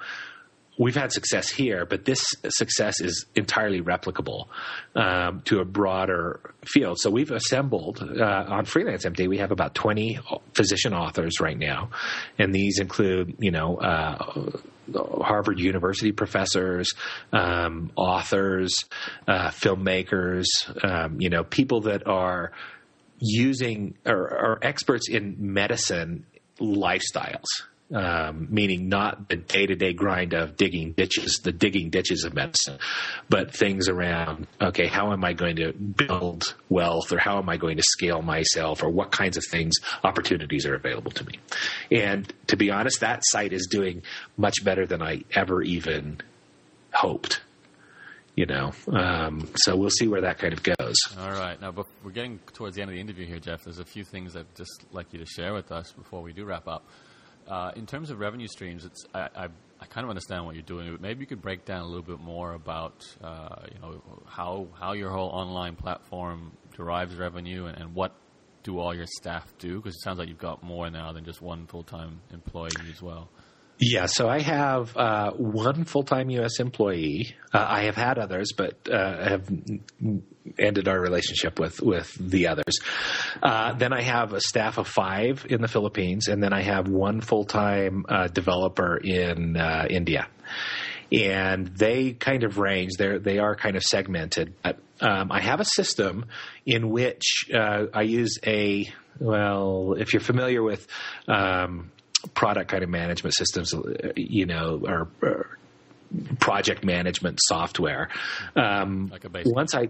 we've 0.80 0.96
had 0.96 1.12
success 1.12 1.50
here, 1.50 1.84
but 1.84 2.06
this 2.06 2.24
success 2.48 3.00
is 3.02 3.26
entirely 3.36 3.82
replicable 3.82 4.46
um, 4.96 5.42
to 5.42 5.60
a 5.60 5.64
broader 5.64 6.40
field. 6.64 6.98
So 6.98 7.10
we've 7.10 7.30
assembled 7.30 8.02
uh, 8.02 8.44
on 8.48 8.64
Freelance 8.64 9.04
MD. 9.04 9.28
We 9.28 9.38
have 9.38 9.52
about 9.52 9.74
twenty 9.74 10.18
physician 10.54 10.94
authors 10.94 11.34
right 11.40 11.58
now, 11.58 11.90
and 12.38 12.52
these 12.52 12.80
include 12.80 13.36
you 13.38 13.52
know. 13.52 13.76
Uh, 13.76 14.50
Harvard 14.92 15.60
University 15.60 16.10
professors, 16.10 16.94
um, 17.32 17.92
authors, 17.94 18.74
uh, 19.28 19.50
filmmakers, 19.50 20.46
um, 20.82 21.20
you 21.20 21.30
know, 21.30 21.44
people 21.44 21.82
that 21.82 22.08
are 22.08 22.50
using 23.20 23.94
or 24.04 24.16
are 24.16 24.58
experts 24.62 25.08
in 25.08 25.36
medicine 25.38 26.26
lifestyles 26.58 27.46
um, 27.94 28.48
meaning 28.50 28.88
not 28.88 29.28
the 29.28 29.36
day 29.36 29.66
to 29.66 29.74
day 29.74 29.92
grind 29.92 30.32
of 30.32 30.56
digging 30.56 30.92
ditches, 30.92 31.40
the 31.42 31.52
digging 31.52 31.90
ditches 31.90 32.24
of 32.24 32.34
medicine, 32.34 32.78
but 33.28 33.52
things 33.52 33.88
around, 33.88 34.46
okay, 34.60 34.86
how 34.86 35.12
am 35.12 35.24
I 35.24 35.32
going 35.32 35.56
to 35.56 35.72
build 35.72 36.54
wealth 36.68 37.12
or 37.12 37.18
how 37.18 37.38
am 37.38 37.48
I 37.48 37.56
going 37.56 37.76
to 37.76 37.82
scale 37.82 38.22
myself 38.22 38.82
or 38.82 38.90
what 38.90 39.10
kinds 39.10 39.36
of 39.36 39.44
things, 39.50 39.74
opportunities 40.04 40.66
are 40.66 40.74
available 40.74 41.10
to 41.12 41.24
me. 41.24 41.34
And 41.90 42.32
to 42.48 42.56
be 42.56 42.70
honest, 42.70 43.00
that 43.00 43.22
site 43.24 43.52
is 43.52 43.66
doing 43.70 44.02
much 44.36 44.64
better 44.64 44.86
than 44.86 45.02
I 45.02 45.24
ever 45.34 45.62
even 45.62 46.20
hoped 46.92 47.40
you 48.36 48.46
know. 48.46 48.72
Um, 48.88 49.50
so 49.56 49.76
we'll 49.76 49.90
see 49.90 50.08
where 50.08 50.22
that 50.22 50.38
kind 50.38 50.54
of 50.54 50.62
goes. 50.62 50.96
All 51.18 51.32
right. 51.32 51.60
Now, 51.60 51.74
we're 52.02 52.10
getting 52.10 52.38
towards 52.54 52.76
the 52.76 52.80
end 52.80 52.90
of 52.90 52.94
the 52.94 53.00
interview 53.00 53.26
here, 53.26 53.38
Jeff. 53.38 53.64
There's 53.64 53.80
a 53.80 53.84
few 53.84 54.02
things 54.02 54.34
I'd 54.34 54.54
just 54.54 54.84
like 54.92 55.12
you 55.12 55.18
to 55.18 55.26
share 55.26 55.52
with 55.52 55.70
us 55.70 55.92
before 55.92 56.22
we 56.22 56.32
do 56.32 56.46
wrap 56.46 56.66
up. 56.66 56.86
Uh, 57.50 57.72
in 57.74 57.84
terms 57.84 58.10
of 58.10 58.20
revenue 58.20 58.46
streams, 58.46 58.84
it's 58.84 59.04
I, 59.12 59.28
I, 59.34 59.48
I, 59.80 59.86
kind 59.86 60.04
of 60.04 60.08
understand 60.10 60.46
what 60.46 60.54
you're 60.54 60.62
doing. 60.62 60.92
But 60.92 61.00
maybe 61.00 61.20
you 61.20 61.26
could 61.26 61.42
break 61.42 61.64
down 61.64 61.80
a 61.80 61.86
little 61.86 62.04
bit 62.04 62.20
more 62.20 62.52
about 62.52 63.04
uh, 63.22 63.66
you 63.74 63.80
know 63.80 64.02
how 64.24 64.68
how 64.78 64.92
your 64.92 65.10
whole 65.10 65.30
online 65.30 65.74
platform 65.74 66.52
derives 66.76 67.16
revenue 67.16 67.66
and, 67.66 67.76
and 67.76 67.94
what 67.94 68.14
do 68.62 68.78
all 68.78 68.94
your 68.94 69.06
staff 69.06 69.52
do? 69.58 69.76
Because 69.76 69.96
it 69.96 70.02
sounds 70.02 70.20
like 70.20 70.28
you've 70.28 70.38
got 70.38 70.62
more 70.62 70.88
now 70.90 71.12
than 71.12 71.24
just 71.24 71.42
one 71.42 71.66
full 71.66 71.82
time 71.82 72.20
employee 72.32 72.70
as 72.88 73.02
well. 73.02 73.28
Yeah, 73.82 74.06
so 74.06 74.28
I 74.28 74.40
have 74.40 74.94
uh, 74.94 75.30
one 75.32 75.84
full 75.84 76.02
time 76.02 76.28
U.S. 76.30 76.60
employee. 76.60 77.34
Uh, 77.52 77.64
I 77.66 77.84
have 77.84 77.96
had 77.96 78.18
others, 78.18 78.52
but 78.54 78.76
uh, 78.88 79.24
have 79.24 79.50
ended 80.58 80.88
our 80.88 81.00
relationship 81.00 81.58
with 81.58 81.80
with 81.80 82.12
the 82.14 82.48
others. 82.48 82.78
Uh, 83.42 83.74
then 83.74 83.92
I 83.92 84.02
have 84.02 84.32
a 84.32 84.40
staff 84.40 84.78
of 84.78 84.86
five 84.86 85.46
in 85.48 85.60
the 85.60 85.68
Philippines, 85.68 86.28
and 86.28 86.42
then 86.42 86.52
I 86.52 86.62
have 86.62 86.88
one 86.88 87.20
full 87.20 87.44
time 87.44 88.04
uh, 88.08 88.28
developer 88.28 88.96
in 88.96 89.56
uh, 89.56 89.86
India. 89.88 90.28
And 91.12 91.66
they 91.66 92.12
kind 92.12 92.44
of 92.44 92.58
range. 92.58 92.92
They 92.96 93.18
they 93.18 93.38
are 93.38 93.56
kind 93.56 93.76
of 93.76 93.82
segmented. 93.82 94.54
But, 94.62 94.78
um, 95.00 95.32
I 95.32 95.40
have 95.40 95.60
a 95.60 95.64
system 95.64 96.26
in 96.66 96.90
which 96.90 97.46
I 97.52 98.02
use 98.02 98.38
a 98.46 98.92
well, 99.18 99.94
if 99.98 100.12
you're 100.12 100.20
familiar 100.20 100.62
with 100.62 100.86
um, 101.28 101.90
product 102.34 102.70
kind 102.70 102.82
of 102.82 102.90
management 102.90 103.34
systems, 103.34 103.74
you 104.16 104.46
know, 104.46 104.80
or, 104.84 105.08
or 105.22 105.58
project 106.38 106.84
management 106.84 107.38
software. 107.42 108.08
Um, 108.56 109.08
like 109.12 109.24
once 109.46 109.74
I, 109.74 109.88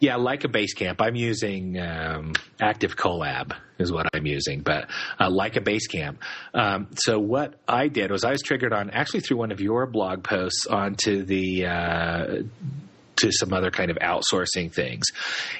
yeah, 0.00 0.16
like 0.16 0.44
a 0.44 0.48
Basecamp. 0.48 0.96
I'm 1.00 1.16
using 1.16 1.78
um, 1.78 2.34
Active 2.60 2.96
Collab 2.96 3.56
is 3.78 3.92
what 3.92 4.06
I'm 4.14 4.26
using, 4.26 4.60
but 4.60 4.88
uh, 5.20 5.30
like 5.30 5.56
a 5.56 5.60
Basecamp. 5.60 6.16
Um, 6.54 6.88
so 6.94 7.18
what 7.18 7.54
I 7.66 7.88
did 7.88 8.10
was 8.10 8.24
I 8.24 8.30
was 8.30 8.42
triggered 8.42 8.72
on 8.72 8.90
actually 8.90 9.20
through 9.20 9.38
one 9.38 9.52
of 9.52 9.60
your 9.60 9.86
blog 9.86 10.22
posts 10.22 10.66
onto 10.66 11.24
the. 11.24 11.66
Uh, 11.66 12.42
to 13.16 13.32
some 13.32 13.52
other 13.52 13.72
kind 13.72 13.90
of 13.90 13.96
outsourcing 13.98 14.72
things. 14.72 15.06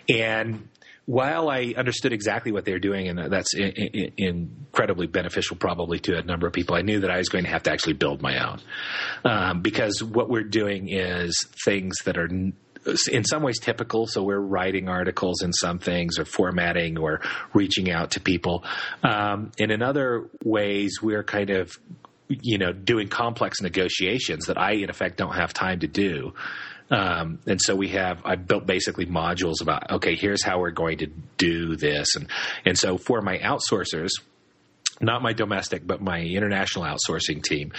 And 0.09 0.69
while 1.07 1.49
I 1.49 1.73
understood 1.77 2.13
exactly 2.13 2.53
what 2.53 2.67
they 2.67 2.73
were 2.73 2.79
doing, 2.79 3.09
and 3.09 3.33
that's 3.33 3.55
in, 3.55 3.71
in, 3.71 4.13
incredibly 4.19 5.07
beneficial 5.07 5.57
probably 5.57 5.99
to 6.01 6.19
a 6.19 6.23
number 6.23 6.47
of 6.47 6.53
people, 6.53 6.77
I 6.77 6.83
knew 6.83 7.01
that 7.01 7.11
I 7.11 7.17
was 7.17 7.31
going 7.31 7.45
to 7.45 7.51
have 7.51 7.63
to 7.63 7.73
actually 7.73 7.95
build 7.95 8.21
my 8.21 8.47
own. 8.47 8.61
Um, 9.25 9.63
because 9.63 10.03
what 10.03 10.29
we're 10.29 10.45
doing 10.45 10.89
is 10.89 11.35
things 11.65 11.97
that 12.05 12.19
are 12.19 12.29
in 13.11 13.25
some 13.25 13.43
ways 13.43 13.59
typical. 13.59 14.07
So 14.07 14.23
we're 14.23 14.39
writing 14.41 14.89
articles 14.89 15.43
in 15.43 15.53
some 15.53 15.79
things 15.79 16.19
or 16.19 16.25
formatting 16.25 16.99
or 16.99 17.21
reaching 17.55 17.91
out 17.91 18.13
to 18.13 18.21
people. 18.21 18.65
Um, 19.03 19.53
and 19.59 19.71
in 19.71 19.83
other 19.83 20.29
ways, 20.45 20.99
we're 21.03 21.25
kind 21.25 21.51
of, 21.51 21.79
you 22.29 22.59
know, 22.59 22.73
doing 22.73 23.09
complex 23.09 23.61
negotiations 23.61 24.47
that 24.47 24.59
I, 24.59 24.73
in 24.73 24.91
effect, 24.91 25.17
don't 25.17 25.35
have 25.35 25.53
time 25.53 25.81
to 25.81 25.87
do. 25.87 26.35
Um, 26.91 27.39
and 27.47 27.61
so 27.61 27.77
we 27.77 27.89
have, 27.89 28.23
I 28.25 28.37
built 28.37 28.67
basically 28.67 29.07
modules 29.07 29.61
about, 29.61 29.91
okay, 29.91 30.15
here's 30.15 30.43
how 30.43 30.59
we're 30.61 30.71
going 30.71 30.99
to 30.99 31.07
do 31.37 31.77
this. 31.77 32.17
And, 32.17 32.29
and 32.65 32.79
so 32.79 32.97
for 32.97 33.21
my 33.21 33.39
outsourcers, 33.39 34.11
not 35.01 35.23
my 35.23 35.33
domestic, 35.33 35.87
but 35.87 36.01
my 36.01 36.21
international 36.21 36.85
outsourcing 36.85 37.43
team, 37.43 37.73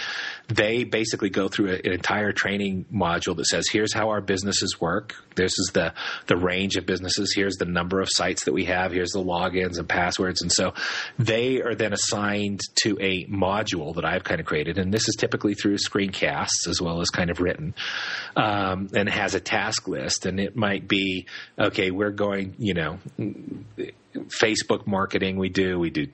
they 0.48 0.84
basically 0.84 1.30
go 1.30 1.48
through 1.48 1.72
an 1.72 1.92
entire 1.92 2.32
training 2.32 2.86
module 2.92 3.36
that 3.36 3.46
says, 3.46 3.66
here's 3.70 3.92
how 3.92 4.10
our 4.10 4.20
businesses 4.20 4.80
work. 4.80 5.14
This 5.36 5.58
is 5.58 5.70
the, 5.72 5.94
the 6.26 6.36
range 6.36 6.76
of 6.76 6.86
businesses. 6.86 7.32
Here's 7.34 7.56
the 7.56 7.64
number 7.64 8.00
of 8.00 8.08
sites 8.10 8.44
that 8.44 8.52
we 8.52 8.64
have. 8.66 8.92
Here's 8.92 9.10
the 9.10 9.22
logins 9.22 9.78
and 9.78 9.88
passwords. 9.88 10.42
And 10.42 10.52
so 10.52 10.74
they 11.18 11.60
are 11.60 11.74
then 11.74 11.92
assigned 11.92 12.60
to 12.82 12.96
a 13.00 13.26
module 13.26 13.94
that 13.96 14.04
I've 14.04 14.24
kind 14.24 14.40
of 14.40 14.46
created. 14.46 14.78
And 14.78 14.92
this 14.92 15.08
is 15.08 15.16
typically 15.16 15.54
through 15.54 15.76
screencasts 15.76 16.68
as 16.68 16.80
well 16.80 17.00
as 17.00 17.10
kind 17.10 17.30
of 17.30 17.40
written, 17.40 17.74
um, 18.36 18.88
and 18.94 19.08
has 19.08 19.34
a 19.34 19.40
task 19.40 19.88
list. 19.88 20.26
And 20.26 20.40
it 20.40 20.56
might 20.56 20.88
be, 20.88 21.26
okay, 21.58 21.90
we're 21.90 22.10
going, 22.10 22.54
you 22.58 22.74
know, 22.74 22.98
Facebook 24.14 24.86
marketing 24.86 25.36
we 25.36 25.48
do. 25.48 25.78
We 25.78 25.90
do 25.90 26.06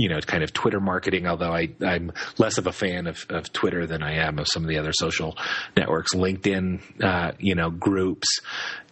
you 0.00 0.08
know, 0.08 0.18
kind 0.20 0.42
of 0.42 0.52
Twitter 0.54 0.80
marketing, 0.80 1.26
although 1.26 1.52
I, 1.52 1.68
I'm 1.84 2.12
less 2.38 2.56
of 2.56 2.66
a 2.66 2.72
fan 2.72 3.06
of, 3.06 3.26
of 3.28 3.52
Twitter 3.52 3.86
than 3.86 4.02
I 4.02 4.14
am 4.26 4.38
of 4.38 4.46
some 4.50 4.62
of 4.62 4.68
the 4.68 4.78
other 4.78 4.92
social 4.94 5.36
networks, 5.76 6.14
LinkedIn, 6.14 7.04
uh, 7.04 7.32
you 7.38 7.54
know, 7.54 7.68
groups, 7.70 8.40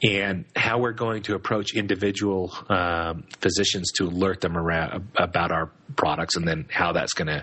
and 0.03 0.45
how 0.55 0.79
we're 0.79 0.93
going 0.93 1.23
to 1.23 1.35
approach 1.35 1.75
individual 1.75 2.53
um, 2.69 3.25
physicians 3.41 3.91
to 3.93 4.05
alert 4.05 4.43
them 4.43 4.57
around, 4.57 5.09
about 5.17 5.51
our 5.51 5.71
products, 5.97 6.37
and 6.37 6.47
then 6.47 6.67
how 6.71 6.93
that's 6.93 7.15
going 7.15 7.29
to 7.29 7.43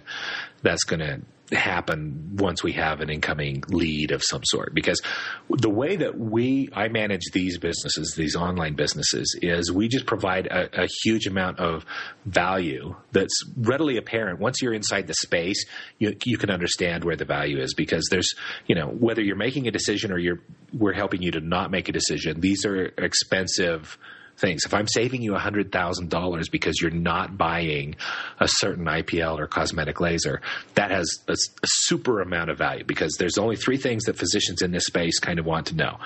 that's 0.61 0.83
going 0.83 0.99
to 0.99 1.21
happen 1.51 2.35
once 2.37 2.63
we 2.63 2.71
have 2.73 3.01
an 3.01 3.09
incoming 3.09 3.63
lead 3.67 4.11
of 4.11 4.23
some 4.23 4.41
sort. 4.43 4.73
Because 4.73 5.01
the 5.49 5.69
way 5.69 5.95
that 5.95 6.17
we 6.17 6.69
I 6.73 6.87
manage 6.87 7.23
these 7.33 7.57
businesses 7.59 8.15
these 8.15 8.35
online 8.35 8.75
businesses 8.75 9.37
is 9.41 9.71
we 9.71 9.87
just 9.87 10.05
provide 10.05 10.47
a, 10.47 10.83
a, 10.83 10.87
huge 11.03 11.27
amount 11.27 11.59
of 11.59 11.85
value 12.25 12.95
that's 13.11 13.43
readily 13.57 13.97
apparent. 13.97 14.39
Once 14.39 14.61
you're 14.61 14.73
inside 14.73 15.07
the 15.07 15.13
space 15.13 15.65
you, 15.99 16.15
you 16.23 16.37
can 16.37 16.49
understand 16.49 17.03
where 17.03 17.15
the 17.15 17.25
value 17.25 17.59
is. 17.59 17.73
Because 17.73 18.07
there's 18.09 18.33
you 18.65 18.75
know 18.75 18.87
whether 18.87 19.21
you're 19.21 19.35
making 19.35 19.67
a 19.67 19.71
decision 19.71 20.11
or 20.11 20.17
you're 20.17 20.41
we're 20.73 20.93
helping 20.93 21.21
you 21.21 21.31
to 21.31 21.41
not 21.41 21.71
make 21.71 21.89
a 21.89 21.91
decision 21.91 22.41
these 22.41 22.65
are 22.65 22.85
expensive 22.97 23.97
things. 24.37 24.65
If 24.65 24.73
I'm 24.73 24.87
saving 24.87 25.21
you 25.21 25.31
$100,000 25.31 26.51
because 26.51 26.81
you're 26.81 26.91
not 26.91 27.37
buying 27.37 27.95
a 28.39 28.47
certain 28.47 28.85
IPL 28.85 29.39
or 29.39 29.47
cosmetic 29.47 29.99
laser, 30.01 30.41
that 30.75 30.91
has 30.91 31.07
a, 31.27 31.33
a 31.33 31.67
super 31.67 32.21
amount 32.21 32.49
of 32.49 32.57
value 32.57 32.83
because 32.83 33.15
there's 33.17 33.37
only 33.37 33.55
three 33.55 33.77
things 33.77 34.05
that 34.05 34.17
physicians 34.17 34.61
in 34.61 34.71
this 34.71 34.85
space 34.85 35.19
kind 35.19 35.39
of 35.39 35.45
want 35.45 35.67
to 35.67 35.75
know 35.75 35.97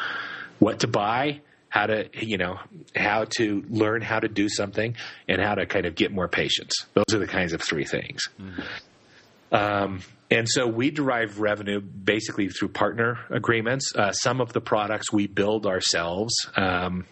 what 0.59 0.79
to 0.81 0.87
buy, 0.87 1.41
how 1.69 1.85
to 1.85 2.09
you 2.13 2.37
know 2.37 2.59
how 2.95 3.25
to 3.37 3.63
learn 3.69 4.01
how 4.01 4.19
to 4.19 4.27
do 4.27 4.49
something 4.49 4.95
and 5.27 5.41
how 5.41 5.55
to 5.55 5.65
kind 5.65 5.85
of 5.85 5.95
get 5.95 6.11
more 6.11 6.27
patients 6.27 6.85
those 6.93 7.13
are 7.13 7.19
the 7.19 7.27
kinds 7.27 7.53
of 7.53 7.61
three 7.61 7.85
things 7.85 8.27
mm-hmm. 8.39 9.55
um, 9.55 10.01
and 10.31 10.47
so 10.49 10.67
we 10.67 10.91
derive 10.91 11.39
revenue 11.39 11.79
basically 11.79 12.49
through 12.49 12.69
partner 12.69 13.19
agreements 13.29 13.95
uh, 13.95 14.11
some 14.11 14.41
of 14.41 14.51
the 14.53 14.61
products 14.61 15.13
we 15.13 15.27
build 15.27 15.67
ourselves 15.67 16.33
um, 16.57 17.05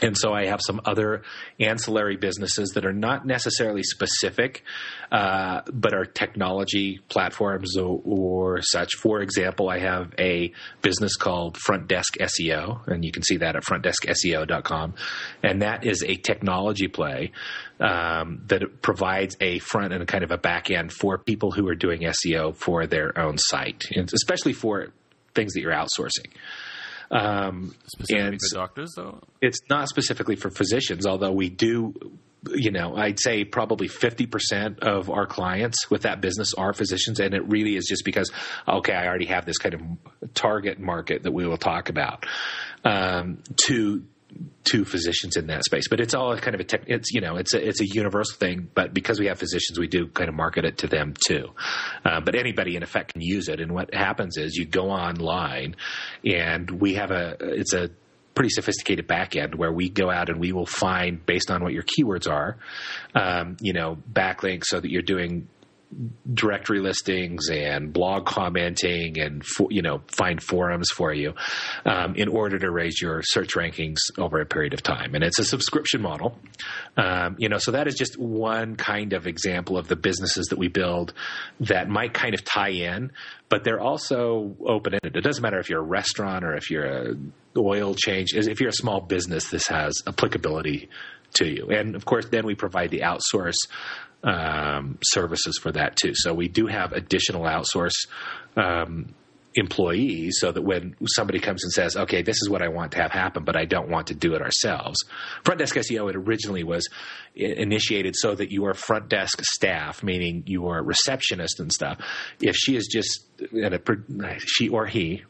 and 0.00 0.16
so 0.16 0.32
I 0.32 0.46
have 0.46 0.60
some 0.64 0.80
other 0.84 1.22
ancillary 1.58 2.16
businesses 2.16 2.70
that 2.70 2.86
are 2.86 2.92
not 2.92 3.26
necessarily 3.26 3.82
specific, 3.82 4.64
uh, 5.12 5.62
but 5.72 5.94
are 5.94 6.04
technology 6.04 7.00
platforms 7.08 7.76
or, 7.76 8.00
or, 8.04 8.62
such. 8.62 8.96
For 8.96 9.20
example, 9.20 9.68
I 9.68 9.78
have 9.78 10.12
a 10.18 10.52
business 10.82 11.16
called 11.16 11.56
Front 11.58 11.88
Desk 11.88 12.16
SEO, 12.18 12.86
and 12.86 13.04
you 13.04 13.12
can 13.12 13.22
see 13.22 13.38
that 13.38 13.56
at 13.56 13.64
frontdeskseo.com. 13.64 14.94
And 15.42 15.62
that 15.62 15.84
is 15.84 16.02
a 16.02 16.16
technology 16.16 16.88
play 16.88 17.32
um, 17.78 18.42
that 18.46 18.82
provides 18.82 19.36
a 19.40 19.58
front 19.60 19.92
and 19.92 20.02
a 20.02 20.06
kind 20.06 20.24
of 20.24 20.30
a 20.30 20.38
back 20.38 20.70
end 20.70 20.92
for 20.92 21.18
people 21.18 21.50
who 21.50 21.68
are 21.68 21.74
doing 21.74 22.02
SEO 22.02 22.56
for 22.56 22.86
their 22.86 23.18
own 23.18 23.38
site, 23.38 23.84
and 23.94 24.10
especially 24.12 24.52
for 24.52 24.92
things 25.34 25.54
that 25.54 25.60
you're 25.60 25.72
outsourcing. 25.72 26.30
Um, 27.10 27.74
specifically 27.86 28.38
for 28.50 28.56
doctors, 28.56 28.92
though? 28.96 29.20
It's 29.40 29.58
not 29.68 29.88
specifically 29.88 30.36
for 30.36 30.50
physicians, 30.50 31.06
although 31.06 31.32
we 31.32 31.48
do 31.48 31.94
you 32.54 32.70
know, 32.70 32.96
I'd 32.96 33.20
say 33.20 33.44
probably 33.44 33.88
50% 33.88 34.78
of 34.80 35.10
our 35.10 35.26
clients 35.26 35.90
with 35.90 36.02
that 36.02 36.20
business 36.20 36.54
are 36.54 36.72
physicians. 36.72 37.20
And 37.20 37.34
it 37.34 37.46
really 37.46 37.76
is 37.76 37.86
just 37.86 38.04
because, 38.04 38.30
okay, 38.66 38.94
I 38.94 39.06
already 39.06 39.26
have 39.26 39.44
this 39.44 39.58
kind 39.58 39.74
of 39.74 39.82
target 40.34 40.78
market 40.78 41.24
that 41.24 41.32
we 41.32 41.46
will 41.46 41.58
talk 41.58 41.88
about 41.88 42.24
um, 42.84 43.42
to 43.66 44.04
to 44.64 44.84
physicians 44.84 45.36
in 45.36 45.46
that 45.48 45.64
space. 45.64 45.88
But 45.88 46.00
it's 46.00 46.14
all 46.14 46.36
kind 46.36 46.54
of 46.54 46.60
a 46.60 46.64
tech, 46.64 46.82
it's 46.86 47.12
you 47.12 47.20
know 47.20 47.36
it's 47.36 47.54
a 47.54 47.66
it's 47.66 47.80
a 47.80 47.86
universal 47.86 48.36
thing. 48.36 48.68
But 48.74 48.94
because 48.94 49.18
we 49.18 49.26
have 49.26 49.38
physicians, 49.38 49.78
we 49.78 49.88
do 49.88 50.06
kind 50.08 50.28
of 50.28 50.34
market 50.34 50.64
it 50.64 50.78
to 50.78 50.86
them 50.86 51.14
too. 51.26 51.48
Uh, 52.04 52.20
but 52.20 52.34
anybody 52.34 52.76
in 52.76 52.82
effect 52.82 53.12
can 53.14 53.22
use 53.22 53.48
it. 53.48 53.60
And 53.60 53.72
what 53.72 53.94
happens 53.94 54.36
is 54.36 54.56
you 54.56 54.66
go 54.66 54.90
online, 54.90 55.76
and 56.24 56.70
we 56.70 56.94
have 56.94 57.10
a 57.10 57.36
it's 57.40 57.74
a 57.74 57.90
pretty 58.34 58.50
sophisticated 58.50 59.06
back 59.06 59.36
end 59.36 59.54
where 59.54 59.72
we 59.72 59.88
go 59.88 60.10
out 60.10 60.28
and 60.28 60.40
we 60.40 60.52
will 60.52 60.66
find 60.66 61.24
based 61.26 61.50
on 61.50 61.62
what 61.62 61.72
your 61.72 61.82
keywords 61.82 62.30
are, 62.30 62.56
um, 63.14 63.56
you 63.60 63.72
know, 63.72 63.98
backlinks 64.10 64.64
so 64.66 64.80
that 64.80 64.90
you're 64.90 65.02
doing 65.02 65.48
directory 66.32 66.80
listings 66.80 67.48
and 67.50 67.92
blog 67.92 68.24
commenting 68.24 69.18
and 69.18 69.42
you 69.70 69.82
know 69.82 70.00
find 70.06 70.42
forums 70.42 70.88
for 70.94 71.12
you 71.12 71.34
um, 71.84 72.14
in 72.14 72.28
order 72.28 72.58
to 72.58 72.70
raise 72.70 73.00
your 73.00 73.22
search 73.24 73.54
rankings 73.54 73.96
over 74.16 74.40
a 74.40 74.46
period 74.46 74.72
of 74.72 74.82
time. 74.82 75.14
And 75.14 75.24
it's 75.24 75.38
a 75.38 75.44
subscription 75.44 76.00
model. 76.00 76.38
Um, 76.96 77.36
you 77.38 77.48
know 77.48 77.58
so 77.58 77.72
that 77.72 77.88
is 77.88 77.94
just 77.94 78.18
one 78.18 78.76
kind 78.76 79.12
of 79.12 79.26
example 79.26 79.76
of 79.76 79.88
the 79.88 79.96
businesses 79.96 80.46
that 80.46 80.58
we 80.58 80.68
build 80.68 81.12
that 81.60 81.88
might 81.88 82.14
kind 82.14 82.34
of 82.34 82.44
tie 82.44 82.70
in 82.70 83.12
but 83.48 83.64
they're 83.64 83.80
also 83.80 84.54
open 84.64 84.94
ended 84.94 85.16
it 85.16 85.22
doesn't 85.22 85.42
matter 85.42 85.58
if 85.58 85.68
you're 85.68 85.80
a 85.80 85.84
restaurant 85.84 86.44
or 86.44 86.54
if 86.54 86.70
you're 86.70 86.84
a 86.84 87.14
oil 87.56 87.94
change 87.94 88.32
if 88.34 88.60
you're 88.60 88.70
a 88.70 88.72
small 88.72 89.00
business 89.00 89.50
this 89.50 89.66
has 89.66 89.94
applicability 90.06 90.88
to 91.34 91.48
you. 91.48 91.70
And 91.70 91.94
of 91.94 92.04
course, 92.04 92.26
then 92.30 92.46
we 92.46 92.54
provide 92.54 92.90
the 92.90 93.00
outsource 93.00 93.56
um, 94.22 94.98
services 95.02 95.58
for 95.58 95.72
that 95.72 95.96
too. 95.96 96.12
So 96.14 96.34
we 96.34 96.48
do 96.48 96.66
have 96.66 96.92
additional 96.92 97.42
outsource 97.42 98.06
um, 98.56 99.14
employees 99.54 100.36
so 100.38 100.52
that 100.52 100.62
when 100.62 100.94
somebody 101.06 101.40
comes 101.40 101.64
and 101.64 101.72
says, 101.72 101.96
okay, 101.96 102.22
this 102.22 102.36
is 102.36 102.48
what 102.48 102.62
I 102.62 102.68
want 102.68 102.92
to 102.92 102.98
have 103.02 103.10
happen, 103.10 103.44
but 103.44 103.56
I 103.56 103.64
don't 103.64 103.88
want 103.88 104.08
to 104.08 104.14
do 104.14 104.34
it 104.34 104.42
ourselves. 104.42 105.04
Front 105.44 105.58
Desk 105.58 105.74
SEO, 105.74 106.08
it 106.08 106.16
originally 106.16 106.62
was 106.62 106.88
initiated 107.34 108.14
so 108.16 108.34
that 108.34 108.52
your 108.52 108.74
front 108.74 109.08
desk 109.08 109.40
staff, 109.42 110.02
meaning 110.02 110.44
your 110.46 110.82
receptionist 110.82 111.58
and 111.60 111.72
stuff, 111.72 111.98
if 112.40 112.54
she 112.54 112.76
is 112.76 112.86
just, 112.86 113.26
she 114.46 114.68
or 114.68 114.86
he 114.86 115.22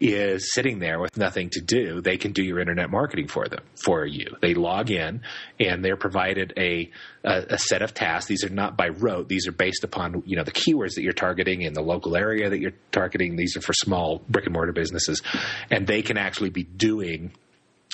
is 0.00 0.52
sitting 0.52 0.78
there 0.78 1.00
with 1.00 1.16
nothing 1.16 1.50
to 1.50 1.60
do, 1.60 2.00
they 2.00 2.16
can 2.16 2.32
do 2.32 2.42
your 2.42 2.58
internet 2.58 2.90
marketing 2.90 3.28
for 3.28 3.46
them, 3.48 3.60
for 3.74 4.04
you. 4.04 4.36
They 4.40 4.54
log 4.54 4.90
in 4.90 5.22
and 5.60 5.84
they're 5.84 5.96
provided 5.96 6.52
a, 6.56 6.90
a, 7.24 7.44
a 7.50 7.58
set 7.58 7.82
of 7.82 7.94
tasks. 7.94 8.26
These 8.26 8.44
are 8.44 8.50
not 8.50 8.76
by 8.76 8.88
rote. 8.88 9.28
These 9.28 9.46
are 9.46 9.52
based 9.52 9.84
upon, 9.84 10.22
you 10.26 10.36
know, 10.36 10.44
the 10.44 10.52
keywords 10.52 10.94
that 10.94 11.02
you're 11.02 11.12
targeting 11.12 11.62
in 11.62 11.72
the 11.72 11.82
local 11.82 12.16
area 12.16 12.50
that 12.50 12.60
you're 12.60 12.74
targeting. 12.90 13.36
These 13.36 13.56
are 13.56 13.62
for 13.62 13.72
small 13.72 14.22
brick 14.28 14.46
and 14.46 14.54
mortar 14.54 14.72
businesses 14.72 15.22
and 15.70 15.86
they 15.86 16.02
can 16.02 16.16
actually 16.16 16.50
be 16.50 16.64
doing 16.64 17.32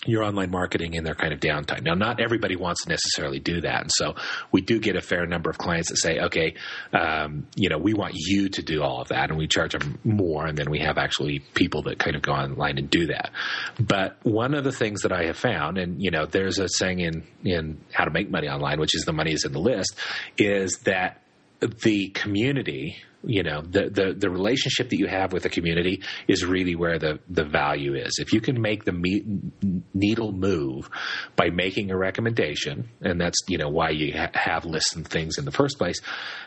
your 0.06 0.22
online 0.22 0.50
marketing 0.50 0.94
in 0.94 1.02
their 1.02 1.14
kind 1.14 1.32
of 1.32 1.40
downtime. 1.40 1.82
Now, 1.82 1.94
not 1.94 2.20
everybody 2.20 2.54
wants 2.54 2.84
to 2.84 2.88
necessarily 2.88 3.40
do 3.40 3.60
that, 3.62 3.82
and 3.82 3.90
so 3.92 4.14
we 4.52 4.60
do 4.60 4.78
get 4.78 4.96
a 4.96 5.00
fair 5.00 5.26
number 5.26 5.50
of 5.50 5.58
clients 5.58 5.90
that 5.90 5.96
say, 5.96 6.20
"Okay, 6.20 6.54
um, 6.92 7.48
you 7.56 7.68
know, 7.68 7.78
we 7.78 7.94
want 7.94 8.14
you 8.14 8.48
to 8.48 8.62
do 8.62 8.82
all 8.82 9.00
of 9.00 9.08
that," 9.08 9.30
and 9.30 9.38
we 9.38 9.48
charge 9.48 9.72
them 9.72 9.98
more, 10.04 10.46
and 10.46 10.56
then 10.56 10.70
we 10.70 10.78
have 10.78 10.98
actually 10.98 11.40
people 11.54 11.82
that 11.82 11.98
kind 11.98 12.14
of 12.14 12.22
go 12.22 12.32
online 12.32 12.78
and 12.78 12.88
do 12.88 13.06
that. 13.06 13.30
But 13.80 14.18
one 14.22 14.54
of 14.54 14.62
the 14.62 14.72
things 14.72 15.02
that 15.02 15.12
I 15.12 15.24
have 15.24 15.36
found, 15.36 15.78
and 15.78 16.00
you 16.00 16.10
know, 16.10 16.26
there's 16.26 16.58
a 16.58 16.68
saying 16.68 17.00
in 17.00 17.24
in 17.44 17.80
how 17.92 18.04
to 18.04 18.10
make 18.10 18.30
money 18.30 18.48
online, 18.48 18.78
which 18.78 18.94
is 18.94 19.04
the 19.04 19.12
money 19.12 19.32
is 19.32 19.44
in 19.44 19.52
the 19.52 19.60
list, 19.60 19.98
is 20.36 20.78
that 20.84 21.22
the 21.60 22.08
community 22.10 22.96
you 23.24 23.42
know 23.42 23.60
the, 23.62 23.90
the 23.90 24.14
the 24.16 24.30
relationship 24.30 24.90
that 24.90 24.98
you 24.98 25.06
have 25.06 25.32
with 25.32 25.42
the 25.42 25.48
community 25.48 26.02
is 26.28 26.44
really 26.44 26.76
where 26.76 26.98
the 26.98 27.18
the 27.28 27.44
value 27.44 27.94
is 27.94 28.18
if 28.20 28.32
you 28.32 28.40
can 28.40 28.60
make 28.60 28.84
the 28.84 28.92
me- 28.92 29.24
needle 29.92 30.32
move 30.32 30.88
by 31.34 31.50
making 31.50 31.90
a 31.90 31.96
recommendation 31.96 32.88
and 33.00 33.20
that's 33.20 33.38
you 33.48 33.58
know 33.58 33.68
why 33.68 33.90
you 33.90 34.12
ha- 34.16 34.30
have 34.34 34.64
lists 34.64 34.94
and 34.94 35.06
things 35.06 35.36
in 35.36 35.44
the 35.44 35.50
first 35.50 35.78
place 35.78 36.00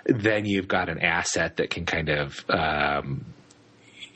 then 0.05 0.45
you've 0.45 0.67
got 0.67 0.88
an 0.88 0.99
asset 0.99 1.57
that 1.57 1.69
can 1.69 1.86
kind 1.86 2.09
of 2.09 2.45
um, 2.49 3.26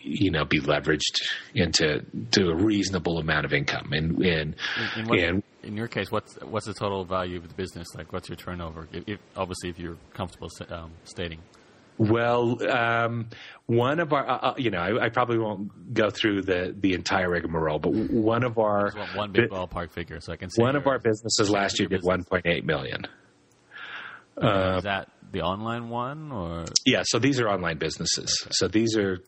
you 0.01 0.32
know 0.32 0.45
be 0.45 0.62
leveraged 0.62 1.22
into 1.53 2.06
to 2.32 2.49
a 2.49 2.56
reasonable 2.56 3.18
amount 3.18 3.45
of 3.45 3.53
income 3.53 3.91
and 3.91 4.18
and 4.20 4.56
In, 4.95 4.99
in, 5.01 5.08
what, 5.08 5.20
and 5.20 5.43
in 5.66 5.76
your 5.76 5.88
case, 5.88 6.12
what's 6.12 6.36
what's 6.43 6.68
the 6.68 6.74
total 6.74 7.03
value 7.06 7.38
of 7.38 7.47
the 7.47 7.53
business? 7.56 7.88
Like, 7.95 8.14
what's 8.14 8.30
your 8.30 8.36
turnover? 8.36 8.88
If, 8.93 9.03
if, 9.08 9.20
obviously, 9.36 9.70
if 9.70 9.80
you're 9.80 9.97
comfortable 10.14 10.49
um, 10.70 10.91
stating. 11.03 11.39
Well, 11.98 12.58
um, 12.70 13.30
one 13.68 14.00
of 14.00 14.12
our, 14.12 14.28
uh, 14.28 14.38
uh, 14.38 14.54
you 14.58 14.70
know, 14.70 14.80
I, 14.80 15.06
I 15.06 15.10
probably 15.10 15.38
won't 15.38 15.93
go 15.93 16.10
through 16.10 16.41
the 16.41 16.76
the 16.78 16.93
entire 16.93 17.30
rigmarole, 17.30 17.80
but 17.80 17.93
one 17.93 18.43
of 18.43 18.58
our 18.58 18.91
one 19.16 19.32
big 19.32 19.50
ballpark 19.50 19.91
figure, 19.91 20.20
so 20.20 20.34
I 20.34 20.36
can. 20.36 20.50
One 20.58 20.76
of 20.76 20.88
our 20.88 21.00
businesses 21.00 21.50
last 21.50 21.80
year 21.80 21.88
did 21.88 22.02
1.8 22.02 22.64
million. 22.64 23.06
Is 24.38 24.84
that 24.84 25.10
the 25.32 25.41
online 25.41 25.89
one, 25.89 26.32
or 26.32 26.66
Yeah, 26.86 27.04
so 27.06 27.20
these 27.20 27.39
are 27.39 27.48
online 27.48 27.78
businesses. 27.78 28.48
So 28.52 28.68
these 28.68 28.98
are 28.98 29.20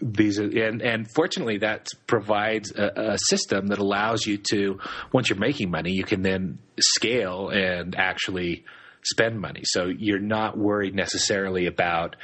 these 0.00 0.38
are 0.38 0.44
and 0.44 0.82
and 0.82 1.10
fortunately 1.10 1.58
that 1.58 1.88
provides 2.06 2.72
a, 2.72 3.12
a 3.12 3.18
system 3.18 3.68
that 3.68 3.78
allows 3.78 4.26
you 4.26 4.38
to 4.50 4.78
once 5.12 5.30
you're 5.30 5.38
making 5.38 5.70
money, 5.70 5.92
you 5.92 6.04
can 6.04 6.22
then 6.22 6.58
scale 6.78 7.48
and 7.48 7.94
actually 7.96 8.64
spend 9.04 9.40
money. 9.40 9.62
So 9.64 9.86
you're 9.86 10.18
not 10.18 10.56
worried 10.56 10.94
necessarily 10.94 11.66
about 11.66 12.16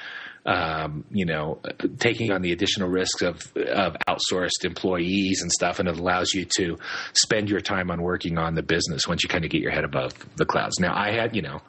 um, 0.47 1.05
you 1.11 1.27
know 1.27 1.61
taking 1.99 2.33
on 2.33 2.41
the 2.41 2.53
additional 2.53 2.89
risks 2.89 3.23
of 3.23 3.37
of 3.57 3.97
outsourced 4.09 4.65
employees 4.65 5.43
and 5.43 5.53
stuff, 5.53 5.79
and 5.79 5.89
it 5.89 5.99
allows 5.99 6.33
you 6.33 6.47
to 6.57 6.79
spend 7.13 7.51
your 7.51 7.61
time 7.61 7.91
on 7.91 8.03
working 8.03 8.39
on 8.39 8.55
the 8.55 8.63
business 8.63 9.07
once 9.07 9.23
you 9.23 9.29
kind 9.29 9.45
of 9.45 9.51
get 9.51 9.61
your 9.61 9.71
head 9.71 9.85
above 9.85 10.13
the 10.37 10.47
clouds. 10.47 10.81
Now, 10.81 10.97
I 10.97 11.13
had 11.13 11.37
you 11.37 11.43
know 11.43 11.61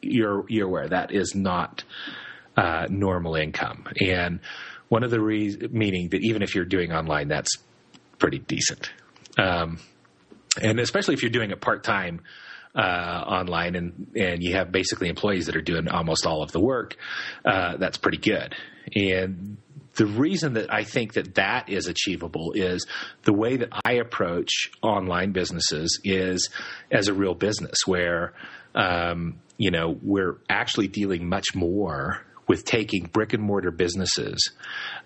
you're 0.00 0.44
you're 0.48 0.68
aware 0.68 0.88
that 0.88 1.12
is 1.12 1.34
not 1.34 1.84
uh, 2.56 2.86
normal 2.88 3.34
income. 3.34 3.86
And 4.00 4.40
one 4.88 5.02
of 5.02 5.10
the 5.10 5.20
reasons, 5.20 5.72
meaning 5.72 6.10
that 6.10 6.20
even 6.22 6.42
if 6.42 6.54
you're 6.54 6.64
doing 6.64 6.92
online, 6.92 7.28
that's 7.28 7.56
pretty 8.18 8.38
decent. 8.38 8.92
Um, 9.38 9.78
and 10.60 10.80
especially 10.80 11.14
if 11.14 11.22
you're 11.22 11.30
doing 11.30 11.50
it 11.50 11.60
part 11.60 11.84
time 11.84 12.20
uh, 12.74 12.80
online 12.80 13.74
and, 13.74 14.12
and 14.16 14.42
you 14.42 14.54
have 14.54 14.70
basically 14.70 15.08
employees 15.08 15.46
that 15.46 15.56
are 15.56 15.62
doing 15.62 15.88
almost 15.88 16.26
all 16.26 16.42
of 16.42 16.52
the 16.52 16.60
work, 16.60 16.96
uh, 17.44 17.76
that's 17.76 17.98
pretty 17.98 18.18
good. 18.18 18.54
And 18.94 19.56
the 19.96 20.06
reason 20.06 20.54
that 20.54 20.72
I 20.72 20.84
think 20.84 21.14
that 21.14 21.34
that 21.34 21.68
is 21.68 21.86
achievable 21.86 22.52
is 22.54 22.86
the 23.24 23.32
way 23.32 23.56
that 23.56 23.70
I 23.84 23.94
approach 23.94 24.70
online 24.82 25.32
businesses 25.32 26.00
is 26.04 26.48
as 26.90 27.08
a 27.08 27.14
real 27.14 27.34
business 27.34 27.76
where, 27.86 28.32
um, 28.74 29.40
you 29.58 29.70
know, 29.70 29.98
we're 30.02 30.38
actually 30.48 30.88
dealing 30.88 31.28
much 31.28 31.54
more 31.54 32.24
with 32.50 32.64
taking 32.64 33.04
brick 33.04 33.32
and 33.32 33.40
mortar 33.40 33.70
businesses 33.70 34.50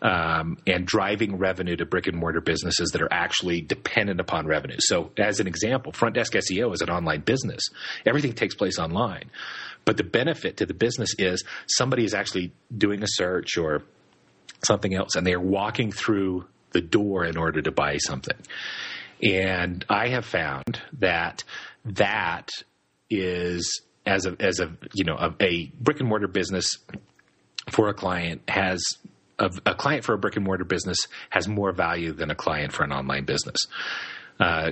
um, 0.01 0.57
and 0.67 0.87
driving 0.87 1.37
revenue 1.37 1.77
to 1.77 1.85
brick 1.85 2.07
and 2.07 2.17
mortar 2.17 2.41
businesses 2.41 2.93
that 2.93 3.03
are 3.03 3.13
actually 3.13 3.61
dependent 3.61 4.19
upon 4.19 4.47
revenue. 4.47 4.79
So, 4.79 5.11
as 5.19 5.41
an 5.41 5.47
example, 5.47 5.93
Front 5.93 6.15
Desk 6.15 6.33
SEO 6.33 6.73
is 6.73 6.81
an 6.81 6.89
online 6.89 7.21
business. 7.21 7.69
Everything 8.07 8.33
takes 8.33 8.55
place 8.55 8.79
online. 8.79 9.31
But 9.85 9.99
the 9.99 10.05
benefit 10.05 10.57
to 10.57 10.65
the 10.65 10.73
business 10.73 11.11
is 11.19 11.45
somebody 11.67 12.07
is 12.07 12.15
actually 12.15 12.55
doing 12.75 13.03
a 13.03 13.07
search 13.07 13.59
or 13.59 13.83
something 14.65 14.95
else 14.95 15.15
and 15.15 15.27
they're 15.27 15.39
walking 15.39 15.93
through 15.93 16.47
the 16.73 16.81
door 16.81 17.27
in 17.27 17.37
order 17.37 17.61
to 17.61 17.71
buy 17.71 17.99
something. 17.99 18.39
And 19.23 19.85
I 19.91 20.09
have 20.09 20.25
found 20.25 20.81
that 20.95 21.45
that 21.85 22.49
is 23.11 23.83
as 24.07 24.25
a 24.25 24.35
as 24.41 24.61
a 24.61 24.75
you 24.95 25.05
know 25.05 25.17
a, 25.19 25.35
a 25.41 25.67
brick 25.79 26.01
and 26.01 26.09
mortar 26.09 26.29
business 26.29 26.79
for 27.71 27.89
a 27.89 27.95
client 27.95 28.43
has 28.49 28.83
a, 29.39 29.51
a 29.67 29.75
client 29.75 30.05
for 30.05 30.15
a 30.15 30.19
brick 30.19 30.37
and 30.37 30.45
mortar 30.45 30.65
business 30.65 30.99
has 31.31 31.49
more 31.49 31.73
value 31.73 32.13
than 32.13 32.31
a 32.31 32.35
client 32.35 32.73
for 32.73 32.85
an 32.85 32.93
online 32.93 33.25
business. 33.25 33.57
Uh, 34.39 34.71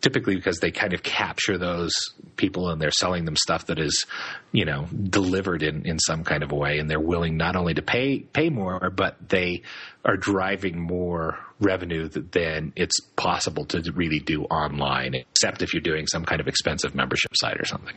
typically 0.00 0.34
because 0.34 0.60
they 0.60 0.70
kind 0.70 0.92
of 0.92 1.02
capture 1.02 1.58
those 1.58 1.92
people 2.36 2.70
and 2.70 2.80
they're 2.80 2.90
selling 2.90 3.24
them 3.24 3.36
stuff 3.36 3.66
that 3.66 3.78
is, 3.78 4.06
you 4.52 4.64
know, 4.64 4.86
delivered 4.86 5.62
in, 5.62 5.86
in 5.86 5.98
some 5.98 6.24
kind 6.24 6.42
of 6.42 6.52
a 6.52 6.54
way 6.54 6.78
and 6.78 6.88
they're 6.88 7.00
willing 7.00 7.36
not 7.36 7.56
only 7.56 7.74
to 7.74 7.82
pay 7.82 8.20
pay 8.20 8.48
more, 8.48 8.90
but 8.90 9.16
they 9.28 9.62
are 10.04 10.16
driving 10.16 10.80
more 10.80 11.38
revenue 11.60 12.08
than 12.08 12.72
it's 12.76 12.98
possible 13.16 13.66
to 13.66 13.82
really 13.92 14.18
do 14.18 14.44
online, 14.44 15.14
except 15.14 15.62
if 15.62 15.74
you're 15.74 15.82
doing 15.82 16.06
some 16.06 16.24
kind 16.24 16.40
of 16.40 16.48
expensive 16.48 16.94
membership 16.94 17.32
site 17.34 17.60
or 17.60 17.66
something 17.66 17.96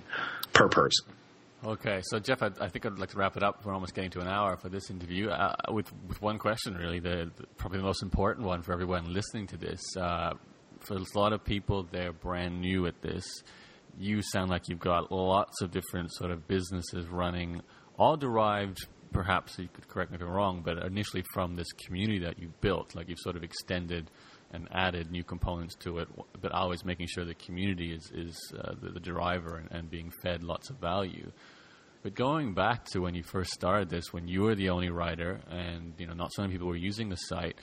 per 0.52 0.68
person. 0.68 1.08
Okay, 1.66 2.02
so 2.04 2.20
Jeff, 2.20 2.44
I, 2.44 2.50
I 2.60 2.68
think 2.68 2.86
I'd 2.86 3.00
like 3.00 3.12
to 3.12 3.18
wrap 3.18 3.38
it 3.38 3.44
up. 3.44 3.64
We're 3.64 3.74
almost 3.74 3.96
getting 3.96 4.10
to 4.12 4.20
an 4.20 4.28
hour 4.28 4.58
for 4.58 4.68
this 4.68 4.90
interview. 4.90 5.30
Uh, 5.30 5.56
with 5.70 5.90
with 6.10 6.22
one 6.22 6.38
question, 6.38 6.76
really, 6.76 7.00
the, 7.00 7.32
the 7.38 7.46
probably 7.56 7.78
the 7.78 7.86
most 7.86 8.04
important 8.04 8.46
one 8.46 8.62
for 8.64 8.74
everyone 8.74 9.14
listening 9.14 9.48
to 9.48 9.58
this. 9.58 9.80
Uh, 9.96 10.34
for 10.82 10.98
a 10.98 11.06
lot 11.16 11.32
of 11.32 11.46
people, 11.46 11.88
they're 11.90 12.12
brand 12.12 12.60
new 12.60 12.86
at 12.86 13.02
this. 13.02 13.24
You 13.98 14.22
sound 14.22 14.50
like 14.50 14.64
you've 14.68 14.80
got 14.80 15.10
lots 15.10 15.62
of 15.62 15.72
different 15.72 16.12
sort 16.14 16.32
of 16.32 16.50
businesses 16.50 17.08
running, 17.08 17.62
all 17.98 18.18
derived, 18.18 18.86
perhaps 19.14 19.58
you 19.58 19.70
could 19.72 19.88
correct 19.88 20.12
me 20.12 20.18
if 20.18 20.22
I'm 20.22 20.30
wrong, 20.30 20.64
but 20.66 20.80
initially 20.80 21.24
from 21.34 21.56
this 21.56 21.72
community 21.72 22.20
that 22.26 22.40
you've 22.40 22.60
built. 22.60 22.94
Like 22.94 23.08
you've 23.08 23.20
sort 23.20 23.38
of 23.38 23.44
extended 23.44 24.12
and 24.52 24.68
added 24.72 25.12
new 25.12 25.24
components 25.24 25.76
to 25.76 26.00
it, 26.00 26.08
but 26.42 26.52
always 26.52 26.84
making 26.84 27.08
sure 27.08 27.24
the 27.24 27.34
community 27.36 27.94
is 27.94 28.12
is 28.14 28.38
uh, 28.60 28.74
the, 28.82 28.90
the 28.90 29.00
driver 29.00 29.58
and, 29.58 29.72
and 29.72 29.90
being 29.90 30.12
fed 30.22 30.44
lots 30.44 30.70
of 30.70 30.78
value. 30.78 31.32
But 32.04 32.16
going 32.16 32.54
back 32.54 32.84
to 32.88 33.00
when 33.00 33.16
you 33.16 33.24
first 33.24 33.52
started 33.54 33.90
this, 33.90 34.12
when 34.12 34.28
you 34.28 34.42
were 34.42 34.56
the 34.56 34.70
only 34.70 34.90
writer, 34.90 35.40
and 35.50 35.94
you 35.98 36.06
know 36.06 36.14
not 36.14 36.34
so 36.34 36.42
many 36.42 36.54
people 36.54 36.68
were 36.68 36.76
using 36.76 37.08
the 37.08 37.16
site, 37.16 37.56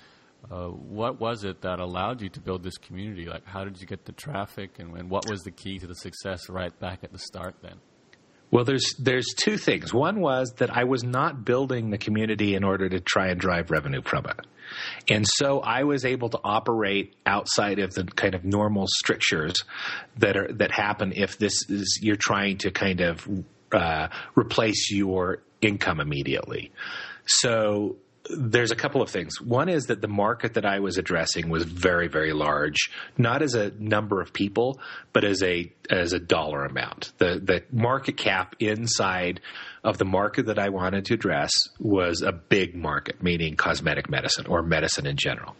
uh, 0.51 0.69
what 0.69 1.21
was 1.21 1.45
it 1.45 1.61
that 1.61 1.79
allowed 1.79 2.23
you 2.23 2.31
to 2.31 2.41
build 2.41 2.63
this 2.63 2.79
community? 2.79 3.27
Like, 3.27 3.45
how 3.45 3.65
did 3.65 3.79
you 3.79 3.87
get 3.87 4.07
the 4.07 4.13
traffic, 4.13 4.79
and, 4.79 4.97
and 4.97 5.11
what 5.11 5.29
was 5.29 5.43
the 5.43 5.51
key 5.51 5.79
to 5.79 5.87
the 5.87 5.95
success 5.95 6.49
right 6.49 6.77
back 6.81 7.05
at 7.05 7.13
the 7.13 7.19
start? 7.19 7.57
Then, 7.61 7.75
Well, 8.51 8.65
there's 8.65 8.95
there's 8.99 9.27
two 9.37 9.59
things. 9.59 9.93
One 9.93 10.21
was 10.21 10.55
that 10.57 10.75
I 10.75 10.85
was 10.85 11.05
not 11.05 11.45
building 11.45 11.91
the 11.91 11.99
community 11.99 12.55
in 12.55 12.65
order 12.65 12.89
to 12.89 12.99
try 12.99 13.29
and 13.29 13.39
drive 13.39 13.71
revenue 13.71 14.01
from 14.01 14.25
it. 14.25 14.47
And 15.11 15.27
so 15.29 15.61
I 15.61 15.83
was 15.83 16.07
able 16.07 16.31
to 16.31 16.41
operate 16.43 17.15
outside 17.27 17.79
of 17.79 17.93
the 17.93 18.05
kind 18.05 18.35
of 18.35 18.43
normal 18.43 18.87
strictures 18.87 19.65
that 20.17 20.39
are 20.39 20.51
that 20.55 20.71
happen 20.71 21.13
if 21.15 21.37
this 21.37 21.69
is 21.69 21.99
you're 22.01 22.17
trying 22.17 22.57
to 22.59 22.71
kind 22.71 23.03
of 23.03 23.29
uh, 23.73 24.09
replace 24.37 24.91
your 24.91 25.43
income 25.61 26.01
immediately. 26.01 26.73
So 27.27 27.97
there's 28.29 28.71
a 28.71 28.77
couple 28.77 29.03
of 29.03 29.11
things. 29.11 29.41
One 29.41 29.69
is 29.69 29.87
that 29.87 30.01
the 30.01 30.09
market 30.09 30.55
that 30.55 30.65
I 30.65 30.81
was 30.81 30.99
addressing 30.99 31.49
was 31.49 31.65
very, 31.65 32.09
very 32.09 32.33
large, 32.33 32.91
not 33.17 33.43
as 33.43 33.55
a 33.55 33.71
number 33.79 34.21
of 34.21 34.33
people, 34.33 34.79
but 35.13 35.25
as 35.25 35.43
a 35.43 35.73
as 35.89 36.13
a 36.13 36.19
dollar 36.19 36.65
amount. 36.65 37.13
The 37.19 37.41
the 37.43 37.65
market 37.73 38.17
cap 38.17 38.57
inside 38.61 39.41
of 39.83 39.99
the 39.99 40.05
market 40.05 40.47
that 40.47 40.59
I 40.59 40.69
wanted 40.69 41.07
to 41.07 41.15
address 41.15 41.53
was 41.79 42.23
a 42.23 42.33
big 42.33 42.75
market, 42.75 43.23
meaning 43.23 43.57
cosmetic 43.57 44.11
medicine 44.11 44.47
or 44.47 44.63
medicine 44.63 45.07
in 45.07 45.17
general. 45.17 45.57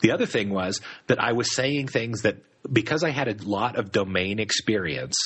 The 0.00 0.10
other 0.10 0.26
thing 0.26 0.50
was 0.50 0.80
that 1.06 1.20
I 1.22 1.32
was 1.32 1.54
saying 1.54 1.88
things 1.88 2.22
that 2.22 2.36
because 2.70 3.04
I 3.04 3.10
had 3.10 3.28
a 3.28 3.48
lot 3.48 3.76
of 3.76 3.92
domain 3.92 4.38
experience, 4.38 5.16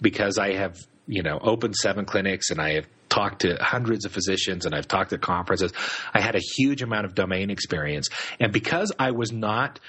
because 0.00 0.38
I 0.38 0.54
have 0.54 0.76
you 1.10 1.22
know 1.22 1.38
opened 1.42 1.74
seven 1.76 2.04
clinics 2.04 2.50
and 2.50 2.60
I 2.60 2.74
have 2.74 2.86
talked 3.08 3.42
to 3.42 3.56
hundreds 3.60 4.04
of 4.04 4.12
physicians 4.12 4.64
and 4.64 4.74
I've 4.74 4.88
talked 4.88 5.12
at 5.12 5.20
conferences. 5.20 5.72
I 6.14 6.20
had 6.20 6.36
a 6.36 6.40
huge 6.56 6.80
amount 6.80 7.06
of 7.06 7.14
domain 7.14 7.50
experience. 7.50 8.08
And 8.38 8.52
because 8.52 8.92
I 8.98 9.10
was 9.10 9.32
not 9.32 9.80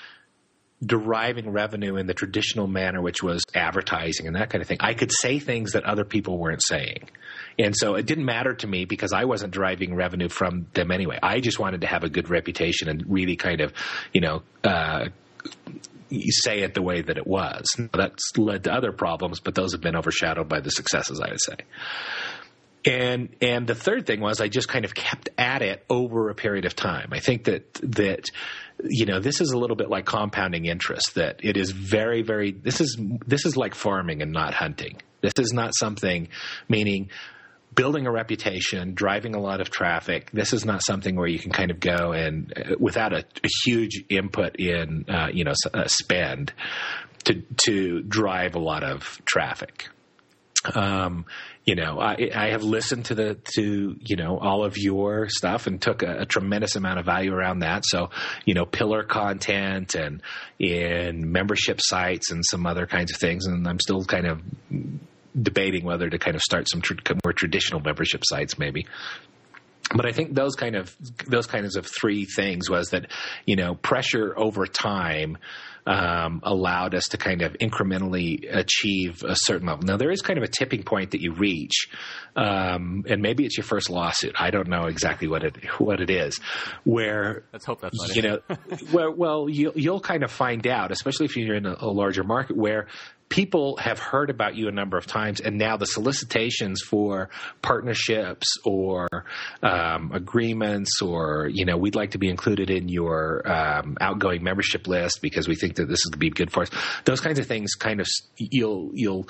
deriving 0.83 1.51
revenue 1.51 1.95
in 1.95 2.07
the 2.07 2.15
traditional 2.15 2.65
manner, 2.65 2.99
which 2.99 3.21
was 3.21 3.43
advertising 3.53 4.25
and 4.25 4.35
that 4.35 4.49
kind 4.49 4.63
of 4.63 4.67
thing, 4.67 4.79
I 4.79 4.95
could 4.95 5.11
say 5.11 5.37
things 5.37 5.73
that 5.73 5.83
other 5.83 6.03
people 6.03 6.39
weren't 6.39 6.63
saying. 6.63 7.07
And 7.59 7.75
so 7.77 7.93
it 7.93 8.07
didn't 8.07 8.25
matter 8.25 8.55
to 8.55 8.67
me 8.67 8.85
because 8.85 9.13
I 9.13 9.25
wasn't 9.25 9.53
driving 9.53 9.93
revenue 9.93 10.29
from 10.29 10.65
them 10.73 10.89
anyway. 10.89 11.19
I 11.21 11.39
just 11.39 11.59
wanted 11.59 11.81
to 11.81 11.87
have 11.87 12.03
a 12.03 12.09
good 12.09 12.29
reputation 12.29 12.89
and 12.89 13.03
really 13.07 13.35
kind 13.35 13.61
of, 13.61 13.73
you 14.11 14.21
know, 14.21 14.41
uh, 14.63 15.09
say 16.29 16.61
it 16.61 16.73
the 16.73 16.81
way 16.81 17.01
that 17.01 17.17
it 17.17 17.25
was. 17.25 17.65
That's 17.93 18.37
led 18.37 18.65
to 18.65 18.73
other 18.73 18.91
problems, 18.91 19.39
but 19.39 19.55
those 19.55 19.71
have 19.73 19.81
been 19.81 19.95
overshadowed 19.95 20.49
by 20.49 20.59
the 20.59 20.69
successes, 20.69 21.19
I 21.19 21.29
would 21.29 21.41
say. 21.41 21.55
And 22.83 23.35
and 23.41 23.67
the 23.67 23.75
third 23.75 24.07
thing 24.07 24.21
was 24.21 24.41
I 24.41 24.47
just 24.47 24.67
kind 24.67 24.85
of 24.85 24.95
kept 24.95 25.29
at 25.37 25.61
it 25.61 25.85
over 25.89 26.29
a 26.29 26.35
period 26.35 26.65
of 26.65 26.75
time. 26.75 27.09
I 27.11 27.19
think 27.19 27.43
that 27.43 27.73
that 27.83 28.25
you 28.83 29.05
know 29.05 29.19
this 29.19 29.39
is 29.39 29.51
a 29.51 29.57
little 29.57 29.75
bit 29.75 29.89
like 29.89 30.05
compounding 30.05 30.65
interest 30.65 31.13
that 31.15 31.41
it 31.43 31.57
is 31.57 31.69
very 31.71 32.23
very 32.23 32.51
this 32.51 32.81
is 32.81 32.97
this 33.25 33.45
is 33.45 33.55
like 33.55 33.75
farming 33.75 34.23
and 34.23 34.31
not 34.31 34.55
hunting. 34.55 34.99
This 35.21 35.33
is 35.37 35.53
not 35.53 35.75
something 35.75 36.29
meaning 36.67 37.11
building 37.73 38.05
a 38.05 38.11
reputation, 38.11 38.93
driving 38.93 39.35
a 39.35 39.39
lot 39.39 39.61
of 39.61 39.69
traffic. 39.69 40.29
This 40.31 40.53
is 40.53 40.65
not 40.65 40.83
something 40.83 41.15
where 41.15 41.27
you 41.27 41.39
can 41.39 41.51
kind 41.51 41.71
of 41.71 41.79
go 41.79 42.11
and 42.11 42.53
uh, 42.55 42.75
without 42.79 43.13
a, 43.13 43.23
a 43.43 43.49
huge 43.65 44.03
input 44.09 44.57
in 44.57 45.05
uh, 45.09 45.29
you 45.31 45.43
know 45.43 45.53
uh, 45.73 45.87
spend 45.87 46.53
to 47.23 47.43
to 47.65 48.01
drive 48.01 48.55
a 48.55 48.59
lot 48.59 48.83
of 48.83 49.21
traffic. 49.25 49.87
um, 50.75 51.25
you 51.65 51.75
know, 51.75 51.99
I, 51.99 52.31
I 52.35 52.49
have 52.51 52.63
listened 52.63 53.05
to 53.05 53.15
the 53.15 53.35
to 53.55 53.95
you 53.99 54.15
know 54.15 54.39
all 54.39 54.63
of 54.63 54.77
your 54.77 55.27
stuff 55.29 55.67
and 55.67 55.79
took 55.79 56.01
a, 56.01 56.21
a, 56.21 56.25
tremendous 56.25 56.75
amount 56.75 56.99
of 56.99 57.05
value 57.05 57.33
around 57.33 57.59
that. 57.59 57.83
So, 57.85 58.09
you 58.45 58.55
know, 58.55 58.65
pillar 58.65 59.03
content 59.03 59.93
and 59.93 60.21
in 60.59 61.31
membership 61.31 61.79
sites 61.79 62.31
and 62.31 62.43
some 62.45 62.65
other 62.65 62.87
kinds 62.87 63.11
of 63.13 63.19
things. 63.19 63.45
And 63.45 63.67
I'm 63.67 63.79
still 63.79 64.03
kind 64.05 64.25
of 64.25 64.41
debating 65.39 65.85
whether 65.85 66.09
to 66.09 66.17
kind 66.17 66.35
of 66.35 66.41
start 66.41 66.69
some 66.69 66.81
tr- 66.81 66.93
more 67.23 67.33
traditional 67.33 67.81
membership 67.81 68.21
sites, 68.25 68.57
maybe 68.57 68.85
but 69.95 70.05
I 70.05 70.11
think 70.11 70.33
those 70.33 70.55
kind 70.55 70.75
of 70.75 70.95
those 71.27 71.47
kinds 71.47 71.75
of 71.75 71.85
three 71.85 72.25
things 72.25 72.69
was 72.69 72.89
that 72.89 73.07
you 73.45 73.55
know 73.55 73.75
pressure 73.75 74.33
over 74.37 74.65
time 74.65 75.37
um, 75.85 76.41
allowed 76.43 76.93
us 76.93 77.05
to 77.09 77.17
kind 77.17 77.41
of 77.41 77.53
incrementally 77.53 78.47
achieve 78.49 79.23
a 79.23 79.35
certain 79.35 79.67
level. 79.67 79.83
Now 79.83 79.97
there 79.97 80.11
is 80.11 80.21
kind 80.21 80.37
of 80.37 80.43
a 80.43 80.47
tipping 80.47 80.83
point 80.83 81.11
that 81.11 81.21
you 81.21 81.33
reach, 81.33 81.89
um, 82.35 83.03
and 83.09 83.21
maybe 83.21 83.45
it's 83.45 83.57
your 83.57 83.63
first 83.63 83.89
lawsuit. 83.89 84.35
I 84.39 84.51
don't 84.51 84.67
know 84.67 84.85
exactly 84.85 85.27
what 85.27 85.43
it 85.43 85.57
what 85.79 85.99
it 85.99 86.09
is. 86.09 86.39
Where 86.83 87.45
let's 87.51 87.65
hope 87.65 87.81
that's 87.81 87.97
not 87.97 88.15
you 88.15 88.21
know, 88.21 88.39
well, 88.93 89.13
well 89.13 89.49
you, 89.49 89.71
you'll 89.75 90.01
kind 90.01 90.23
of 90.23 90.31
find 90.31 90.67
out, 90.67 90.91
especially 90.91 91.25
if 91.25 91.35
you're 91.35 91.55
in 91.55 91.65
a, 91.65 91.75
a 91.79 91.87
larger 91.87 92.23
market 92.23 92.55
where 92.55 92.87
people 93.31 93.77
have 93.77 93.97
heard 93.97 94.29
about 94.29 94.55
you 94.55 94.67
a 94.67 94.71
number 94.71 94.97
of 94.97 95.07
times, 95.07 95.39
and 95.39 95.57
now 95.57 95.77
the 95.77 95.87
solicitations 95.87 96.81
for 96.81 97.29
partnerships 97.63 98.45
or 98.63 99.07
um, 99.63 100.11
agreements, 100.13 101.01
or 101.01 101.47
you 101.51 101.65
know, 101.65 101.77
we'd 101.77 101.95
like 101.95 102.11
to 102.11 102.19
be 102.19 102.29
included 102.29 102.69
in 102.69 102.89
your 102.89 103.49
um, 103.49 103.97
outgoing 103.99 104.43
membership 104.43 104.85
list 104.85 105.21
because 105.21 105.47
we 105.47 105.55
think 105.55 105.75
that 105.75 105.87
this 105.87 105.99
is 105.99 106.05
going 106.05 106.11
to 106.11 106.17
be 106.19 106.29
good 106.29 106.51
for 106.51 106.63
us. 106.63 106.69
Those 107.05 107.21
kinds 107.21 107.39
of 107.39 107.47
things, 107.47 107.73
kind 107.73 107.99
of, 107.99 108.07
you'll 108.37 108.91
you'll 108.93 109.27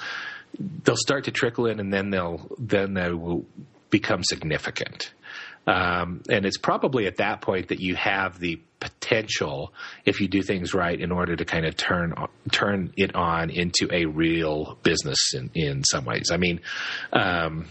they'll 0.84 0.98
start 0.98 1.26
to 1.26 1.32
trickle 1.32 1.68
in, 1.68 1.80
and 1.80 1.94
then 1.94 2.10
they'll 2.10 2.54
then 2.58 2.96
they 2.96 3.12
will 3.14 3.46
become 3.92 4.24
significant. 4.24 5.14
Um, 5.68 6.22
and 6.30 6.46
it's 6.46 6.58
probably 6.58 7.06
at 7.08 7.18
that 7.18 7.42
point 7.42 7.68
that 7.68 7.80
you 7.80 7.96
have 7.96 8.40
the 8.40 8.60
potential, 8.80 9.74
if 10.06 10.20
you 10.20 10.28
do 10.28 10.42
things 10.42 10.74
right, 10.74 11.00
in 11.00 11.12
order 11.12 11.36
to 11.36 11.46
kind 11.46 11.66
of 11.66 11.78
turn 11.78 12.14
turn 12.52 12.92
it 12.98 13.16
on 13.16 13.50
into 13.52 13.88
a 13.92 14.06
real 14.06 14.78
business 14.82 15.34
in, 15.34 15.52
in 15.54 15.84
some 15.84 16.04
ways. 16.06 16.30
I 16.32 16.38
mean, 16.38 16.62
um, 17.14 17.68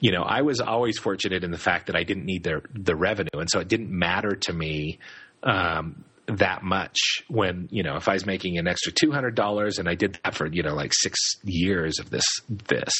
you 0.00 0.12
know, 0.12 0.22
I 0.22 0.42
was 0.42 0.60
always 0.60 0.98
fortunate 0.98 1.44
in 1.44 1.50
the 1.50 1.58
fact 1.58 1.86
that 1.86 1.96
I 1.96 2.02
didn't 2.02 2.26
need 2.26 2.44
the 2.44 2.60
the 2.74 2.94
revenue, 2.94 3.30
and 3.32 3.48
so 3.50 3.60
it 3.60 3.68
didn't 3.68 3.90
matter 3.90 4.36
to 4.36 4.52
me. 4.52 4.98
Um, 5.42 6.04
that 6.26 6.62
much 6.62 7.22
when 7.28 7.68
you 7.70 7.82
know 7.82 7.96
if 7.96 8.08
I 8.08 8.14
was 8.14 8.24
making 8.24 8.56
an 8.56 8.66
extra 8.66 8.92
two 8.92 9.12
hundred 9.12 9.34
dollars 9.34 9.78
and 9.78 9.88
I 9.88 9.94
did 9.94 10.18
that 10.24 10.34
for 10.34 10.46
you 10.46 10.62
know 10.62 10.74
like 10.74 10.92
six 10.94 11.18
years 11.42 11.98
of 11.98 12.08
this 12.08 12.24
this 12.48 12.92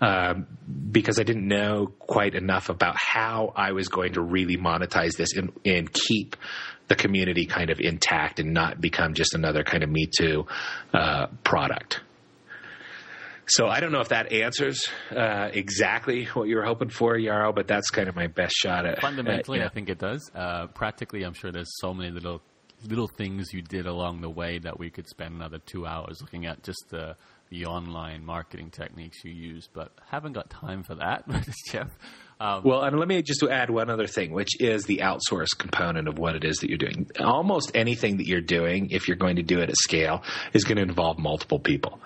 um, 0.00 0.46
because 0.90 1.18
I 1.18 1.24
didn't 1.24 1.48
know 1.48 1.92
quite 1.98 2.34
enough 2.34 2.68
about 2.68 2.96
how 2.96 3.52
I 3.56 3.72
was 3.72 3.88
going 3.88 4.12
to 4.12 4.22
really 4.22 4.56
monetize 4.56 5.16
this 5.16 5.36
and, 5.36 5.52
and 5.64 5.92
keep 5.92 6.36
the 6.88 6.94
community 6.96 7.46
kind 7.46 7.70
of 7.70 7.80
intact 7.80 8.40
and 8.40 8.52
not 8.52 8.80
become 8.80 9.14
just 9.14 9.34
another 9.34 9.64
kind 9.64 9.82
of 9.82 9.90
me 9.90 10.06
too 10.06 10.46
uh, 10.92 11.26
product. 11.44 12.00
So 13.46 13.66
I 13.66 13.80
don't 13.80 13.90
know 13.90 14.00
if 14.00 14.10
that 14.10 14.32
answers 14.32 14.88
uh, 15.10 15.50
exactly 15.52 16.26
what 16.26 16.46
you 16.46 16.54
were 16.54 16.64
hoping 16.64 16.88
for, 16.88 17.16
Yaro, 17.16 17.52
but 17.52 17.66
that's 17.66 17.90
kind 17.90 18.08
of 18.08 18.14
my 18.14 18.28
best 18.28 18.54
shot 18.54 18.86
at. 18.86 19.00
Fundamentally, 19.00 19.58
uh, 19.58 19.62
yeah. 19.62 19.66
I 19.66 19.70
think 19.70 19.88
it 19.88 19.98
does. 19.98 20.30
Uh, 20.32 20.68
practically, 20.68 21.24
I'm 21.24 21.34
sure 21.34 21.50
there's 21.50 21.72
so 21.80 21.92
many 21.92 22.10
little 22.10 22.42
little 22.86 23.08
things 23.08 23.52
you 23.52 23.62
did 23.62 23.86
along 23.86 24.20
the 24.20 24.30
way 24.30 24.58
that 24.58 24.78
we 24.78 24.90
could 24.90 25.08
spend 25.08 25.34
another 25.34 25.58
two 25.58 25.86
hours 25.86 26.20
looking 26.20 26.46
at 26.46 26.62
just 26.62 26.84
the 26.90 27.16
the 27.50 27.66
online 27.66 28.24
marketing 28.24 28.70
techniques 28.70 29.24
you 29.24 29.32
use, 29.32 29.68
but 29.72 29.90
haven't 30.08 30.34
got 30.34 30.48
time 30.50 30.84
for 30.84 30.94
that, 30.94 31.24
Jeff. 31.66 31.88
Um, 32.40 32.62
well, 32.64 32.82
and 32.82 32.98
let 32.98 33.06
me 33.06 33.20
just 33.20 33.42
add 33.42 33.68
one 33.68 33.90
other 33.90 34.06
thing, 34.06 34.32
which 34.32 34.58
is 34.60 34.84
the 34.84 35.02
outsource 35.02 35.48
component 35.56 36.08
of 36.08 36.18
what 36.18 36.34
it 36.34 36.42
is 36.42 36.56
that 36.58 36.70
you're 36.70 36.78
doing. 36.78 37.06
Almost 37.20 37.72
anything 37.74 38.16
that 38.16 38.26
you're 38.26 38.40
doing, 38.40 38.88
if 38.90 39.08
you're 39.08 39.18
going 39.18 39.36
to 39.36 39.42
do 39.42 39.60
it 39.60 39.68
at 39.68 39.76
scale, 39.76 40.22
is 40.54 40.64
going 40.64 40.76
to 40.76 40.82
involve 40.82 41.18
multiple 41.18 41.58
people. 41.58 42.00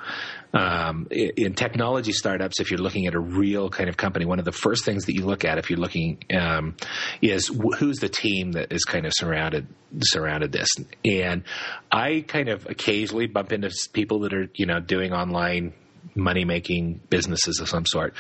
Um, 0.53 1.07
in 1.11 1.55
technology 1.55 2.11
startups, 2.11 2.59
if 2.59 2.73
you're 2.73 2.81
looking 2.81 3.07
at 3.07 3.15
a 3.15 3.21
real 3.21 3.71
kind 3.71 3.89
of 3.89 3.97
company, 3.97 4.25
one 4.25 4.41
of 4.41 4.45
the 4.45 4.53
first 4.53 4.85
things 4.85 5.05
that 5.07 5.15
you 5.15 5.25
look 5.25 5.45
at 5.45 5.59
if 5.59 5.71
you're 5.71 5.79
looking 5.79 6.19
um, 6.37 6.75
is 7.23 7.49
who's 7.79 7.99
the 7.99 8.09
team 8.09 8.53
that 8.53 8.73
is 8.73 8.85
kind 8.85 9.07
of 9.07 9.13
surrounded 9.15 9.69
surrounded 10.01 10.51
this. 10.51 10.69
And 11.05 11.45
I 11.93 12.25
kind 12.27 12.49
of 12.49 12.67
occasionally 12.69 13.29
bump 13.29 13.53
into 13.53 13.71
people 13.93 14.21
that 14.21 14.35
are 14.35 14.49
you 14.55 14.67
know 14.67 14.81
doing 14.81 15.13
online 15.13 15.75
money 16.15 16.45
making 16.45 17.01
businesses 17.11 17.61
of 17.61 17.69
some 17.69 17.87
sort. 17.87 18.15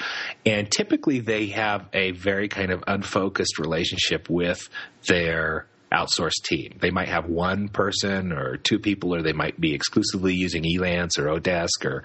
And 0.44 0.70
typically 0.70 1.20
they 1.20 1.46
have 1.46 1.86
a 1.92 2.12
very 2.12 2.48
kind 2.48 2.70
of 2.70 2.82
unfocused 2.86 3.58
relationship 3.58 4.28
with 4.28 4.68
their 5.06 5.66
outsourced 5.94 6.42
team. 6.42 6.76
They 6.80 6.90
might 6.90 7.08
have 7.08 7.26
one 7.26 7.68
person 7.68 8.32
or 8.32 8.56
two 8.56 8.78
people, 8.78 9.14
or 9.14 9.22
they 9.22 9.32
might 9.32 9.60
be 9.60 9.74
exclusively 9.74 10.34
using 10.34 10.64
Elance 10.64 11.18
or 11.18 11.26
oDesk 11.26 11.84
or 11.84 12.02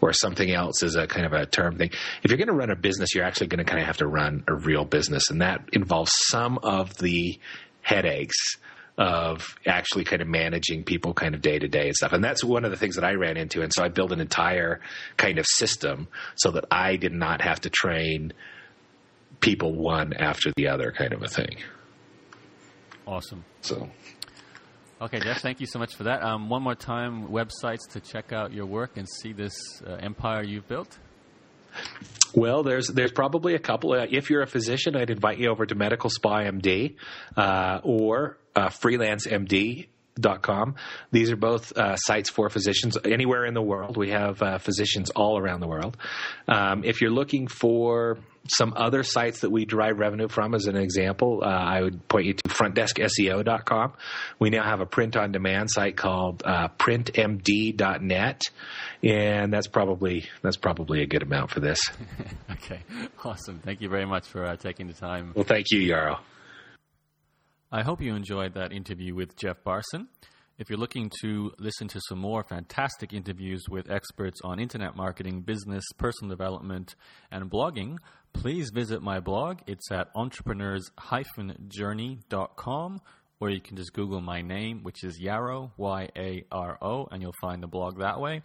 or 0.00 0.12
something 0.12 0.50
else 0.50 0.82
as 0.82 0.94
a 0.94 1.06
kind 1.06 1.26
of 1.26 1.32
a 1.32 1.46
term 1.46 1.76
thing. 1.76 1.90
If 2.22 2.30
you're 2.30 2.38
going 2.38 2.48
to 2.48 2.54
run 2.54 2.70
a 2.70 2.76
business, 2.76 3.14
you're 3.14 3.24
actually 3.24 3.48
going 3.48 3.64
to 3.64 3.64
kind 3.64 3.80
of 3.80 3.86
have 3.86 3.98
to 3.98 4.06
run 4.06 4.44
a 4.46 4.54
real 4.54 4.84
business, 4.84 5.30
and 5.30 5.42
that 5.42 5.68
involves 5.72 6.12
some 6.28 6.58
of 6.58 6.96
the 6.98 7.38
headaches 7.80 8.56
of 8.98 9.56
actually 9.66 10.04
kind 10.04 10.20
of 10.20 10.28
managing 10.28 10.84
people 10.84 11.14
kind 11.14 11.34
of 11.34 11.40
day 11.40 11.58
to 11.58 11.66
day 11.66 11.86
and 11.86 11.96
stuff. 11.96 12.12
And 12.12 12.22
that's 12.22 12.44
one 12.44 12.64
of 12.64 12.70
the 12.70 12.76
things 12.76 12.96
that 12.96 13.04
I 13.04 13.14
ran 13.14 13.36
into. 13.36 13.62
And 13.62 13.72
so 13.72 13.82
I 13.82 13.88
built 13.88 14.12
an 14.12 14.20
entire 14.20 14.80
kind 15.16 15.38
of 15.38 15.46
system 15.46 16.08
so 16.34 16.50
that 16.52 16.66
I 16.70 16.96
did 16.96 17.12
not 17.12 17.40
have 17.40 17.60
to 17.62 17.70
train 17.70 18.32
people 19.40 19.74
one 19.74 20.12
after 20.12 20.52
the 20.56 20.68
other 20.68 20.92
kind 20.92 21.12
of 21.12 21.22
a 21.22 21.28
thing. 21.28 21.56
Awesome. 23.06 23.44
So. 23.62 23.88
Okay, 25.00 25.18
Jeff, 25.18 25.40
thank 25.40 25.60
you 25.60 25.66
so 25.66 25.78
much 25.78 25.96
for 25.96 26.04
that. 26.04 26.22
Um, 26.22 26.48
one 26.48 26.62
more 26.62 26.76
time, 26.76 27.28
websites 27.28 27.88
to 27.92 28.00
check 28.00 28.32
out 28.32 28.52
your 28.52 28.66
work 28.66 28.96
and 28.96 29.08
see 29.08 29.32
this 29.32 29.52
uh, 29.84 29.94
empire 29.94 30.44
you've 30.44 30.68
built. 30.68 30.96
Well, 32.34 32.62
there's 32.62 32.86
there's 32.88 33.12
probably 33.12 33.54
a 33.54 33.58
couple. 33.58 33.92
Uh, 33.92 34.06
if 34.08 34.30
you're 34.30 34.42
a 34.42 34.46
physician, 34.46 34.94
I'd 34.94 35.10
invite 35.10 35.38
you 35.38 35.48
over 35.50 35.66
to 35.66 35.74
Medical 35.74 36.08
Spa 36.08 36.42
MD 36.42 36.96
uh, 37.36 37.80
or 37.82 38.38
uh, 38.54 38.68
freelancemd.com. 38.68 40.74
These 41.10 41.30
are 41.30 41.36
both 41.36 41.76
uh, 41.76 41.96
sites 41.96 42.30
for 42.30 42.50
physicians 42.50 42.98
anywhere 43.04 43.46
in 43.46 43.54
the 43.54 43.62
world. 43.62 43.96
We 43.96 44.10
have 44.10 44.42
uh, 44.42 44.58
physicians 44.58 45.10
all 45.10 45.38
around 45.38 45.60
the 45.60 45.68
world. 45.68 45.96
Um, 46.48 46.84
if 46.84 47.00
you're 47.00 47.10
looking 47.10 47.48
for 47.48 48.18
some 48.48 48.74
other 48.76 49.02
sites 49.02 49.40
that 49.40 49.50
we 49.50 49.64
derive 49.64 49.98
revenue 49.98 50.28
from, 50.28 50.54
as 50.54 50.66
an 50.66 50.76
example, 50.76 51.40
uh, 51.42 51.46
I 51.46 51.80
would 51.80 52.06
point 52.08 52.26
you 52.26 52.34
to 52.34 52.48
frontdeskseo.com. 52.48 53.92
We 54.38 54.50
now 54.50 54.64
have 54.64 54.80
a 54.80 54.86
print 54.86 55.16
on 55.16 55.32
demand 55.32 55.70
site 55.70 55.96
called 55.96 56.42
uh, 56.44 56.68
printmd.net, 56.78 58.42
and 59.02 59.52
that's 59.52 59.68
probably 59.68 60.28
that's 60.42 60.56
probably 60.56 61.02
a 61.02 61.06
good 61.06 61.22
amount 61.22 61.50
for 61.50 61.60
this. 61.60 61.80
okay, 62.50 62.80
awesome. 63.24 63.60
Thank 63.64 63.80
you 63.80 63.88
very 63.88 64.06
much 64.06 64.26
for 64.26 64.44
uh, 64.44 64.56
taking 64.56 64.88
the 64.88 64.94
time. 64.94 65.32
Well, 65.34 65.44
thank 65.44 65.66
you, 65.70 65.92
Yaro. 65.92 66.18
I 67.74 67.80
hope 67.80 68.02
you 68.02 68.14
enjoyed 68.14 68.52
that 68.52 68.70
interview 68.70 69.14
with 69.14 69.34
Jeff 69.34 69.64
Barson. 69.64 70.08
If 70.58 70.68
you're 70.68 70.78
looking 70.78 71.10
to 71.22 71.52
listen 71.58 71.88
to 71.88 72.02
some 72.06 72.18
more 72.18 72.44
fantastic 72.44 73.14
interviews 73.14 73.62
with 73.66 73.90
experts 73.90 74.42
on 74.44 74.60
internet 74.60 74.94
marketing, 74.94 75.40
business, 75.40 75.82
personal 75.96 76.28
development, 76.28 76.94
and 77.30 77.50
blogging, 77.50 77.96
please 78.34 78.68
visit 78.74 79.00
my 79.00 79.20
blog. 79.20 79.60
It's 79.66 79.90
at 79.90 80.08
entrepreneurs-journey.com, 80.14 83.00
or 83.40 83.48
you 83.48 83.62
can 83.62 83.78
just 83.78 83.94
Google 83.94 84.20
my 84.20 84.42
name, 84.42 84.82
which 84.82 85.02
is 85.02 85.18
Yaro, 85.18 85.70
Y 85.78 86.10
A 86.14 86.44
R 86.52 86.76
O, 86.82 87.08
and 87.10 87.22
you'll 87.22 87.32
find 87.40 87.62
the 87.62 87.68
blog 87.68 88.00
that 88.00 88.20
way. 88.20 88.42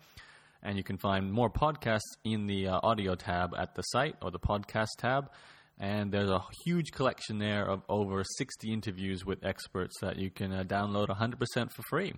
And 0.63 0.77
you 0.77 0.85
can 0.85 0.97
find 0.97 1.33
more 1.33 1.49
podcasts 1.49 2.15
in 2.23 2.47
the 2.47 2.69
uh, 2.69 2.79
audio 2.81 3.15
tab 3.15 3.53
at 3.59 3.75
the 3.75 3.81
site 3.81 4.15
or 4.21 4.31
the 4.31 4.39
podcast 4.39 4.95
tab. 4.99 5.31
And 5.79 6.11
there's 6.11 6.29
a 6.29 6.43
huge 6.65 6.91
collection 6.91 7.37
there 7.37 7.65
of 7.69 7.83
over 7.87 8.23
60 8.23 8.73
interviews 8.73 9.25
with 9.25 9.45
experts 9.45 9.99
that 10.01 10.17
you 10.17 10.31
can 10.31 10.51
uh, 10.51 10.63
download 10.63 11.09
100% 11.09 11.71
for 11.71 11.83
free. 11.89 12.13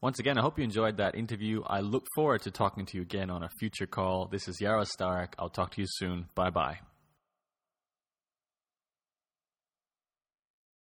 Once 0.00 0.18
again, 0.18 0.38
I 0.38 0.42
hope 0.42 0.58
you 0.58 0.64
enjoyed 0.64 0.96
that 0.98 1.14
interview. 1.14 1.62
I 1.66 1.80
look 1.80 2.06
forward 2.14 2.42
to 2.42 2.50
talking 2.50 2.86
to 2.86 2.96
you 2.96 3.02
again 3.02 3.30
on 3.30 3.42
a 3.42 3.50
future 3.58 3.86
call. 3.86 4.26
This 4.26 4.48
is 4.48 4.58
Yaro 4.60 4.86
Starak. 4.86 5.34
I'll 5.38 5.50
talk 5.50 5.72
to 5.72 5.80
you 5.80 5.88
soon. 5.88 6.26
Bye 6.34 6.50
bye. 6.50 6.78